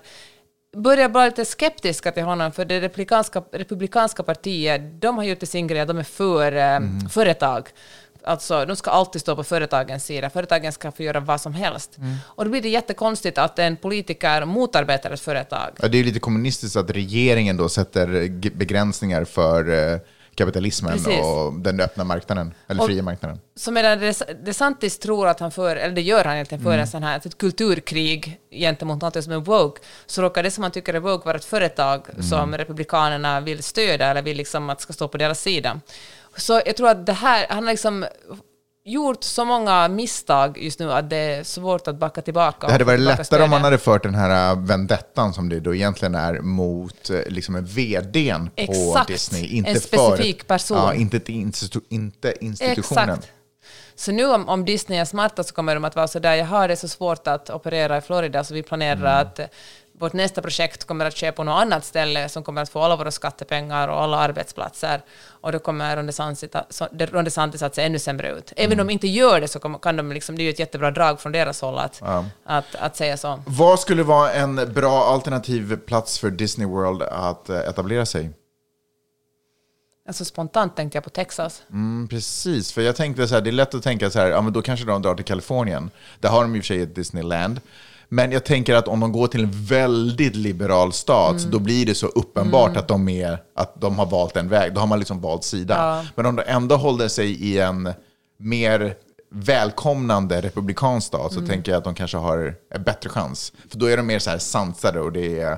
börjar 0.78 1.10
vara 1.10 1.26
lite 1.26 1.46
skeptiska 1.46 2.12
till 2.12 2.24
honom, 2.24 2.52
för 2.52 2.66
det 2.66 2.82
republikanska, 2.82 3.44
republikanska 3.52 4.24
partiet, 4.24 5.02
de 5.02 5.18
har 5.18 5.24
gjort 5.24 5.40
det 5.40 5.46
sin 5.46 5.68
grej, 5.68 5.86
de 5.86 5.98
är 5.98 6.04
för 6.04 6.52
eh, 6.52 6.80
företag. 7.10 7.70
Alltså, 8.24 8.66
de 8.66 8.76
ska 8.76 8.92
alltid 8.92 9.22
stå 9.22 9.36
på 9.36 9.44
företagens 9.44 10.06
sida. 10.06 10.30
Företagen 10.30 10.72
ska 10.72 10.92
få 10.92 11.04
göra 11.04 11.20
vad 11.20 11.42
som 11.42 11.54
helst. 11.54 11.98
Och 12.22 12.46
då 12.46 12.52
blir 12.52 12.62
det 12.62 12.70
jättekonstigt 12.70 13.38
att 13.38 13.60
en 13.60 13.78
politiker 13.78 14.46
motarbetar 14.46 15.12
ett 15.12 15.22
företag. 15.22 15.70
Ja, 15.82 15.88
det 15.88 16.00
är 16.00 16.04
lite 16.04 16.20
kommunistiskt 16.20 16.76
att 16.76 16.90
regeringen 16.90 17.58
då 17.58 17.70
sätter 17.70 18.30
begränsningar 18.56 19.24
för 19.24 19.92
eh, 19.94 20.00
kapitalismen 20.36 20.92
Precis. 20.94 21.20
och 21.20 21.54
den 21.54 21.80
öppna 21.80 22.04
marknaden, 22.04 22.54
eller 22.68 22.82
Och- 22.82 22.88
fria 22.88 23.04
marknaden. 23.04 23.40
Så 23.56 23.72
medan 23.72 24.00
Des- 24.00 24.44
DeSantis 24.46 25.00
tror 25.00 25.28
att 25.28 25.40
han 25.40 25.52
för, 25.52 25.76
eller 25.76 25.96
det 25.96 26.02
gör 26.02 26.24
han 26.26 26.34
egentligen, 26.34 26.64
för 26.64 26.78
en 26.78 26.88
sån 26.88 27.04
här, 27.04 27.18
ett 27.18 27.38
kulturkrig 27.38 28.40
gentemot 28.52 29.02
något 29.02 29.24
som 29.24 29.34
är 29.34 29.38
woke, 29.38 29.82
så 30.06 30.22
råkar 30.22 30.44
det 30.44 30.52
som 30.52 30.64
han 30.64 30.72
tycker 30.72 30.94
är 30.94 31.00
woke 31.00 31.26
vara 31.26 31.38
ett 31.38 31.46
företag 31.46 32.06
som 32.30 32.58
republikanerna 32.58 33.40
vill 33.40 33.64
stödja 33.64 34.08
eller 34.08 34.22
vill 34.22 34.38
liksom 34.38 34.70
att 34.70 34.82
ska 34.82 34.94
stå 34.94 35.08
på 35.08 35.18
deras 35.18 35.42
sida. 35.42 35.80
Så 36.38 36.62
jag 36.66 36.78
tror 36.78 36.90
att 36.90 37.06
det 37.06 37.14
här, 37.14 37.46
han 37.50 37.64
har 37.64 37.72
liksom 37.72 38.06
gjort 38.86 39.24
så 39.24 39.46
många 39.46 39.88
misstag 39.88 40.58
just 40.58 40.80
nu 40.80 40.92
att 40.94 41.10
det 41.10 41.18
är 41.18 41.44
svårt 41.44 41.88
att 41.88 41.96
backa 41.96 42.22
tillbaka. 42.22 42.68
Det 42.68 42.74
hade 42.74 42.84
varit 42.84 43.00
lättare 43.00 43.44
om 43.44 43.50
man 43.50 43.60
stödet. 43.60 43.64
hade 43.66 43.78
fört 43.78 44.04
den 44.04 44.16
här 44.16 44.52
äh, 44.52 44.60
vendettan 44.60 45.34
som 45.34 45.50
det 45.50 45.60
då 45.60 45.76
egentligen 45.76 46.16
är 46.16 46.40
mot 46.40 47.10
eh, 47.10 47.20
liksom 47.28 47.56
en 47.56 47.66
vdn 47.66 48.50
på 48.56 48.62
Exakt. 48.62 49.08
Disney. 49.08 49.44
En 49.44 49.66
Inte 49.66 49.80
specifik 49.82 50.40
för, 50.40 50.48
person. 50.48 50.78
Ja, 50.78 50.94
inte, 50.94 51.32
institu, 51.32 51.80
inte 51.90 52.34
institutionen. 52.46 53.10
Exakt. 53.10 53.32
Så 53.96 54.12
nu 54.12 54.26
om, 54.26 54.50
om 54.50 54.66
Disney 54.66 55.00
är 55.00 55.06
smarta 55.06 55.44
så 55.44 55.54
kommer 55.54 55.76
de 55.76 55.86
att 55.86 55.96
vara 55.96 56.08
så 56.08 56.20
där, 56.20 56.36
jag 56.36 56.46
har 56.46 56.68
det 56.68 56.76
så 56.76 56.88
svårt 56.88 57.28
att 57.28 57.50
operera 57.50 57.98
i 57.98 58.02
Florida 58.02 58.44
så 58.44 58.54
vi 58.54 58.64
planerar 58.64 58.96
Mm. 58.96 59.06
att 59.28 59.40
vårt 60.02 60.14
nästa 60.14 60.42
projekt 60.42 60.86
kommer 60.86 61.06
att 61.06 61.16
ske 61.18 61.32
på 61.32 61.44
något 61.44 61.62
annat 61.62 61.86
ställe 61.86 62.30
som 62.30 62.44
kommer 62.44 62.62
att 62.62 62.70
få 62.70 62.82
alla 62.82 62.96
våra 62.96 63.12
skattepengar 63.12 63.88
och 63.88 64.02
alla 64.02 64.18
arbetsplatser. 64.18 65.02
Och 65.42 65.52
då 65.52 65.60
kommer 65.60 65.96
Ron 65.96 66.06
DeSantis 67.26 67.62
att- 67.64 67.76
se 67.76 67.82
ännu 67.82 68.00
sämre 68.00 68.32
ut. 68.32 68.54
Även 68.56 68.72
Mm. 68.72 68.80
om 68.84 68.88
de 68.88 68.94
inte 68.94 69.08
gör 69.08 69.42
det 69.42 69.48
så 69.48 69.60
kan 69.60 69.96
de 69.98 70.12
liksom, 70.12 70.36
det 70.36 70.42
är 70.42 70.46
ju 70.46 70.50
ett 70.50 70.60
jättebra 70.60 70.92
drag 70.92 71.20
från 71.22 71.32
deras 71.32 71.62
håll 71.62 71.78
att, 71.78 72.02
att, 72.46 72.76
att 72.76 72.96
säga 72.98 73.18
så. 73.18 73.44
Vad 73.48 73.80
skulle 73.80 74.04
vara 74.04 74.32
en 74.34 74.74
bra 74.74 75.04
alternativ 75.04 75.78
plats 75.78 76.20
för 76.20 76.30
Disney 76.30 76.68
World 76.68 77.02
att 77.04 77.50
eh, 77.50 77.58
etablera 77.60 78.06
sig? 78.06 78.30
Alltså 80.08 80.26
spontant 80.26 80.76
tänkte 80.76 80.96
jag 80.98 81.04
på 81.04 81.10
Texas. 81.10 81.64
Mm, 81.70 82.08
precis, 82.08 82.72
för 82.72 82.82
jag 82.82 82.96
tänkte 82.96 83.28
så 83.28 83.34
här, 83.36 83.42
det 83.42 83.50
är 83.50 83.52
lätt 83.52 83.76
att 83.76 83.84
tänka 83.84 84.10
så 84.10 84.20
här, 84.20 84.28
ja 84.28 84.42
men 84.42 84.54
då 84.54 84.62
kanske 84.62 84.86
de 84.86 85.02
drar 85.02 85.16
till 85.16 85.26
Kalifornien. 85.26 85.92
Där 86.20 86.30
har 86.30 86.42
de 86.42 86.56
i 86.56 86.60
och 86.60 86.64
för 86.64 86.68
sig 86.68 86.82
ett 86.82 86.96
Disneyland. 86.96 87.62
Men 88.14 88.32
jag 88.32 88.46
tänker 88.46 88.76
att 88.76 88.88
om 88.88 89.00
de 89.00 89.12
går 89.12 89.28
till 89.28 89.44
en 89.44 89.52
väldigt 89.52 90.36
liberal 90.36 90.94
stat, 90.94 91.38
Mm. 91.40 91.52
då 91.52 91.60
blir 91.60 91.86
det 91.86 91.96
så 91.96 92.08
uppenbart 92.08 92.78
att, 92.78 92.88
de 92.88 93.10
är, 93.10 93.38
att 93.56 93.82
de 93.82 94.00
har 94.00 94.06
valt 94.06 94.38
en 94.38 94.50
väg. 94.50 94.74
Då 94.74 94.80
har 94.80 94.88
man 94.88 95.00
liksom 95.00 95.22
valt 95.22 95.44
sida. 95.44 95.76
Ja. 95.78 96.06
Men 96.16 96.26
om 96.26 96.36
de 96.36 96.44
ändå 96.48 96.76
håller 96.76 97.08
sig 97.08 97.32
i 97.32 97.60
en 97.60 97.94
mer 98.40 98.94
välkomnande 99.34 100.42
republikansk 100.42 101.08
stat, 101.08 101.34
så 101.34 101.40
Mm. 101.40 101.50
tänker 101.50 101.72
jag 101.72 101.78
att 101.78 101.84
de 101.84 101.96
kanske 101.96 102.18
har 102.18 102.56
en 102.70 102.84
bättre 102.84 103.10
chans. 103.10 103.54
För 103.70 103.78
då 103.78 103.86
är 103.86 103.98
de 103.98 104.08
mer 104.08 104.20
så 104.20 104.30
här 104.30 104.38
sansade 104.38 105.00
och 105.00 105.12
det 105.12 105.40
är... 105.40 105.58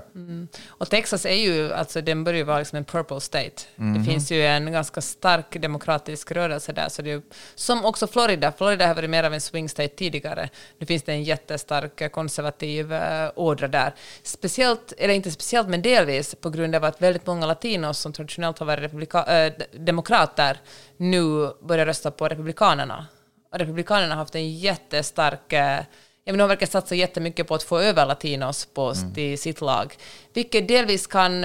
Och 0.67 0.89
Texas 0.89 1.25
är 1.25 1.35
ju, 1.35 1.73
alltså 1.73 2.01
den 2.01 2.23
börjar 2.23 2.37
ju 2.37 2.43
vara 2.43 2.59
liksom 2.59 2.77
en 2.77 2.85
purple 2.85 3.21
state. 3.21 3.51
Mhm. 3.75 3.93
Det 3.93 4.11
finns 4.11 4.31
ju 4.31 4.45
en 4.45 4.71
ganska 4.71 5.01
stark 5.01 5.61
demokratisk 5.61 6.31
rörelse 6.31 6.73
där. 6.73 6.89
Så 6.89 7.01
det 7.01 7.11
är, 7.11 7.21
som 7.55 7.85
också 7.85 8.07
Florida. 8.07 8.51
Florida 8.57 8.87
har 8.87 8.95
varit 8.95 9.09
mer 9.09 9.23
av 9.23 9.33
en 9.33 9.41
swing 9.41 9.69
state 9.69 9.95
tidigare. 9.95 10.49
Nu 10.79 10.85
finns 10.85 11.03
det 11.03 11.11
en 11.11 11.23
jättestark 11.23 12.01
eh, 12.01 12.09
konservativ 12.09 12.93
eh, 12.93 13.31
ådra 13.35 13.67
där. 13.67 13.93
Speciellt, 14.23 14.93
eller 14.97 15.13
inte 15.13 15.31
speciellt, 15.31 15.67
men 15.69 15.81
delvis 15.81 16.35
på 16.35 16.49
grund 16.49 16.75
av 16.75 16.83
att 16.83 17.01
väldigt 17.01 17.25
många 17.27 17.45
latinos 17.45 17.99
som 17.99 18.13
traditionellt 18.13 18.59
har 18.59 18.65
varit 18.65 18.83
republika- 18.83 19.45
äh, 19.45 19.53
demokrater 19.79 20.57
nu 20.97 21.49
börjar 21.67 21.85
rösta 21.85 22.11
på 22.11 22.27
republikanerna. 22.27 23.05
Och 23.53 23.59
republikanerna 23.59 24.13
har 24.15 24.19
haft 24.19 24.35
en 24.35 24.51
jättestark 24.57 25.53
eh, 25.53 25.79
Ja, 26.25 26.31
men 26.33 26.37
de 26.39 26.47
verkar 26.49 26.65
satsa 26.67 26.95
jättemycket 26.95 27.47
på 27.47 27.55
att 27.55 27.63
få 27.63 27.79
över 27.79 28.05
latinos 28.05 28.65
på, 28.65 28.93
Mm. 28.95 29.13
till 29.13 29.39
sitt 29.39 29.61
lag, 29.61 29.95
vilket 30.33 30.67
delvis 30.67 31.07
kan 31.07 31.43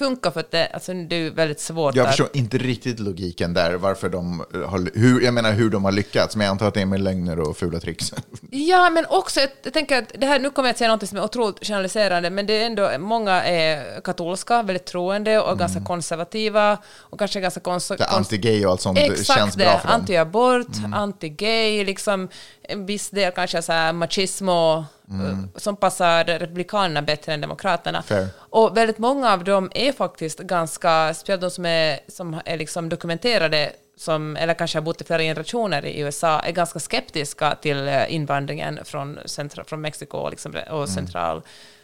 eh, 0.00 0.06
funka 0.06 0.30
för 0.30 0.40
att 0.40 0.50
det, 0.50 0.66
alltså, 0.66 0.94
det 0.94 1.16
är 1.16 1.30
väldigt 1.30 1.60
svårt 1.60 1.94
Jag 1.94 2.02
att... 2.02 2.10
förstår 2.10 2.28
inte 2.32 2.58
riktigt 2.58 3.00
logiken 3.00 3.54
där, 3.54 3.74
varför 3.74 4.08
de 4.08 4.44
har, 4.66 4.98
hur, 4.98 5.20
jag 5.20 5.34
menar 5.34 5.52
hur 5.52 5.70
de 5.70 5.84
har 5.84 5.92
lyckats, 5.92 6.36
men 6.36 6.44
jag 6.44 6.50
antar 6.50 6.68
att 6.68 6.74
det 6.74 6.80
är 6.80 6.86
med 6.86 7.00
lögner 7.00 7.38
och 7.38 7.56
fula 7.56 7.80
tricks. 7.80 8.12
Ja, 8.52 8.90
men 8.90 9.06
också, 9.08 9.40
jag, 9.40 9.72
tänker 9.72 9.98
att 9.98 10.12
det 10.18 10.26
här, 10.26 10.38
nu 10.38 10.50
kommer 10.50 10.68
jag 10.68 10.72
att 10.72 10.78
säga 10.78 10.96
något 10.96 11.08
som 11.08 11.18
är 11.18 11.24
otroligt 11.24 11.66
generaliserande, 11.66 12.30
men 12.30 12.46
det 12.46 12.62
är 12.62 12.66
ändå, 12.66 12.90
många 12.98 13.42
är 13.44 14.00
katolska, 14.00 14.62
väldigt 14.62 14.86
troende 14.86 15.40
och 15.40 15.58
ganska 15.58 15.80
konservativa 15.80 16.78
och 16.96 17.18
kanske 17.18 17.40
ganska 17.40 17.60
Mm. 17.60 18.00
Är 18.00 18.06
anti-gay 18.06 18.64
och 18.64 18.70
allt 18.70 18.80
sånt 18.80 18.98
Exakt 18.98 19.38
känns 19.38 19.54
det, 19.54 19.64
bra 19.64 19.78
för 19.78 19.88
dem. 19.88 19.94
Mm. 19.94 20.06
anti-abort, 20.06 20.66
anti-gay, 20.94 21.84
liksom 21.84 22.28
en 22.62 22.86
viss 22.86 23.10
del 23.10 23.32
kanske 23.32 23.62
så 23.62 23.72
här 23.72 23.92
machismo 23.92 24.84
eh, 25.10 25.38
som 25.56 25.76
passar 25.76 26.24
republikanerna 26.24 27.02
bättre 27.02 27.34
än 27.34 27.40
demokraterna. 27.40 27.98
Mm. 27.98 28.02
Fair. 28.02 28.28
Och 28.38 28.76
väldigt 28.76 28.98
många 28.98 29.32
av 29.32 29.44
dem 29.44 29.70
är 29.74 29.92
faktiskt 29.92 30.38
ganska, 30.38 31.14
speciellt 31.14 31.40
de 31.40 31.50
som 31.50 31.66
är, 31.66 32.00
som 32.08 32.40
är 32.44 32.56
liksom 32.56 32.88
dokumenterade 32.88 33.72
som, 33.96 34.36
eller 34.36 34.54
kanske 34.54 34.78
har 34.78 34.82
bott 34.82 35.00
i 35.00 35.04
flera 35.04 35.22
generationer 35.22 35.86
i 35.86 36.00
USA, 36.00 36.40
är 36.40 36.52
ganska 36.52 36.78
skeptiska 36.78 37.54
till 37.54 37.88
eh, 37.88 38.14
invandringen 38.14 38.78
från, 38.84 39.18
centra, 39.24 39.64
från 39.64 39.80
Mexiko 39.80 40.18
och, 40.18 40.30
liksom, 40.30 40.54
och. 40.70 40.88
Mm. 40.88 41.42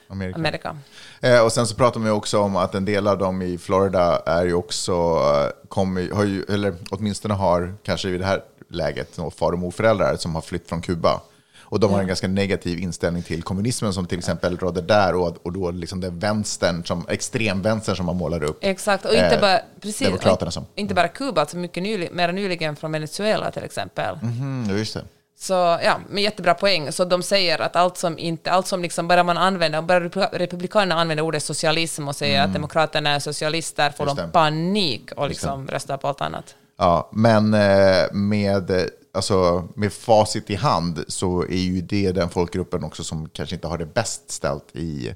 Amerika. 0.08 0.36
Amerika. 0.36 0.78
Eh, 1.20 1.44
och 1.44 1.52
sen 1.52 1.66
så 1.66 1.74
pratar 1.74 2.00
man 2.00 2.08
ju 2.08 2.14
också 2.14 2.38
om 2.38 2.56
att 2.56 2.74
en 2.74 2.84
del 2.84 3.08
av 3.08 3.18
dem 3.18 3.42
i 3.42 3.58
Florida 3.58 4.22
är 4.26 4.44
ju 4.44 4.54
också, 4.54 4.92
eh, 4.92 5.68
kommer, 5.68 6.10
har 6.10 6.24
ju, 6.24 6.42
eller 6.42 6.74
åtminstone 6.90 7.34
har 7.34 7.74
kanske 7.82 8.08
i 8.08 8.18
det 8.18 8.24
här 8.24 8.42
läget 8.68 9.18
far 9.36 9.52
och 9.52 9.58
morföräldrar 9.58 10.16
som 10.16 10.34
har 10.34 10.42
flytt 10.42 10.68
från 10.68 10.82
Kuba. 10.82 11.20
Och 11.68 11.80
de 11.80 11.92
har 11.92 12.00
en 12.00 12.06
ganska 12.06 12.28
negativ 12.28 12.78
inställning 12.78 13.22
till 13.22 13.42
kommunismen 13.42 13.92
som 13.92 14.06
till 14.06 14.18
exempel 14.18 14.56
rådde 14.56 14.80
där 14.80 15.14
och, 15.14 15.36
och 15.42 15.52
då 15.52 15.70
liksom 15.70 16.00
den 16.00 16.18
vänstern, 16.18 16.84
som, 16.84 17.06
extremvänstern 17.08 17.96
som 17.96 18.06
man 18.06 18.16
målar 18.16 18.42
upp. 18.44 18.58
Exakt, 18.60 19.04
och 19.04 19.12
inte 19.12 19.34
Eh, 19.34 19.40
bara, 19.40 19.60
precis, 19.80 20.06
demokraterna 20.08 20.50
som. 20.50 20.66
inte 20.74 20.94
bara 20.94 21.08
Kuba, 21.08 21.40
alltså 21.40 21.56
mycket 21.56 21.82
nylig, 21.82 22.12
mer 22.12 22.32
nyligen 22.32 22.76
från 22.76 22.92
Venezuela 22.92 23.50
till 23.50 23.64
exempel. 23.64 24.18
Mm, 24.22 24.78
just 24.78 24.94
det. 24.94 25.04
Så 25.38 25.52
ja, 25.82 26.00
med 26.10 26.22
jättebra 26.22 26.54
poäng. 26.54 26.92
Så 26.92 27.04
de 27.04 27.22
säger 27.22 27.60
att 27.60 27.76
allt 27.76 27.96
som 27.96 28.18
inte, 28.18 28.50
allt 28.50 28.66
som 28.66 28.82
liksom 28.82 29.08
bara 29.08 29.22
man 29.22 29.38
använder, 29.38 29.82
bara 29.82 30.00
repu- 30.00 30.38
republikanerna 30.38 31.00
använder 31.00 31.24
ordet 31.24 31.42
socialism 31.42 32.08
och 32.08 32.16
säger 32.16 32.42
att 32.42 32.52
demokraterna 32.52 33.10
är 33.10 33.18
socialister 33.18 33.90
får 33.90 34.04
Mm. 34.04 34.16
De 34.16 34.30
panik 34.32 35.12
och 35.16 35.28
liksom 35.28 35.68
röstar 35.68 35.96
på 35.96 36.08
allt 36.08 36.20
annat. 36.20 36.54
Ja, 36.78 37.10
men 37.12 37.54
eh, 37.54 38.12
med, 38.12 38.70
alltså, 39.16 39.68
med 39.74 39.92
facit 39.92 40.50
i 40.50 40.54
hand 40.54 41.04
så 41.08 41.42
är 41.42 41.56
ju 41.56 41.80
det 41.80 42.12
den 42.12 42.30
folkgruppen 42.30 42.84
också 42.84 43.04
som 43.04 43.28
kanske 43.28 43.54
inte 43.54 43.66
har 43.66 43.78
det 43.78 43.86
bäst 43.86 44.30
ställt 44.30 44.76
i... 44.76 45.14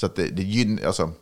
Så 0.00 0.06
att 0.06 0.16
det, 0.16 0.28
det 0.28 0.42
gynnar... 0.42 0.82
Alltså, 0.86 1.12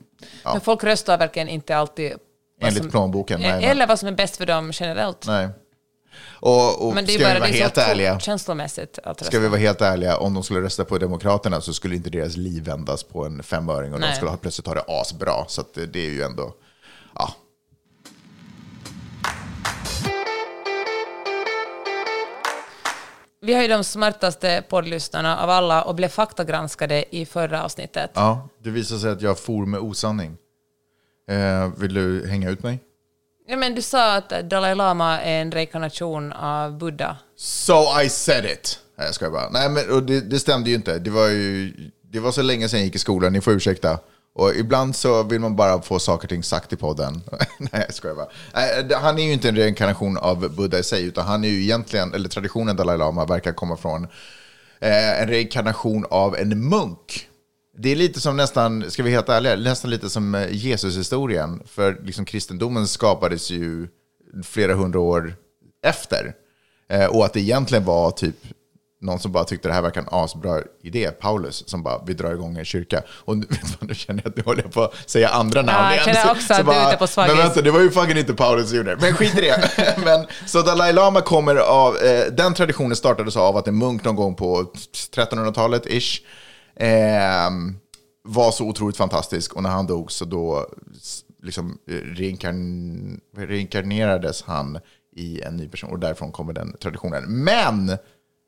ja, 0.44 0.52
Men 0.52 0.60
folk 0.60 0.84
röstar 0.84 1.18
verkligen 1.18 1.48
inte 1.48 1.76
alltid 1.76 2.12
enligt 2.60 2.82
som- 2.82 2.90
plånboken. 2.90 3.40
nej, 3.40 3.64
Eller 3.64 3.86
vad 3.86 3.98
som 3.98 4.08
är 4.08 4.12
bäst 4.12 4.36
för 4.36 4.46
dem 4.46 4.70
generellt. 4.74 5.26
Nej. 5.26 5.48
Och, 6.26 6.86
och 6.88 6.94
Men 6.94 7.06
det 7.06 7.12
är 7.14 7.18
ska 7.18 7.24
bara 7.24 7.34
vi 7.34 7.40
vara 7.40 7.50
det 7.50 7.56
helt 7.58 7.74
så 7.74 7.80
ärliga, 7.80 8.20
känslomässigt 8.20 8.98
att 8.98 9.06
rösta. 9.06 9.24
ska 9.24 9.38
vi 9.38 9.48
vara 9.48 9.60
helt 9.60 9.80
ärliga, 9.80 10.16
om 10.18 10.34
de 10.34 10.42
skulle 10.42 10.60
rösta 10.60 10.84
på 10.84 10.98
Demokraterna 10.98 11.60
så 11.60 11.74
skulle 11.74 11.96
inte 11.96 12.10
deras 12.10 12.36
liv 12.36 12.64
vändas 12.64 13.02
på 13.02 13.24
en 13.24 13.42
femöring 13.42 13.92
och 13.94 14.00
de 14.00 14.06
Nej. 14.06 14.16
skulle 14.16 14.30
ha, 14.30 14.36
plötsligt 14.36 14.66
ha 14.66 14.74
det 14.74 14.84
asbra. 14.88 15.44
Så 15.48 15.62
det 15.74 16.06
är 16.06 16.10
ju 16.10 16.22
ändå... 16.22 16.54
Ja. 17.14 17.34
Vi 23.44 23.54
har 23.54 23.62
ju 23.62 23.68
de 23.68 23.84
smartaste 23.84 24.64
poddlyssnarna 24.68 25.38
av 25.38 25.50
alla 25.50 25.82
och 25.82 25.94
blev 25.94 26.08
faktagranskade 26.08 27.16
i 27.16 27.26
förra 27.26 27.64
avsnittet. 27.64 28.10
ja, 28.14 28.48
det 28.58 28.70
visar 28.70 28.96
sig 28.96 29.10
att 29.10 29.22
jag 29.22 29.38
for 29.38 29.66
med 29.66 29.80
osanning. 29.80 30.36
Eh, 31.30 31.72
vill 31.76 31.94
du 31.94 32.26
hänga 32.28 32.50
ut 32.50 32.62
mig? 32.62 32.78
Ja, 33.46 33.56
men 33.56 33.74
du 33.74 33.82
sa 33.82 34.16
att 34.16 34.28
Dalai 34.28 34.74
Lama 34.74 35.20
är 35.20 35.42
en 35.42 35.52
reinkarnation 35.52 36.32
av 36.32 36.78
Buddha. 36.78 37.16
So 37.36 38.00
I 38.04 38.08
said 38.08 38.44
it. 38.44 38.78
Nej, 38.98 39.06
jag 39.06 39.14
skojar 39.14 39.32
bara. 39.32 39.50
Nej, 39.50 39.70
men 39.70 39.90
och 39.90 40.02
det, 40.02 40.20
det 40.20 40.38
stämde 40.38 40.70
ju 40.70 40.76
inte. 40.76 40.98
Det 40.98 41.10
var 41.10 41.28
ju 41.28 41.72
det 42.02 42.20
var 42.20 42.32
så 42.32 42.42
länge 42.42 42.68
sedan 42.68 42.78
jag 42.78 42.84
gick 42.84 42.94
i 42.96 42.98
skolan, 42.98 43.32
ni 43.32 43.40
får 43.40 43.52
ursäkta. 43.52 43.98
Och 44.34 44.54
ibland 44.54 44.96
så 44.96 45.22
vill 45.22 45.40
man 45.40 45.56
bara 45.56 45.82
få 45.82 45.98
saker 45.98 46.26
och 46.26 46.28
ting 46.28 46.42
sagt 46.42 46.72
i 46.72 46.76
podden. 46.76 47.22
Nej, 47.58 47.84
jag 47.86 47.94
skojar 47.94 48.16
bara. 48.16 48.98
Han 48.98 49.18
är 49.18 49.22
ju 49.22 49.32
inte 49.32 49.48
en 49.48 49.56
reinkarnation 49.56 50.16
av 50.16 50.54
Buddha 50.56 50.78
i 50.78 50.82
sig, 50.82 51.04
utan 51.04 51.26
han 51.26 51.44
är 51.44 51.48
ju 51.48 51.62
egentligen, 51.62 52.14
eller 52.14 52.28
traditionen 52.28 52.76
Dalai 52.76 52.98
Lama 52.98 53.24
verkar 53.24 53.52
komma 53.52 53.76
från 53.76 54.04
eh, 54.80 55.22
en 55.22 55.28
reinkarnation 55.28 56.06
av 56.10 56.36
en 56.36 56.68
munk. 56.68 57.28
Det 57.76 57.92
är 57.92 57.96
lite 57.96 58.20
som 58.20 58.36
nästan, 58.36 58.90
ska 58.90 59.02
vi 59.02 59.10
vara 59.10 59.18
helt 59.18 59.28
ärliga, 59.28 59.56
nästan 59.56 59.90
lite 59.90 60.10
som 60.10 60.34
Jesushistorien. 60.34 60.60
Jesus-historien. 60.60 61.62
För 61.66 62.00
liksom 62.04 62.24
kristendomen 62.24 62.86
skapades 62.86 63.50
ju 63.50 63.88
flera 64.44 64.74
hundra 64.74 65.00
år 65.00 65.34
efter. 65.86 66.34
Eh, 66.88 67.06
och 67.06 67.24
att 67.24 67.32
det 67.32 67.40
egentligen 67.40 67.84
var 67.84 68.10
typ 68.10 68.36
någon 69.04 69.18
som 69.18 69.32
bara 69.32 69.44
tyckte 69.44 69.68
det 69.68 69.74
här 69.74 69.82
verkar 69.82 70.00
en 70.00 70.08
asbra 70.10 70.60
idé, 70.82 71.10
Paulus, 71.10 71.68
som 71.68 71.82
bara, 71.82 72.02
vi 72.06 72.14
drar 72.14 72.32
igång 72.32 72.56
en 72.58 72.64
kyrka. 72.64 73.02
Och 73.08 73.36
nu, 73.36 73.46
nu 73.80 73.94
känner 73.94 74.22
jag 74.24 74.30
att 74.30 74.36
nu 74.36 74.42
håller 74.46 74.62
jag 74.62 74.72
på 74.72 74.82
att 74.82 75.10
säga 75.10 75.28
andra 75.28 75.62
namn 75.62 75.94
jag 75.96 76.06
igen. 76.06 76.16
Så- 76.24 76.30
också 76.30 76.46
så 76.46 76.54
att 76.54 76.66
du 76.66 76.72
är 76.72 76.88
ute 76.88 76.96
på 76.96 77.06
svag 77.06 77.26
Men 77.26 77.36
is." 77.36 77.44
vänta, 77.44 77.62
det 77.62 77.70
var 77.70 77.80
ju 77.80 77.90
fucking 77.90 78.18
inte 78.18 78.34
Paulus 78.34 78.68
som 78.68 78.76
gjorde 78.76 78.94
det. 78.94 79.00
Men 79.00 79.14
skit 79.14 79.38
i 79.38 79.40
det. 79.40 79.94
Men, 80.04 80.26
så 80.46 80.62
Dalai 80.62 80.92
Lama 80.92 81.20
kommer 81.20 81.56
av, 81.56 81.96
eh, 81.96 82.32
den 82.32 82.54
traditionen 82.54 82.96
startades 82.96 83.36
av 83.36 83.56
att 83.56 83.68
en 83.68 83.78
munk 83.78 84.04
någon 84.04 84.16
gång 84.16 84.34
på 84.34 84.72
1300-talet, 85.16 85.86
ish, 85.86 86.22
ehm, 86.76 87.76
var 88.22 88.50
så 88.52 88.64
otroligt 88.64 88.96
fantastisk. 88.96 89.52
Och 89.56 89.62
när 89.62 89.70
han 89.70 89.86
dog 89.86 90.12
så 90.12 90.24
då 90.24 90.66
liksom 91.42 91.78
eh, 91.90 91.94
reinkarn, 91.94 93.20
reinkarnerades 93.36 94.42
han 94.42 94.78
i 95.16 95.40
en 95.42 95.56
ny 95.56 95.68
person. 95.68 95.90
Och 95.90 95.98
därifrån 95.98 96.32
kommer 96.32 96.52
den 96.52 96.76
traditionen. 96.80 97.44
Men, 97.44 97.96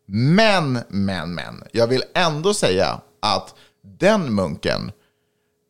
men, 0.06 0.78
men, 0.88 1.34
men. 1.34 1.64
Jag 1.72 1.86
vill 1.86 2.02
ändå 2.14 2.54
säga 2.54 3.00
att 3.20 3.54
den 3.82 4.34
munken 4.34 4.92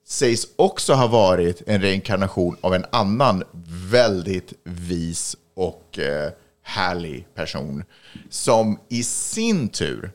sägs 0.07 0.47
också 0.57 0.95
ha 0.95 1.07
varit 1.07 1.62
en 1.66 1.80
reinkarnation 1.80 2.57
av 2.61 2.74
en 2.74 2.84
annan 2.93 3.45
väldigt 3.91 4.53
vis 4.64 5.37
och 5.55 5.99
eh, 5.99 6.30
härlig 6.62 7.26
person 7.34 7.84
som 8.30 8.78
i 8.89 9.03
sin 9.03 9.68
tur 9.68 10.12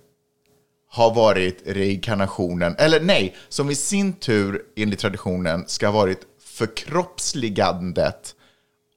har 0.87 1.13
varit 1.13 1.61
reinkarnationen, 1.65 2.75
eller 2.77 3.01
nej, 3.01 3.35
som 3.49 3.69
i 3.69 3.75
sin 3.75 4.13
tur 4.13 4.61
enligt 4.75 4.99
traditionen 4.99 5.63
ska 5.67 5.87
ha 5.87 5.93
varit 5.93 6.19
förkroppsligandet 6.39 8.35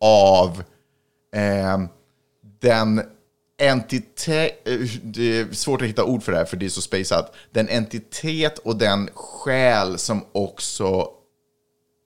av 0.01 0.63
eh, 1.35 1.79
den 2.61 3.03
entitet, 3.59 4.69
eh, 4.69 4.79
det 5.03 5.39
är 5.39 5.53
svårt 5.53 5.83
att 5.83 5.89
hitta 5.89 6.05
ord 6.05 6.23
för 6.23 6.33
det 6.33 6.39
här 6.39 6.45
för 6.45 6.57
det 6.57 6.67
är 6.67 6.71
så 6.71 6.83
spaceat, 6.83 7.35
den 7.51 7.69
entitet 7.69 8.59
och 8.59 8.77
den 8.77 9.09
själ 9.15 9.99
som 9.99 10.25
också 10.33 11.09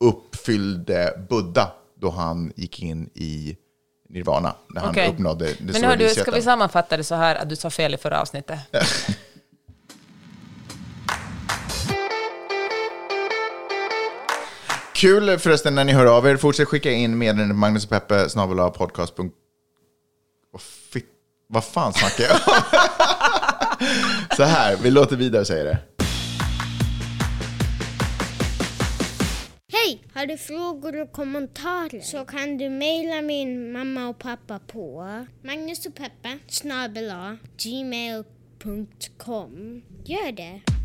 uppfyllde 0.05 1.21
Buddha 1.29 1.73
då 1.95 2.11
han 2.11 2.53
gick 2.57 2.83
in 2.83 3.11
i 3.15 3.57
nirvana, 4.09 4.55
när 4.75 4.81
han 4.81 4.91
Okej. 4.91 5.09
uppnådde 5.09 5.45
det 5.47 5.57
Men 5.61 5.75
stora 5.75 5.89
hör 5.89 5.97
du, 5.97 6.09
ska 6.09 6.31
vi 6.31 6.43
sammanfatta 6.43 6.97
det 6.97 7.05
så 7.05 7.15
här 7.15 7.35
att 7.37 7.49
du 7.49 7.57
sa 7.57 7.71
fel 7.71 7.95
i 7.95 7.97
förra 7.97 8.21
avsnittet? 8.21 8.59
Kul 14.95 15.39
förresten 15.39 15.75
när 15.75 15.85
ni 15.85 15.93
hör 15.93 16.07
av 16.07 16.27
er. 16.27 16.37
Fortsätt 16.37 16.69
skicka 16.69 16.91
in 16.91 17.19
meddelanden 17.19 17.57
på 17.57 17.61
Magnus 17.61 17.85
och 17.85 17.91
Peppe 17.91 18.29
snabel-a 18.29 18.71
podcast. 18.71 19.17
punkt- 19.17 19.35
Åh, 20.53 20.61
fitt- 20.61 21.05
Vad 21.51 21.65
fan 21.65 21.93
snackar 21.93 22.25
jag 22.25 22.33
om? 22.33 22.41
Så 24.37 24.43
här, 24.43 24.77
vi 24.77 24.91
låter 24.91 25.17
vidare 25.17 25.45
säga 25.45 25.65
det. 25.65 25.79
Hej! 29.73 30.05
Har 30.15 30.27
du 30.27 30.37
frågor 30.37 31.01
och 31.01 31.13
kommentarer 31.13 32.01
så 32.01 32.25
kan 32.25 32.59
du 32.59 32.69
mejla 32.69 33.23
min 33.23 33.73
mamma 33.73 34.09
och 34.09 34.19
pappa 34.19 34.59
på 34.59 35.07
Magnus 35.45 35.87
och 35.87 35.95
Peppe 35.95 36.39
snabel 36.49 37.13
gmail.com. 37.63 39.03
Gör 40.05 40.33
det! 40.33 40.78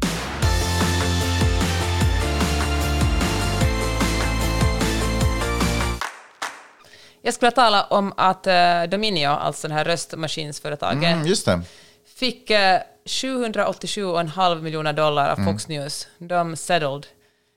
Jag 7.26 7.34
skulle 7.34 7.52
tala 7.52 7.84
om 7.84 8.14
att 8.18 8.48
uh, 8.48 8.90
Dominio, 8.90 9.28
alltså 9.30 9.68
det 9.68 9.74
här 9.74 9.86
röstmaskinsföretaget, 9.86 11.04
Mm, 11.14 11.28
just 11.28 11.46
det. 11.46 11.62
fick 12.16 12.52
uh, 12.52 12.58
787,5 13.06 14.62
miljoner 14.62 14.94
dollar 14.94 15.30
av 15.30 15.36
Fox 15.46 15.68
News. 15.68 16.08
De 16.18 16.56
settled, 16.56 17.08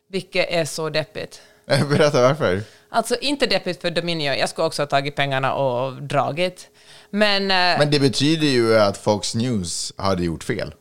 vilket 0.08 0.46
är 0.50 0.64
så 0.64 0.88
deppigt. 0.90 1.40
Berätta 1.66 2.22
varför. 2.22 2.62
Alltså 2.88 3.16
inte 3.20 3.46
deppigt 3.46 3.80
för 3.82 3.90
Dominio, 3.90 4.32
jag 4.34 4.48
skulle 4.48 4.66
också 4.66 4.82
ha 4.82 4.86
tagit 4.86 5.16
pengarna 5.16 5.54
och 5.54 6.02
dragit. 6.02 6.68
Men, 7.10 7.42
eh, 7.42 7.78
Men 7.78 7.90
det 7.90 8.00
betyder 8.00 8.46
ju 8.46 8.78
att 8.78 8.96
Fox 8.98 9.34
News 9.34 9.92
hade 9.96 10.22
gjort 10.24 10.44
fel. 10.44 10.74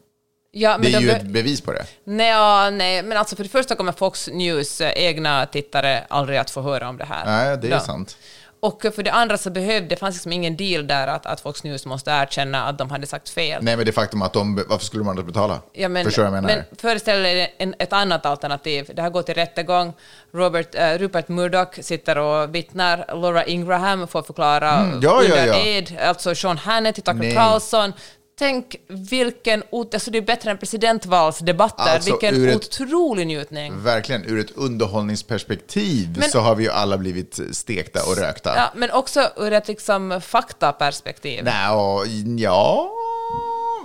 ja, 0.51 0.77
Det 0.77 0.93
är 0.93 0.99
ju 1.01 1.09
ett 1.11 1.23
bevis 1.23 1.61
på 1.61 1.71
det. 1.71 1.85
Nej, 2.03 2.27
ja, 2.29 2.69
nej, 2.69 3.03
men 3.03 3.17
alltså 3.17 3.35
för 3.35 3.43
det 3.43 3.49
första 3.49 3.75
kommer 3.75 3.91
Fox 3.91 4.29
News 4.33 4.81
eh, 4.81 4.91
egna 4.95 5.45
tittare 5.45 6.03
aldrig 6.09 6.37
att 6.37 6.49
få 6.49 6.61
höra 6.61 6.89
om 6.89 6.97
det 6.97 7.05
här. 7.05 7.25
Nej, 7.25 7.57
det 7.57 7.67
är 7.67 7.71
Ja. 7.71 7.79
sant. 7.79 8.17
Och 8.65 8.81
för 8.95 9.03
det 9.03 9.11
andra 9.11 9.37
så 9.37 9.49
behövde, 9.49 9.87
det 9.87 9.95
fanns 9.95 10.15
liksom 10.15 10.31
ingen 10.31 10.57
deal 10.57 10.87
där 10.87 11.07
att, 11.07 11.25
att 11.25 11.41
Fox 11.41 11.63
News 11.63 11.85
måste 11.85 12.11
erkänna 12.11 12.63
att 12.63 12.77
de 12.77 12.89
hade 12.89 13.07
sagt 13.07 13.29
fel. 13.29 13.63
Nej, 13.63 13.77
men 13.77 13.85
det 13.85 13.91
faktum 13.91 14.21
att 14.21 14.33
de... 14.33 14.55
Varför 14.67 14.85
skulle 14.85 15.03
de 15.03 15.09
annars 15.09 15.25
betala? 15.25 15.61
Ja, 15.73 15.89
men, 15.89 16.05
Förstår 16.05 16.23
jag 16.23 16.33
menar? 16.33 16.47
men 16.49 16.63
föreställ 16.77 17.47
en, 17.57 17.75
ett 17.79 17.93
annat 17.93 18.25
alternativ. 18.25 18.91
Det 18.93 19.01
här 19.01 19.09
går 19.09 19.21
till 19.21 19.35
rättegång. 19.35 19.93
Robert, 20.33 20.75
eh, 20.75 20.97
Rupert 20.97 21.27
Murdoch 21.27 21.75
sitter 21.81 22.17
och 22.17 22.55
vittnar. 22.55 23.05
Laura 23.15 23.45
Ingraham 23.45 24.07
får 24.07 24.23
förklara 24.23 24.71
Mm, 24.75 24.99
ja, 25.01 25.23
ja, 25.23 25.35
under 25.35 25.47
ja. 25.47 25.65
ed. 25.65 25.97
Alltså 26.01 26.35
Sean 26.35 26.57
Hannity, 26.57 27.01
Tucker. 27.01 27.35
Carlson. 27.35 27.93
Tänk 28.37 28.75
vilken... 28.87 29.63
Alltså 29.71 30.11
det 30.11 30.17
är 30.17 30.21
bättre 30.21 30.51
än 30.51 30.57
presidentvalsdebatter. 30.57 31.83
Alltså, 31.83 32.11
vilken 32.11 32.49
ett- 32.49 32.55
otrolig 32.55 33.27
njutning. 33.27 33.83
Verkligen, 33.83 34.25
ur 34.25 34.39
ett 34.39 34.51
underhållningsperspektiv 34.55 36.17
Men- 36.19 36.29
så 36.29 36.39
har 36.39 36.55
vi 36.55 36.63
ju 36.63 36.69
alla 36.69 36.97
blivit 36.97 37.39
stekta 37.51 37.99
och 38.05 38.17
rökta. 38.17 38.55
Ja, 38.55 38.71
men 38.75 38.91
också 38.91 39.29
ur 39.37 39.53
ett 39.53 39.67
liksom 39.67 40.21
faktaperspektiv. 40.25 41.43
Nej, 41.43 41.69
och, 41.69 42.07
ja... 42.37 42.91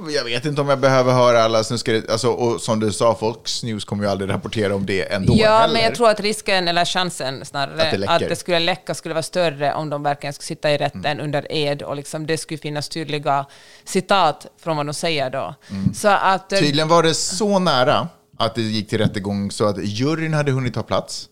jag 0.08 0.24
vet 0.24 0.44
inte 0.44 0.60
om 0.60 0.68
jag 0.68 0.80
behöver 0.80 1.12
höra 1.12 1.42
alla 1.42 1.64
snuskare. 1.64 2.02
Alltså, 2.08 2.28
och 2.28 2.60
som 2.60 2.80
du 2.80 2.92
sa, 2.92 3.14
Fox 3.14 3.62
News 3.62 3.84
kommer 3.84 4.04
ju 4.04 4.10
aldrig 4.10 4.30
rapportera 4.30 4.74
om 4.74 4.86
det 4.86 5.12
ändå 5.12 5.34
Ja, 5.36 5.58
heller. 5.58 5.74
men 5.74 5.82
jag 5.82 5.94
tror 5.94 6.08
att 6.10 6.20
risken, 6.20 6.68
eller 6.68 6.84
chansen 6.84 7.44
snarare, 7.44 7.82
Att 7.82 8.00
det 8.00 8.08
att 8.08 8.20
det 8.20 8.36
skulle 8.36 8.58
läcka 8.58 8.94
skulle 8.94 9.14
vara 9.14 9.22
större 9.22 9.74
om 9.74 9.90
de 9.90 10.02
verkligen 10.02 10.32
skulle 10.34 10.46
sitta 10.46 10.70
i 10.70 10.76
rätten 10.78 11.20
under 11.20 11.52
ed 11.52 11.82
och 11.82 11.96
liksom 11.96 12.26
det 12.26 12.38
skulle 12.38 12.58
finnas 12.58 12.88
tydliga 12.88 13.46
citat 13.84 14.46
från 14.62 14.76
vad 14.76 14.86
de 14.86 14.94
säger 14.94 15.30
då. 15.30 15.54
Så 15.94 16.08
att... 16.08 16.52
eh, 16.52 16.58
Tydligen 16.58 16.88
var 16.88 17.02
det 17.02 17.14
så 17.14 17.58
nära 17.58 18.08
att 18.38 18.54
det 18.54 18.62
gick 18.62 18.88
till 18.88 18.98
rättegång 18.98 19.50
så 19.50 19.64
att 19.64 19.84
juryn 19.84 20.34
hade 20.34 20.52
hunnit 20.52 20.74
ta 20.74 20.82
plats. 20.82 21.28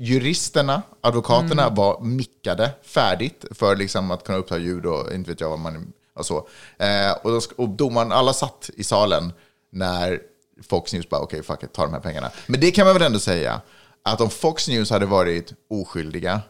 Juristerna, 0.00 0.82
advokaterna 1.00 1.62
Mm. 1.62 1.74
var 1.74 2.00
mickade 2.00 2.70
färdigt 2.82 3.44
för 3.50 3.76
liksom 3.76 4.10
att 4.10 4.24
kunna 4.24 4.38
uppta 4.38 4.58
ljud 4.58 4.86
och 4.86 5.12
inte 5.14 5.30
vet 5.30 5.40
jag 5.40 5.50
vad 5.50 5.58
man... 5.58 5.92
Alltså. 6.18 6.46
Eh, 6.78 7.12
och, 7.22 7.30
då, 7.30 7.40
och 7.56 7.68
domaren, 7.68 8.12
alla 8.12 8.32
satt 8.32 8.70
i 8.76 8.84
salen 8.84 9.32
när 9.70 10.20
Fox 10.68 10.92
News 10.92 11.08
bara 11.08 11.20
okej, 11.20 11.42
fuck 11.42 11.62
it, 11.62 11.72
ta 11.72 11.82
de 11.82 11.92
här 11.92 12.00
pengarna. 12.00 12.30
Men 12.46 12.60
det 12.60 12.70
kan 12.70 12.86
man 12.86 12.94
väl 12.94 13.02
ändå 13.02 13.18
säga, 13.18 13.60
att 14.02 14.20
om 14.20 14.30
Fox 14.30 14.68
News 14.68 14.90
hade 14.90 15.06
varit 15.06 15.52
oskyldiga 15.70 16.40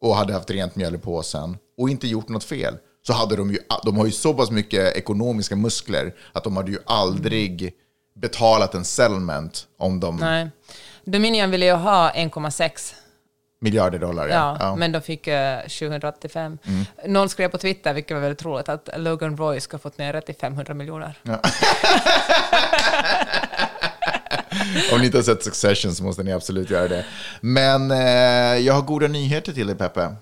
och 0.00 0.16
hade 0.16 0.32
haft 0.32 0.50
rent 0.50 0.76
mjöl 0.76 0.94
i 0.94 0.98
påsen 0.98 1.56
och 1.78 1.90
inte 1.90 2.06
gjort 2.06 2.28
något 2.28 2.44
fel, 2.44 2.76
så 3.06 3.12
hade 3.12 3.36
de 3.36 3.50
ju, 3.50 3.58
de 3.84 3.96
har 3.96 4.06
ju 4.06 4.12
så 4.12 4.34
pass 4.34 4.50
mycket 4.50 4.96
ekonomiska 4.96 5.56
muskler 5.56 6.14
att 6.32 6.44
de 6.44 6.56
hade 6.56 6.70
ju 6.70 6.78
aldrig 6.86 7.74
betalat 8.14 8.74
en 8.74 8.84
settlement 8.84 9.66
om 9.78 10.00
de 10.00 10.16
Nej. 10.16 10.50
Dominion 11.04 11.50
ville 11.50 11.66
ju 11.66 11.72
ha 11.72 12.10
1,6 12.10 12.94
miljarder 13.64 13.98
dollar. 13.98 14.28
Ja, 14.28 14.76
men 14.76 14.92
de 14.92 15.02
fick 15.02 15.26
eh, 15.26 15.68
785. 15.68 16.58
Mm. 16.64 16.84
Någon 17.06 17.28
skrev 17.28 17.48
på 17.48 17.58
Twitter, 17.58 17.94
vilket 17.94 18.14
var 18.14 18.20
väldigt 18.20 18.44
roligt, 18.44 18.68
att 18.68 18.88
Logan 18.96 19.36
Roy 19.36 19.60
ska 19.60 19.74
ha 19.74 19.78
fått 19.78 19.98
ner 19.98 20.12
det 20.12 20.20
till 20.20 20.34
500 20.34 20.74
miljoner. 20.74 21.18
Om 24.92 25.00
ni 25.00 25.06
inte 25.06 25.18
har 25.18 25.22
sett 25.22 25.42
Succession 25.44 25.94
så 25.94 26.04
måste 26.04 26.22
ni 26.22 26.32
absolut 26.32 26.70
göra 26.70 26.88
det. 26.88 27.04
Men 27.40 27.90
eh, 27.90 27.98
jag 28.66 28.74
har 28.74 28.82
goda 28.82 29.08
nyheter 29.08 29.52
till 29.52 29.66
dig, 29.66 29.76
Peppe. 29.76 30.14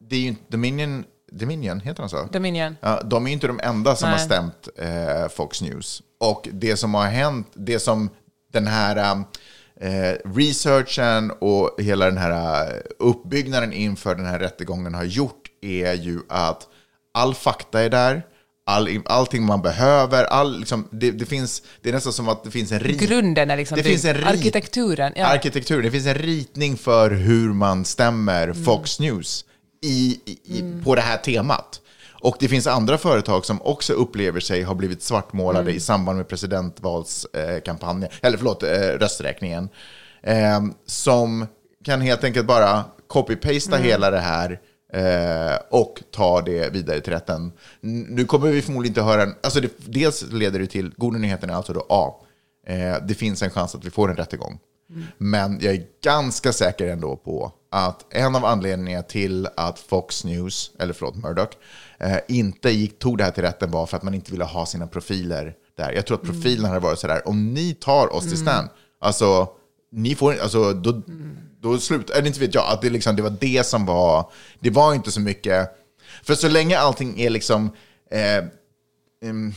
Det 0.00 0.16
är 0.16 0.20
ju 0.20 0.34
Dominion, 0.48 1.04
Dominion, 1.32 1.80
heter 1.80 2.02
han 2.02 2.10
så? 2.10 2.28
Dominion. 2.32 2.76
Ja, 2.80 3.00
de 3.04 3.24
är 3.24 3.28
ju 3.28 3.32
inte 3.32 3.46
de 3.46 3.60
enda 3.62 3.96
som 3.96 4.10
Nej. 4.10 4.18
har 4.18 4.24
stämt 4.26 4.68
eh, 4.78 5.28
Fox 5.28 5.62
News. 5.62 6.02
Och 6.20 6.48
det 6.52 6.76
som 6.76 6.94
har 6.94 7.06
hänt, 7.06 7.46
det 7.54 7.78
som 7.78 8.10
den 8.52 8.66
här 8.66 9.24
eh, 9.82 10.30
researchen 10.34 11.30
och 11.30 11.76
hela 11.78 12.04
den 12.04 12.18
här 12.18 12.66
eh, 12.66 12.80
uppbyggnaden 12.98 13.72
inför 13.72 14.14
den 14.14 14.26
här 14.26 14.38
rättegången 14.38 14.94
har 14.94 15.04
gjort 15.04 15.48
är 15.62 15.94
ju 15.94 16.20
att 16.28 16.68
all 17.14 17.34
fakta 17.34 17.80
är 17.80 17.90
där, 17.90 18.22
all, 18.66 18.88
allting 19.04 19.42
man 19.42 19.62
behöver, 19.62 20.24
all, 20.24 20.58
liksom, 20.58 20.88
det, 20.90 21.10
det, 21.10 21.26
finns, 21.26 21.62
det 21.80 21.88
är 21.88 21.92
nästan 21.92 22.12
som 22.12 22.28
att 22.28 22.44
det 22.44 22.50
finns 22.50 22.72
en 22.72 22.80
rit. 22.80 23.00
Grunden 23.00 23.50
är 23.50 23.56
liksom 23.56 23.76
det 23.76 23.82
finns 23.82 24.04
en 24.04 24.14
rit, 24.14 24.26
arkitekturen. 24.26 25.12
Ja. 25.16 25.26
arkitektur. 25.26 25.82
Det 25.82 25.90
finns 25.90 26.06
en 26.06 26.14
ritning 26.14 26.76
för 26.76 27.10
hur 27.10 27.52
man 27.52 27.84
stämmer 27.84 28.42
Mm. 28.42 28.64
Fox 28.64 29.00
News 29.00 29.44
i, 29.82 30.20
i, 30.24 30.38
i, 30.44 30.82
på 30.84 30.94
det 30.94 31.00
här 31.00 31.16
temat. 31.16 31.80
Och 32.22 32.36
det 32.40 32.48
finns 32.48 32.66
andra 32.66 32.98
företag 32.98 33.44
som 33.46 33.62
också 33.62 33.92
upplever 33.92 34.40
sig 34.40 34.62
ha 34.62 34.74
blivit 34.74 35.02
svartmålade 35.02 35.64
Mm. 35.64 35.76
i 35.76 35.80
samband 35.80 36.18
med 36.18 36.28
presidentvalskampanjen, 36.28 38.10
eller 38.22 38.38
förlåt, 38.38 38.62
eh, 38.62 38.68
rösträkningen. 38.78 39.68
Eh, 40.22 40.60
som 40.86 41.46
kan 41.84 42.00
helt 42.00 42.24
enkelt 42.24 42.46
bara 42.46 42.84
copy-pasta 43.06 43.76
Mm. 43.76 43.88
hela 43.88 44.10
det 44.10 44.20
här 44.20 44.60
eh, 44.94 45.58
och 45.70 46.02
ta 46.10 46.42
det 46.42 46.72
vidare 46.72 47.00
till 47.00 47.12
rätten. 47.12 47.52
Nu 47.80 48.24
kommer 48.24 48.50
vi 48.50 48.62
förmodligen 48.62 48.90
inte 48.90 49.02
höra, 49.02 49.22
en, 49.22 49.34
alltså 49.42 49.60
det, 49.60 49.72
dels 49.78 50.22
leder 50.32 50.58
det 50.58 50.66
till, 50.66 50.92
goda 50.96 51.18
nyheten 51.18 51.50
är 51.50 51.54
alltså 51.54 51.72
då 51.72 51.86
A, 51.88 52.14
eh, 52.66 52.96
det 53.06 53.14
finns 53.14 53.42
en 53.42 53.50
chans 53.50 53.74
att 53.74 53.84
vi 53.84 53.90
får 53.90 54.10
en 54.10 54.16
rättegång. 54.16 54.58
Men 55.18 55.58
jag 55.60 55.74
är 55.74 55.82
ganska 56.04 56.52
säker 56.52 56.86
ändå 56.88 57.16
på 57.16 57.52
att 57.70 58.14
en 58.14 58.36
av 58.36 58.44
anledningarna 58.44 59.02
till 59.02 59.48
att 59.56 59.78
Fox 59.78 60.24
News, 60.24 60.70
eller 60.78 60.92
förlåt 60.92 61.16
Murdoch, 61.16 61.48
eh, 62.02 62.18
inte 62.28 62.70
gick, 62.70 62.98
tog 62.98 63.18
det 63.18 63.24
här 63.24 63.30
till 63.30 63.42
rätten 63.42 63.70
var 63.70 63.86
för 63.86 63.96
att 63.96 64.02
man 64.02 64.14
inte 64.14 64.30
ville 64.30 64.44
ha 64.44 64.66
sina 64.66 64.86
profiler 64.86 65.54
där. 65.76 65.92
Jag 65.92 66.06
tror 66.06 66.16
att 66.16 66.24
profilerna 66.24 66.68
hade 66.68 66.80
varit 66.80 66.98
sådär, 66.98 67.28
om 67.28 67.54
ni 67.54 67.74
tar 67.74 68.12
oss 68.12 68.28
till 68.28 68.38
stan, 68.38 68.68
alltså, 69.00 69.48
ni 69.92 70.14
får, 70.14 70.40
alltså, 70.40 70.72
då, 70.72 71.02
då 71.60 71.78
slutar, 71.78 72.14
eller 72.14 72.26
inte 72.26 72.40
vet 72.40 72.54
jag, 72.54 72.72
att 72.72 72.82
det, 72.82 72.90
liksom, 72.90 73.16
det 73.16 73.22
var 73.22 73.36
det 73.40 73.66
som 73.66 73.86
var, 73.86 74.30
det 74.60 74.70
var 74.70 74.94
inte 74.94 75.10
så 75.10 75.20
mycket, 75.20 75.70
för 76.22 76.34
så 76.34 76.48
länge 76.48 76.78
allting 76.78 77.20
är 77.20 77.30
liksom, 77.30 77.70
eh, 78.10 78.44
em, 79.28 79.54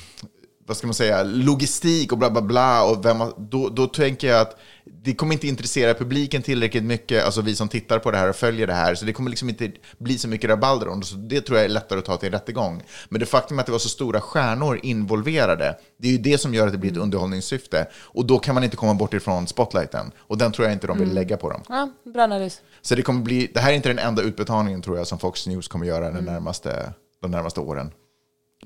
vad 0.67 0.77
ska 0.77 0.87
man 0.87 0.93
säga, 0.93 1.23
logistik 1.23 2.11
och 2.11 2.17
bla 2.17 2.29
bla 2.29 2.41
bla, 2.41 2.83
och 2.83 3.05
vem, 3.05 3.17
då, 3.37 3.69
då 3.69 3.87
tänker 3.87 4.27
jag 4.27 4.41
att 4.41 4.57
det 4.85 5.15
kommer 5.15 5.33
inte 5.33 5.47
intressera 5.47 5.93
publiken 5.93 6.41
tillräckligt 6.41 6.83
mycket, 6.83 7.25
alltså 7.25 7.41
vi 7.41 7.55
som 7.55 7.69
tittar 7.69 7.99
på 7.99 8.11
det 8.11 8.17
här 8.17 8.29
och 8.29 8.35
följer 8.35 8.67
det 8.67 8.73
här, 8.73 8.95
så 8.95 9.05
det 9.05 9.13
kommer 9.13 9.29
liksom 9.29 9.49
inte 9.49 9.71
bli 9.97 10.17
så 10.17 10.27
mycket 10.27 10.49
rabalder 10.49 10.87
om 10.87 10.99
det, 10.99 11.05
så 11.05 11.15
det 11.15 11.41
tror 11.41 11.57
jag 11.57 11.65
är 11.65 11.69
lättare 11.69 11.99
att 11.99 12.05
ta 12.05 12.17
till 12.17 12.27
en 12.27 12.31
rättegång. 12.31 12.83
Men 13.09 13.19
det 13.19 13.25
faktum 13.25 13.59
att 13.59 13.65
det 13.65 13.71
var 13.71 13.79
så 13.79 13.89
stora 13.89 14.21
stjärnor 14.21 14.79
involverade, 14.83 15.77
det 15.97 16.07
är 16.07 16.11
ju 16.11 16.17
det 16.17 16.37
som 16.37 16.53
gör 16.53 16.65
att 16.65 16.73
det 16.73 16.79
blir 16.79 16.91
ett 16.91 16.97
underhållningssyfte. 16.97 17.87
Och 17.95 18.25
då 18.25 18.39
kan 18.39 18.55
man 18.55 18.63
inte 18.63 18.77
komma 18.77 18.93
bort 18.93 19.13
ifrån 19.13 19.47
spotlighten, 19.47 20.11
och 20.17 20.37
den 20.37 20.51
tror 20.51 20.67
jag 20.67 20.73
inte 20.73 20.87
de 20.87 20.99
vill 20.99 21.13
lägga 21.13 21.37
på 21.37 21.49
dem. 21.49 21.61
Ja, 21.69 21.91
bra 22.13 22.23
analys. 22.23 22.61
Så 22.81 22.95
det 22.95 23.01
kommer 23.01 23.21
bli, 23.21 23.51
det 23.53 23.59
här 23.59 23.71
är 23.71 23.75
inte 23.75 23.89
den 23.89 23.99
enda 23.99 24.21
utbetalningen 24.21 24.81
tror 24.81 24.97
jag 24.97 25.07
som 25.07 25.19
Fox 25.19 25.47
News 25.47 25.67
kommer 25.67 25.85
göra 25.85 26.11
den 26.11 26.25
närmaste, 26.25 26.93
de 27.21 27.31
närmaste 27.31 27.59
åren 27.59 27.91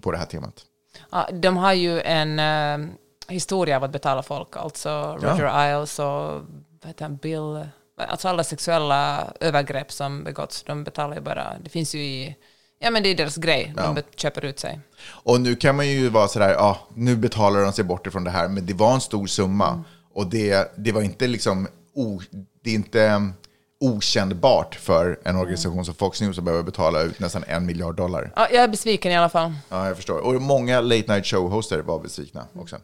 på 0.01 0.11
det 0.11 0.17
här 0.17 0.25
temat. 0.25 0.65
Ja, 1.11 1.29
de 1.33 1.57
har 1.57 1.73
ju 1.73 2.01
en 2.01 2.39
eh, 2.39 2.89
historia 3.29 3.75
av 3.75 3.83
att 3.83 3.91
betala 3.91 4.23
folk, 4.23 4.57
alltså 4.57 5.17
Roger 5.21 5.45
Ailes 5.59 5.99
och 5.99 6.05
vad 6.05 6.87
heter 6.87 7.05
han, 7.05 7.15
Bill, 7.17 7.65
alltså 7.97 8.27
alla 8.27 8.43
sexuella 8.43 9.33
övergrepp 9.39 9.91
som 9.91 10.23
begåtts, 10.23 10.63
de 10.63 10.83
betalar 10.83 11.15
ju 11.15 11.21
bara, 11.21 11.47
det 11.63 11.69
finns 11.69 11.95
ju 11.95 11.99
i, 12.03 12.35
ja 12.79 12.91
men 12.91 13.03
det 13.03 13.09
är 13.09 13.15
deras 13.15 13.35
grej, 13.35 13.73
de 13.77 13.95
be- 13.95 14.03
köper 14.15 14.45
ut 14.45 14.59
sig. 14.59 14.79
Och 15.07 15.41
nu 15.41 15.55
kan 15.55 15.75
man 15.75 15.87
ju 15.87 16.09
vara 16.09 16.27
sådär, 16.27 16.49
ja, 16.49 16.77
nu 16.95 17.15
betalar 17.15 17.61
de 17.61 17.73
sig 17.73 17.83
bort 17.83 18.07
ifrån 18.07 18.23
det 18.23 18.31
här, 18.31 18.47
men 18.47 18.65
det 18.65 18.73
var 18.73 18.93
en 18.93 19.01
stor 19.01 19.27
summa. 19.27 19.83
Och 20.13 20.27
det, 20.27 20.71
det 20.77 20.91
var 20.91 21.01
inte 21.01 21.27
liksom, 21.27 21.67
o, 21.93 22.21
det 22.63 22.69
är 22.69 22.75
inte 22.75 23.09
um, 23.09 23.33
okännbart 23.79 24.75
för 24.75 25.19
en 25.23 25.35
organisation 25.35 25.85
som 25.85 25.93
Fox 25.95 26.21
News 26.21 26.37
att 26.37 26.43
behöva 26.43 26.63
betala 26.63 27.01
ut 27.01 27.19
nästan 27.19 27.43
en 27.47 27.65
miljard 27.65 27.95
dollar. 27.95 28.31
Ja, 28.35 28.47
jag 28.51 28.63
är 28.63 28.67
besviken 28.67 29.11
i 29.11 29.17
alla 29.17 29.29
fall. 29.29 29.53
Ja, 29.69 29.87
jag 29.87 29.95
förstår. 29.95 30.19
Och 30.19 30.41
många 30.41 30.81
late 30.81 31.13
night 31.13 31.25
show-hoster 31.25 31.81
var 31.81 31.99
besvikna 31.99 32.45
också. 32.55 32.77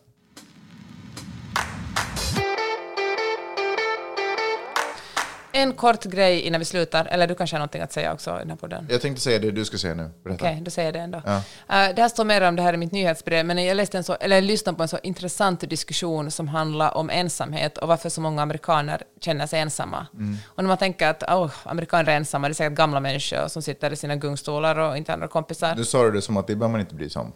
En 5.58 5.74
kort 5.74 6.04
grej 6.04 6.42
innan 6.42 6.60
vi 6.60 6.66
slutar, 6.66 7.06
eller 7.06 7.28
du 7.28 7.36
kanske 7.36 7.56
har 7.56 7.60
någonting 7.60 7.82
att 7.82 7.94
säga 7.94 8.14
också 8.14 8.36
i 8.36 8.40
den 8.40 8.50
här 8.50 8.58
podden? 8.58 8.88
Jag 8.90 9.02
tänkte 9.02 9.22
säga 9.22 9.40
det 9.40 9.52
du 9.52 9.66
ska 9.66 9.78
säga 9.78 9.94
nu. 9.94 10.10
Okej, 10.30 10.62
då 10.62 10.72
säger 10.72 10.88
jag 10.88 10.94
det 10.94 11.00
ändå. 11.00 11.18
Uh, 11.18 11.42
det 11.68 12.02
här 12.02 12.10
står 12.10 12.26
mer 12.26 12.42
om 12.42 12.56
det 12.56 12.62
här 12.62 12.74
i 12.74 12.78
mitt 12.78 12.92
nyhetsbrev, 12.92 13.46
men 13.46 13.66
jag 13.66 13.78
läste 13.78 13.98
en 13.98 14.04
så, 14.04 14.14
eller 14.14 14.42
lyssnade 14.42 14.76
på 14.76 14.84
en 14.84 14.88
så 14.88 14.98
intressant 15.04 15.70
diskussion 15.70 16.32
som 16.32 16.48
handlar 16.48 16.98
om 16.98 17.10
ensamhet 17.10 17.78
och 17.78 17.88
varför 17.88 18.10
så 18.10 18.22
många 18.22 18.42
amerikaner 18.42 19.02
känner 19.22 19.48
sig 19.48 19.60
ensamma. 19.60 20.08
Och 20.46 20.64
när 20.64 20.68
man 20.68 20.78
tänker 20.78 21.08
att 21.08 21.24
oh, 21.24 21.52
amerikaner 21.64 22.12
är 22.12 22.16
ensamma, 22.16 22.48
det 22.48 22.52
är 22.52 22.54
säkert 22.54 22.78
gamla 22.78 23.00
människor 23.00 23.48
som 23.48 23.62
sitter 23.62 23.94
i 23.94 23.96
sina 23.96 24.16
gungstolar 24.16 24.80
och 24.80 24.98
inte 24.98 25.12
har 25.12 25.18
några 25.18 25.28
kompisar. 25.28 25.76
Nu 25.76 25.86
sa 25.86 26.04
du 26.04 26.12
det 26.12 26.22
som 26.22 26.38
att 26.38 26.48
det 26.48 26.56
behöver 26.56 26.72
man 26.72 26.82
inte 26.82 26.96
bry 26.96 27.10
sig 27.10 27.20
om. 27.20 27.34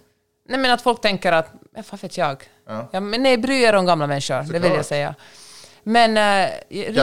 Nej, 0.49 0.59
men 0.59 0.72
att 0.72 0.82
folk 0.82 1.01
tänker 1.01 1.32
att, 1.32 1.51
ja, 1.76 1.84
vad 1.91 2.01
vet 2.01 2.17
jag? 2.17 2.43
Ja. 2.91 2.99
men 2.99 3.24
nej, 3.24 3.38
bry 3.38 3.61
er 3.61 3.76
om 3.76 3.86
gamla 3.86 4.07
människor, 4.07 4.36
det 4.36 4.41
vill 4.41 4.61
Såklart. 4.61 4.76
jag 4.76 4.86
säga. 4.86 5.15
Men 5.84 6.17
äh, 6.17 6.49
du 6.69 7.01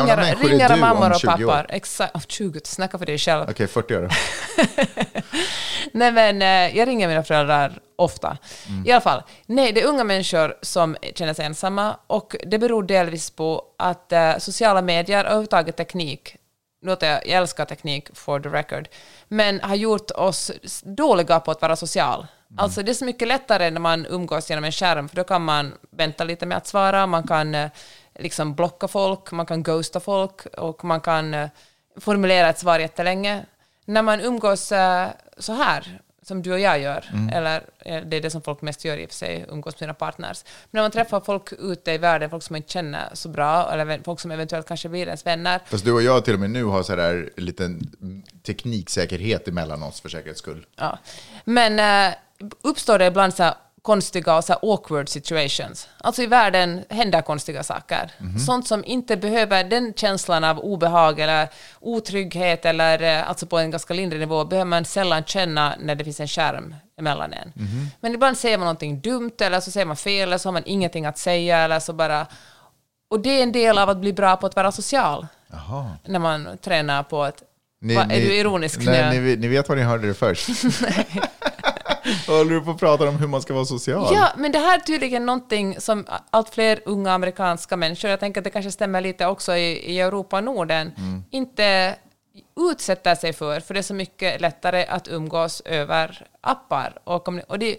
om 0.73 0.81
mammor 0.81 1.11
och 1.11 1.21
20 1.21 1.29
år. 1.29 1.37
pappor, 1.37 1.67
exakt, 1.69 2.17
oh, 2.17 2.23
20, 2.29 2.61
snacka 2.65 2.99
för 2.99 3.07
dig 3.07 3.19
själv. 3.19 3.47
Okej, 3.51 3.67
40 3.67 3.97
år. 3.97 4.09
Nej, 5.93 6.13
men 6.13 6.43
eh, 6.43 6.77
jag 6.79 6.89
ringer 6.89 7.09
mina 7.09 7.23
föräldrar 7.23 7.79
ofta. 7.97 8.39
Mm. 8.69 8.87
I 8.87 8.93
alla 8.93 9.01
fall, 9.01 9.23
nej, 9.47 9.73
det 9.73 9.83
är 9.83 9.87
unga 9.87 10.05
människor 10.05 10.57
som 10.63 10.97
känner 11.15 11.35
sig 11.35 11.45
ensamma 11.45 11.97
och 12.07 12.37
det 12.47 12.59
beror 12.59 12.83
delvis 12.83 13.31
på 13.31 13.65
att 13.79 14.13
eh, 14.13 14.39
sociala 14.39 14.83
medier 14.83 15.25
och 15.25 15.31
överhuvudtaget 15.31 15.77
teknik, 15.77 16.37
låt 16.83 17.03
jag, 17.03 17.27
jag 17.27 17.39
älskar 17.39 17.65
teknik 17.65 18.09
for 18.15 18.41
the 18.41 18.49
record, 18.49 18.89
men 19.29 19.61
har 19.61 19.75
gjort 19.75 20.11
oss 20.11 20.53
dåliga 20.83 21.41
på 21.41 21.51
att 21.51 21.63
vara 21.63 21.77
social. 21.77 22.19
Mm. 22.21 22.59
Alltså 22.59 22.83
det 22.83 22.93
är 22.93 22.95
så 22.95 23.05
mycket 23.05 23.29
lättare 23.29 23.71
när 23.71 23.81
man 23.81 24.07
umgås 24.07 24.51
genom 24.51 24.65
en 24.65 24.73
skärm, 24.73 25.09
för 25.09 25.17
då 25.17 25.25
kan 25.25 25.43
man 25.43 25.75
vänta 25.91 26.25
lite 26.25 26.47
med 26.47 26.57
att 26.57 26.67
svara, 26.67 27.07
man 27.07 27.27
kan 27.27 27.55
eh, 27.55 27.71
liksom 28.19 28.55
blocka 28.55 28.89
folk, 28.89 29.33
man 29.33 29.47
kan 29.47 29.63
ghosta 29.63 30.01
folk 30.01 30.47
och 30.47 30.85
man 30.85 31.01
kan 31.01 31.35
eh, 31.35 31.49
formulera 31.97 32.49
ett 32.49 32.59
svar 32.59 32.79
jättelänge. 32.79 33.47
När 33.85 34.03
man 34.03 34.21
umgås 34.21 34.73
eh, 34.73 35.09
så 35.39 35.53
här, 35.53 36.01
som 36.23 36.43
du 36.43 36.53
och 36.53 36.61
jag 36.61 36.81
gör, 36.81 37.05
eller 37.33 37.57
eh, 37.79 38.03
det 38.07 38.17
är 38.17 38.21
det 38.21 38.31
som 38.31 38.43
folk 38.43 38.63
mest 38.63 38.85
gör 38.85 38.97
i 38.97 39.07
och 39.07 39.11
för 39.11 39.17
sig, 39.17 39.45
umgås 39.49 39.75
med 39.75 39.79
sina 39.79 39.95
partners. 39.95 40.45
Men 40.45 40.79
när 40.79 40.83
man 40.83 40.91
träffar 40.91 41.21
folk 41.21 41.53
ute 41.53 41.93
i 41.93 41.99
världen, 41.99 42.31
folk 42.31 42.43
som 42.43 42.55
man 42.55 42.57
inte 42.57 42.73
känner 42.73 43.09
så 43.13 43.29
bra, 43.29 43.73
eller 43.73 44.01
folk 44.05 44.21
som 44.21 44.31
eventuellt 44.31 44.69
kanske 44.69 44.89
blir 44.89 45.07
ens 45.07 45.27
vänner, 45.27 45.61
Fast 45.67 45.85
du 45.85 45.93
och 45.93 46.03
jag 46.03 46.25
till 46.25 46.35
och 46.35 46.41
med 46.41 46.51
nu 46.51 46.65
har 46.65 46.83
sådär 46.83 47.31
liten 47.37 47.91
tekniksäkerhet 48.43 49.49
emellan 49.49 49.83
oss 49.83 50.01
för 50.01 50.09
säkerhets 50.09 50.41
skull. 50.41 50.67
Ja. 50.77 50.99
Men 51.45 52.13
uppstår 52.63 52.99
det 52.99 53.07
ibland 53.07 53.35
så 53.35 53.43
här 53.43 53.55
konstiga 53.87 54.37
och 54.37 54.45
så 54.45 54.53
awkward 54.53 55.09
situations. 55.09 55.89
Alltså 55.99 56.23
i 56.23 56.27
världen 56.27 56.85
händer 56.89 57.23
konstiga 57.23 57.63
saker. 57.63 58.11
Sånt 58.47 58.67
som 58.67 58.85
inte 58.85 59.17
behöver 59.17 59.65
den 59.65 59.95
känslan 59.95 60.45
av 60.45 60.59
obehag 60.59 61.21
eller 61.21 61.49
otrygghet 61.81 62.65
eller 62.65 63.03
eh, 63.03 63.29
alltså 63.29 63.47
på 63.47 63.59
en 63.59 63.71
ganska 63.71 63.95
lindrig 63.95 64.21
nivå 64.21 64.45
behöver 64.45 64.69
man 64.69 64.85
sällan 64.85 65.25
känna 65.25 65.75
när 65.81 65.95
det 65.95 66.05
finns 66.05 66.21
en 66.21 66.29
skärm 66.29 66.75
emellan 66.99 67.33
en. 67.33 67.53
Men 68.01 68.15
ibland 68.15 68.39
säger 68.39 68.59
man 68.59 68.65
någonting 68.65 69.01
dumt 69.01 69.37
eller 69.41 69.61
så 69.61 69.71
säger 69.71 69.87
man 69.87 69.97
fel 69.97 70.29
eller 70.29 70.39
så 70.39 70.49
har 70.49 70.53
man 70.53 70.63
ingenting 70.67 71.07
att 71.07 71.19
säga 71.19 71.59
eller 71.59 71.81
så 71.81 71.93
bara... 71.93 72.27
Och 73.11 73.21
det 73.21 73.39
är 73.39 73.43
en 73.43 73.53
del 73.53 73.79
av 73.79 73.89
att 73.89 73.99
bli 73.99 74.13
bra 74.13 74.37
på 74.37 74.47
att 74.47 74.57
vara 74.57 74.73
social. 74.73 75.27
Jaha. 75.53 75.91
När 76.05 76.19
man 76.19 76.59
tränar 76.65 77.03
på 77.03 77.23
att... 77.23 77.43
Ni, 77.81 77.95
Va, 77.95 78.03
är 78.03 78.21
du 78.21 78.35
ironisk? 78.35 78.81
Nej, 78.85 79.21
ni, 79.21 79.37
ni 79.37 79.49
vet 79.49 79.69
vad 79.69 79.79
ni 79.79 79.85
hörde 79.85 80.07
det 80.07 80.15
först. 80.15 80.49
Håller 82.27 82.55
du 82.55 82.61
på 82.61 82.71
att 82.71 82.79
prata 82.81 83.09
om 83.09 83.17
hur 83.17 83.27
man 83.27 83.43
ska 83.43 83.55
vara 83.55 83.65
social? 83.65 84.09
Ja, 84.15 84.29
men 84.37 84.53
det 84.53 84.59
här 84.59 84.79
är 84.79 84.81
tydligen 84.81 85.27
någonting 85.27 85.81
som 85.81 86.07
allt 86.31 86.55
fler 86.55 86.81
unga 86.85 87.13
amerikanska 87.13 87.77
människor, 87.77 88.11
jag 88.11 88.21
tänker 88.21 88.41
att 88.41 88.45
det 88.45 88.51
kanske 88.51 88.73
stämmer 88.73 89.01
lite 89.01 89.27
också 89.27 89.57
i, 89.57 89.93
i 89.93 90.01
Europa 90.01 90.37
och 90.37 90.45
Norden, 90.45 90.93
inte 91.31 91.97
utsätter 92.57 93.15
sig 93.15 93.33
för, 93.33 93.61
för 93.61 93.75
det 93.75 93.81
är 93.81 93.83
så 93.83 93.95
mycket 93.95 94.41
lättare 94.41 94.85
att 94.85 95.09
umgås 95.09 95.63
över 95.65 96.27
appar. 96.41 96.99
Och, 97.05 97.29
och, 97.49 97.59
det, 97.59 97.77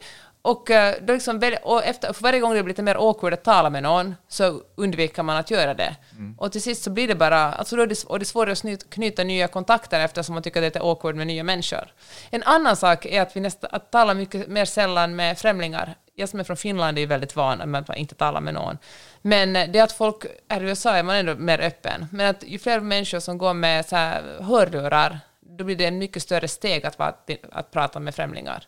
och, 0.48 0.72
eh, 0.72 0.96
då 1.02 1.14
liksom, 1.14 1.42
och 1.64 1.86
efter, 1.86 2.14
för 2.14 2.24
varje 2.24 2.40
gång 2.40 2.54
det 2.54 2.64
blir 2.64 2.74
lite 2.74 2.82
mer 2.82 2.96
awkward 2.96 3.34
att 3.34 3.44
tala 3.44 3.70
med 3.70 3.84
någon 3.84 4.16
så 4.28 4.62
undviker 4.76 5.24
man 5.24 5.38
att 5.38 5.52
göra 5.52 5.74
det. 5.74 5.96
Och 6.38 6.52
till 6.52 6.62
sist 6.62 6.84
så 6.84 6.90
blir 6.90 7.08
det 7.08 7.16
bara, 7.16 7.54
alltså 7.54 7.76
då 7.76 7.82
är 7.82 7.88
det, 7.88 8.04
och 8.04 8.20
det 8.20 8.24
är 8.24 8.26
svårare 8.26 8.74
att 8.74 8.90
knyta 8.90 9.24
nya 9.24 9.48
kontakter 9.48 10.00
eftersom 10.00 10.34
man 10.34 10.44
tycker 10.44 10.64
att 10.64 10.74
det 10.74 10.80
är 10.80 10.92
awkward 10.92 11.16
med 11.16 11.28
nya 11.28 11.44
människor. 11.44 11.94
En 12.30 12.44
annan 12.44 12.76
sak 12.76 13.06
är 13.06 13.22
att 13.22 13.36
vi 13.36 13.40
nästa, 13.40 13.68
att 13.68 13.92
tala 13.92 14.14
mycket 14.14 14.48
mer 14.48 14.66
sällan 14.66 15.16
med 15.16 15.38
främlingar. 15.38 15.96
Jag 16.16 16.30
som 16.30 16.40
är 16.40 16.44
från 16.44 16.58
Finland 16.58 17.00
är 17.00 17.08
väldigt 17.08 17.36
van 17.36 17.72
med 17.72 17.82
att 17.82 17.88
man 17.88 17.98
inte 17.98 18.16
talar 18.16 18.42
med 18.42 18.54
någon. 18.54 18.78
Men 19.22 19.54
det 19.54 19.80
är 19.80 19.84
att 19.84 19.92
folk, 19.92 20.26
här 20.50 20.64
i 20.64 20.70
USA 20.70 20.96
är 20.96 21.04
man 21.04 21.16
ändå 21.16 21.36
mer 21.36 21.60
öppen, 21.60 22.06
men 22.12 22.30
att 22.30 22.44
ju 22.44 22.60
fler 22.60 22.80
människor 22.80 23.20
som 23.20 23.38
går 23.38 23.54
med 23.54 23.86
så 23.86 23.96
här 23.96 24.24
hörlurar, 24.42 25.20
då 25.40 25.64
blir 25.64 25.76
det 25.76 25.86
en 25.86 25.98
mycket 25.98 26.24
större 26.24 26.48
steg 26.48 26.86
att, 26.86 27.00
vara, 27.00 27.14
att 27.52 27.72
prata 27.72 28.00
med 28.00 28.16
främlingar. 28.16 28.68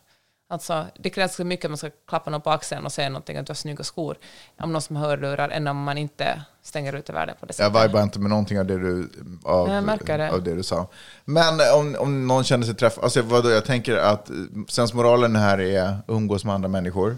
Alltså, 0.52 0.86
det 1.00 1.10
krävs 1.10 1.36
så 1.36 1.44
mycket 1.44 1.66
att 1.66 1.72
man 1.72 1.78
ska 1.78 1.90
klappa 2.08 2.30
någon 2.30 2.42
på 2.42 2.50
axeln 2.50 2.86
och 2.86 2.92
säga 2.92 3.10
någonting 3.10 3.38
att 3.38 3.46
du 3.46 3.50
har 3.52 3.56
snygga 3.56 3.84
skor 3.84 4.18
om 4.60 4.72
någon 4.74 4.82
som 4.82 4.96
har 4.96 5.08
hörlurar 5.08 5.50
än 5.50 5.68
om 5.68 5.84
man 5.84 5.98
inte 5.98 6.42
stänger 6.62 6.94
ute 6.96 7.14
världen 7.14 7.36
på 7.40 7.46
det 7.46 7.60
Jag 7.60 7.72
sättet. 7.72 7.90
vibar 7.90 8.04
inte 8.04 8.20
med 8.20 8.30
någonting 8.30 8.60
av 8.60 8.66
det 8.66 8.78
du, 8.78 9.10
av, 9.44 9.70
Jag 9.70 10.00
det. 10.06 10.32
av 10.32 10.44
det 10.44 10.56
du 10.56 10.64
sa. 10.64 10.88
Men 11.26 11.60
om, 11.76 11.96
om 12.00 12.28
någon 12.28 12.44
känner 12.44 12.66
sig 12.66 12.76
träffad, 12.76 13.04
alltså 13.04 13.22
vadå, 13.22 13.50
jag 13.50 13.66
tänker 13.66 13.98
att 13.98 14.32
sensmoralen 14.68 15.36
här 15.36 15.60
är 15.60 15.98
umgås 16.08 16.46
med 16.46 16.56
andra 16.56 16.70
människor. 16.70 17.18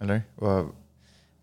Eller? 0.00 0.22
Vad- 0.34 0.68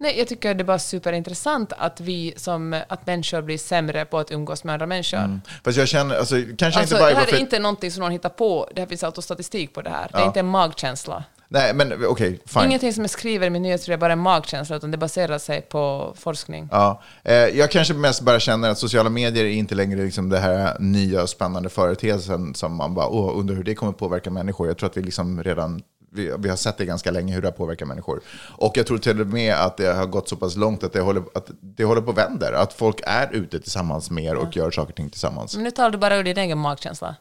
Nej, 0.03 0.17
jag 0.19 0.27
tycker 0.27 0.53
det 0.53 0.61
är 0.61 0.65
bara 0.65 0.79
superintressant 0.79 1.73
att 1.77 2.01
vi 2.01 2.33
som 2.37 2.81
att 2.87 3.07
människor 3.07 3.41
blir 3.41 3.57
sämre 3.57 4.05
på 4.05 4.17
att 4.17 4.31
umgås 4.31 4.63
med 4.63 4.73
andra 4.73 4.85
människor. 4.85 5.39
Fast 5.63 5.77
jag 5.77 5.87
känner, 5.87 6.15
alltså 6.15 6.35
kanske 6.57 6.79
Alltså, 6.79 6.95
inte 6.95 7.05
det 7.05 7.09
vibar 7.09 7.19
här 7.21 7.25
för... 7.27 7.35
är 7.35 7.39
inte 7.39 7.59
någonting 7.59 7.91
som 7.91 8.01
någon 8.01 8.11
hittar 8.11 8.29
på, 8.29 8.69
det 8.75 8.81
här 8.81 8.87
finns 8.87 9.23
statistik 9.25 9.73
på 9.73 9.81
det 9.81 9.89
här. 9.89 10.07
Det 10.11 10.17
är 10.17 10.21
Ja. 10.21 10.27
inte 10.27 10.39
en 10.39 10.45
magkänsla. 10.47 11.23
Nej, 11.47 11.73
men 11.73 12.05
okej, 12.07 12.39
fine. 12.45 12.63
Ingenting 12.65 12.93
som 12.93 13.03
jag 13.03 13.11
skriver 13.11 13.47
i 13.47 13.49
min 13.49 13.61
nyhetsbrev 13.61 13.93
är 13.93 13.99
bara 13.99 14.13
en 14.13 14.19
magkänsla, 14.19 14.75
utan 14.75 14.91
det 14.91 14.97
baserar 14.97 15.37
sig 15.37 15.61
på 15.61 16.13
forskning. 16.19 16.67
Ja, 16.71 17.01
eh, 17.23 17.33
jag 17.35 17.71
kanske 17.71 17.93
mest 17.93 18.21
bara 18.21 18.39
känner 18.39 18.69
att 18.69 18.77
sociala 18.77 19.09
medier 19.09 19.45
är 19.45 19.49
inte 19.49 19.75
längre 19.75 20.03
liksom 20.03 20.29
det 20.29 20.39
här 20.39 20.77
nya 20.79 21.27
spännande 21.27 21.69
företeelsen 21.69 22.55
som 22.55 22.75
man 22.75 22.93
bara, 22.93 23.07
åh, 23.07 23.39
undrar 23.39 23.55
hur 23.55 23.63
det 23.63 23.75
kommer 23.75 23.93
påverka 23.93 24.29
människor. 24.31 24.67
Jag 24.67 24.77
tror 24.77 24.89
att 24.89 24.97
vi 24.97 25.01
liksom 25.01 25.43
redan, 25.43 25.81
vi, 26.13 26.33
vi 26.39 26.49
har 26.49 26.55
sett 26.55 26.77
det 26.77 26.85
ganska 26.85 27.11
länge 27.11 27.33
hur 27.33 27.41
det 27.41 27.47
har 27.47 27.53
påverkat 27.53 27.87
människor. 27.87 28.21
Och 28.57 28.77
jag 28.77 28.87
tror 28.87 28.97
till 28.97 29.21
och 29.21 29.27
med 29.27 29.55
att 29.55 29.77
det 29.77 29.93
har 29.93 30.05
gått 30.05 30.29
så 30.29 30.35
pass 30.35 30.55
långt 30.55 30.83
att 30.83 30.93
det 30.93 31.01
håller, 31.01 31.23
att 31.35 31.49
det 31.61 31.83
håller 31.83 32.01
på 32.01 32.11
att 32.11 32.17
vända. 32.17 32.59
Att 32.59 32.73
folk 32.73 33.01
är 33.03 33.33
ute 33.33 33.59
tillsammans 33.59 34.09
mer 34.11 34.35
och 34.35 34.55
gör 34.55 34.71
saker 34.71 34.89
och 34.89 34.95
ting 34.95 35.09
tillsammans. 35.09 35.55
Men 35.55 35.63
nu 35.63 35.71
talar 35.71 35.89
du 35.89 35.97
bara 35.97 36.15
ur 36.15 36.23
din 36.23 36.37
egen 36.37 36.57
magkänsla. 36.57 37.15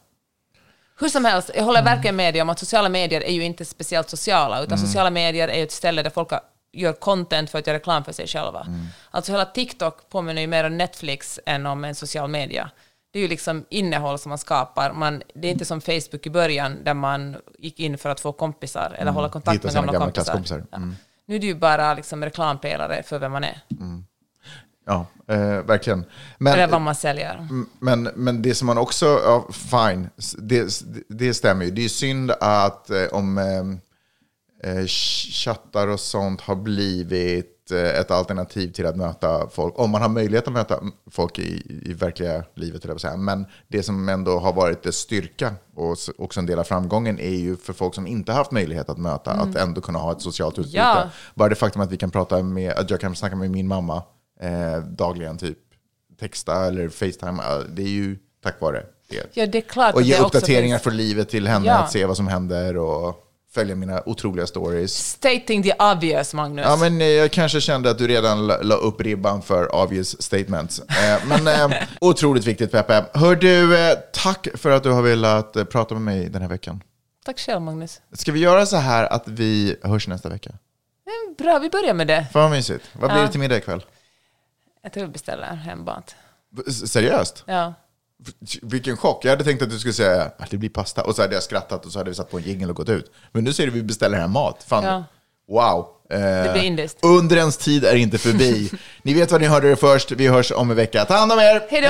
Hur 1.00 1.08
som 1.08 1.24
helst, 1.24 1.50
jag 1.54 1.64
håller 1.64 1.82
verkligen 1.82 2.16
med 2.16 2.34
dig 2.34 2.42
om 2.42 2.50
att 2.50 2.58
sociala 2.58 2.88
medier 2.88 3.20
är 3.20 3.32
ju 3.32 3.44
inte 3.44 3.64
speciellt 3.64 4.10
sociala, 4.10 4.62
utan 4.62 4.78
sociala 4.78 5.10
medier 5.10 5.48
är 5.48 5.56
ju 5.56 5.62
ett 5.62 5.72
ställe 5.72 6.02
där 6.02 6.10
folk 6.10 6.28
gör 6.72 6.92
content 6.92 7.50
för 7.50 7.58
att 7.58 7.66
göra 7.66 7.76
reklam 7.76 8.04
för 8.04 8.12
sig 8.12 8.26
själva. 8.26 8.66
Alltså 9.10 9.32
hela 9.32 9.44
TikTok 9.44 10.08
påminner 10.08 10.40
ju 10.40 10.46
mer 10.46 10.64
om 10.64 10.76
Netflix 10.78 11.40
än 11.46 11.66
om 11.66 11.84
en 11.84 11.94
social 11.94 12.28
media. 12.28 12.70
Det 13.12 13.18
är 13.18 13.22
ju 13.22 13.28
liksom 13.28 13.64
innehåll 13.68 14.18
som 14.18 14.28
man 14.28 14.38
skapar. 14.38 14.92
Man, 14.92 15.22
det 15.34 15.48
är 15.48 15.52
inte 15.52 15.64
som 15.64 15.80
Facebook 15.80 16.26
i 16.26 16.30
början, 16.30 16.84
där 16.84 16.94
man 16.94 17.36
gick 17.58 17.80
in 17.80 17.98
för 17.98 18.10
att 18.10 18.20
få 18.20 18.32
kompisar 18.32 18.96
eller 18.98 19.12
hålla 19.12 19.28
kontakt 19.28 19.64
med 19.64 19.74
gamla, 19.74 19.92
gamla 19.92 20.12
kompisar. 20.22 20.64
Ja. 20.70 20.76
Mm. 20.76 20.96
Nu 21.26 21.34
är 21.34 21.40
det 21.40 21.46
ju 21.46 21.54
bara 21.54 21.94
liksom 21.94 22.24
reklampelare 22.24 23.02
för 23.02 23.18
vem 23.18 23.32
man 23.32 23.44
är, 23.44 23.60
Ja, 24.86 25.06
eh, 25.28 25.62
verkligen. 25.62 26.04
Men, 26.38 26.52
eller 26.52 26.66
vad 26.66 26.80
man 26.80 26.94
säljer. 26.94 27.34
Mm, 27.34 27.68
Men, 27.78 28.02
men 28.02 28.42
det 28.42 28.54
som 28.54 28.66
man 28.66 28.78
också, 28.78 29.06
ja, 29.06 29.48
fine, 29.52 30.08
det, 30.38 30.82
det 31.08 31.34
stämmer 31.34 31.64
ju. 31.64 31.70
Det 31.70 31.84
är 31.84 31.88
synd 31.88 32.30
att 32.30 32.90
eh, 32.90 33.06
om 33.12 33.38
eh, 33.38 34.72
eh, 34.72 34.86
chattar 34.86 35.88
och 35.88 36.00
sånt 36.00 36.40
har 36.40 36.56
blivit 36.56 37.61
ett 37.72 38.10
alternativ 38.10 38.72
till 38.72 38.86
att 38.86 38.96
möta 38.96 39.48
folk. 39.48 39.78
Om 39.78 39.90
man 39.90 40.02
har 40.02 40.08
möjlighet 40.08 40.46
att 40.46 40.52
möta 40.52 40.80
folk 41.10 41.38
i, 41.38 41.80
i 41.90 41.92
verkliga 41.92 42.44
livet, 42.54 42.84
jag 42.84 43.00
säga. 43.00 43.16
Men 43.16 43.46
det 43.68 43.82
som 43.82 44.08
ändå 44.08 44.38
har 44.38 44.52
varit 44.52 44.82
dess 44.82 44.96
styrka 44.96 45.54
och 45.76 45.96
också 46.18 46.40
en 46.40 46.46
del 46.46 46.58
av 46.58 46.64
framgången 46.64 47.18
är 47.18 47.34
ju 47.36 47.56
för 47.56 47.72
folk 47.72 47.94
som 47.94 48.06
inte 48.06 48.32
har 48.32 48.36
haft 48.38 48.50
möjlighet 48.50 48.88
att 48.88 48.98
möta, 48.98 49.30
att 49.30 49.56
ändå 49.56 49.80
kunna 49.80 49.98
ha 49.98 50.12
ett 50.12 50.20
socialt 50.22 50.58
utbyte. 50.58 50.76
Ja. 50.78 51.08
Bara 51.34 51.48
det 51.48 51.54
faktum 51.54 51.82
att 51.82 51.92
vi 51.92 51.96
kan 51.96 52.10
prata 52.10 52.42
med, 52.42 52.72
att 52.72 52.90
jag 52.90 53.00
kan 53.00 53.14
snacka 53.16 53.36
med 53.36 53.50
min 53.50 53.68
mamma 53.68 54.02
eh, 54.40 54.78
dagligen, 54.78 55.38
typ 55.38 55.58
texta 56.20 56.66
eller 56.66 56.88
facetime, 56.88 57.42
eh, 57.42 57.58
det 57.68 57.82
är 57.82 57.86
ju 57.88 58.16
tack 58.42 58.60
vare 58.60 58.76
det. 59.08 59.26
Ja, 59.34 59.46
det 59.46 59.58
är 59.58 59.62
klart 59.62 59.94
Och 59.94 60.02
ge 60.02 60.18
uppdateringar 60.18 60.76
finns- 60.76 60.82
från 60.82 60.96
livet 60.96 61.28
till 61.28 61.46
henne, 61.48 61.66
Ja. 61.66 61.74
att 61.78 61.92
se 61.92 62.06
vad 62.06 62.16
som 62.16 62.26
händer 62.26 62.76
och 62.76 63.14
följa 63.54 63.74
mina 63.76 64.02
otroliga 64.06 64.46
stories. 64.46 64.94
Stating 65.06 65.62
the 65.62 65.72
obvious, 65.72 66.34
Magnus. 66.34 66.64
Ja, 66.68 66.76
men 66.76 67.00
eh, 67.00 67.06
jag 67.06 67.30
kanske 67.32 67.60
kände 67.60 67.90
att 67.90 67.98
du 67.98 68.08
redan 68.08 68.46
la, 68.46 68.74
upp 68.74 69.00
ribban 69.00 69.42
för 69.42 69.74
obvious 69.74 70.22
statements. 70.22 70.78
Eh, 70.80 71.26
men 71.26 71.46
eh, 71.72 71.78
otroligt 72.00 72.44
viktigt, 72.46 72.72
Peppe. 72.72 73.04
Hör 73.14 73.36
du, 73.36 73.76
tack 74.12 74.48
för 74.54 74.70
att 74.70 74.82
du 74.82 74.90
har 74.90 75.02
velat 75.02 75.70
prata 75.70 75.94
med 75.94 76.02
mig 76.02 76.28
den 76.28 76.42
här 76.42 76.48
veckan. 76.48 76.82
Tack 77.24 77.38
själv, 77.38 77.62
Magnus. 77.62 78.00
Ska 78.12 78.32
vi 78.32 78.40
göra 78.40 78.66
så 78.66 78.76
här 78.76 79.12
att 79.12 79.28
vi 79.28 79.76
hörs 79.82 80.08
nästa 80.08 80.28
vecka? 80.28 80.50
Bra, 81.38 81.58
vi 81.58 81.70
börjar 81.70 81.94
med 81.94 82.06
det. 82.06 82.26
Fan 82.32 82.42
vad 82.42 82.50
mysigt. 82.50 82.84
Vad 82.92 83.10
blir 83.10 83.20
Ja. 83.20 83.26
det 83.26 83.30
till 83.30 83.40
middag 83.40 83.56
ikväll? 83.56 83.84
Jag 84.82 84.92
tror 84.92 85.04
vi 85.04 85.10
beställer 85.12 85.46
hemmat. 85.54 86.14
Seriöst? 86.86 87.44
Ja. 87.46 87.74
Vilken 88.62 88.96
chock. 88.96 89.24
Jag 89.24 89.30
hade 89.30 89.44
tänkt 89.44 89.62
att 89.62 89.70
du 89.70 89.78
skulle 89.78 89.94
säga 89.94 90.22
att 90.38 90.50
det 90.50 90.56
blir 90.56 90.68
pasta. 90.68 91.02
Och 91.02 91.16
så 91.16 91.22
hade 91.22 91.34
jag 91.34 91.42
skrattat 91.42 91.86
och 91.86 91.92
så 91.92 91.98
hade 91.98 92.10
vi 92.10 92.16
satt 92.16 92.30
på 92.30 92.38
en 92.38 92.44
jingel 92.44 92.70
och 92.70 92.76
gått 92.76 92.88
ut. 92.88 93.12
Men 93.32 93.44
nu 93.44 93.52
säger 93.52 93.70
du 93.70 93.76
vi 93.76 93.82
beställer 93.82 94.18
hem 94.18 94.30
mat. 94.30 94.64
Fan. 94.68 94.84
Ja. 94.84 95.04
Wow. 95.48 95.86
Eh, 96.10 96.18
Det 96.20 96.50
blir 96.52 96.62
indiskt. 96.62 96.98
Undrens 97.02 97.56
tid 97.56 97.84
är 97.84 97.94
inte 97.94 98.18
förbi. 98.18 98.70
ni 99.02 99.14
vet 99.14 99.32
vad 99.32 99.40
ni 99.40 99.46
hörde 99.46 99.68
det 99.68 99.76
först. 99.76 100.10
Vi 100.12 100.26
hörs 100.28 100.52
om 100.52 100.70
en 100.70 100.76
vecka. 100.76 101.04
Ta 101.04 101.14
hand 101.16 101.32
om 101.32 101.38
er. 101.38 101.62
Hej 101.70 101.80
då! 101.82 101.88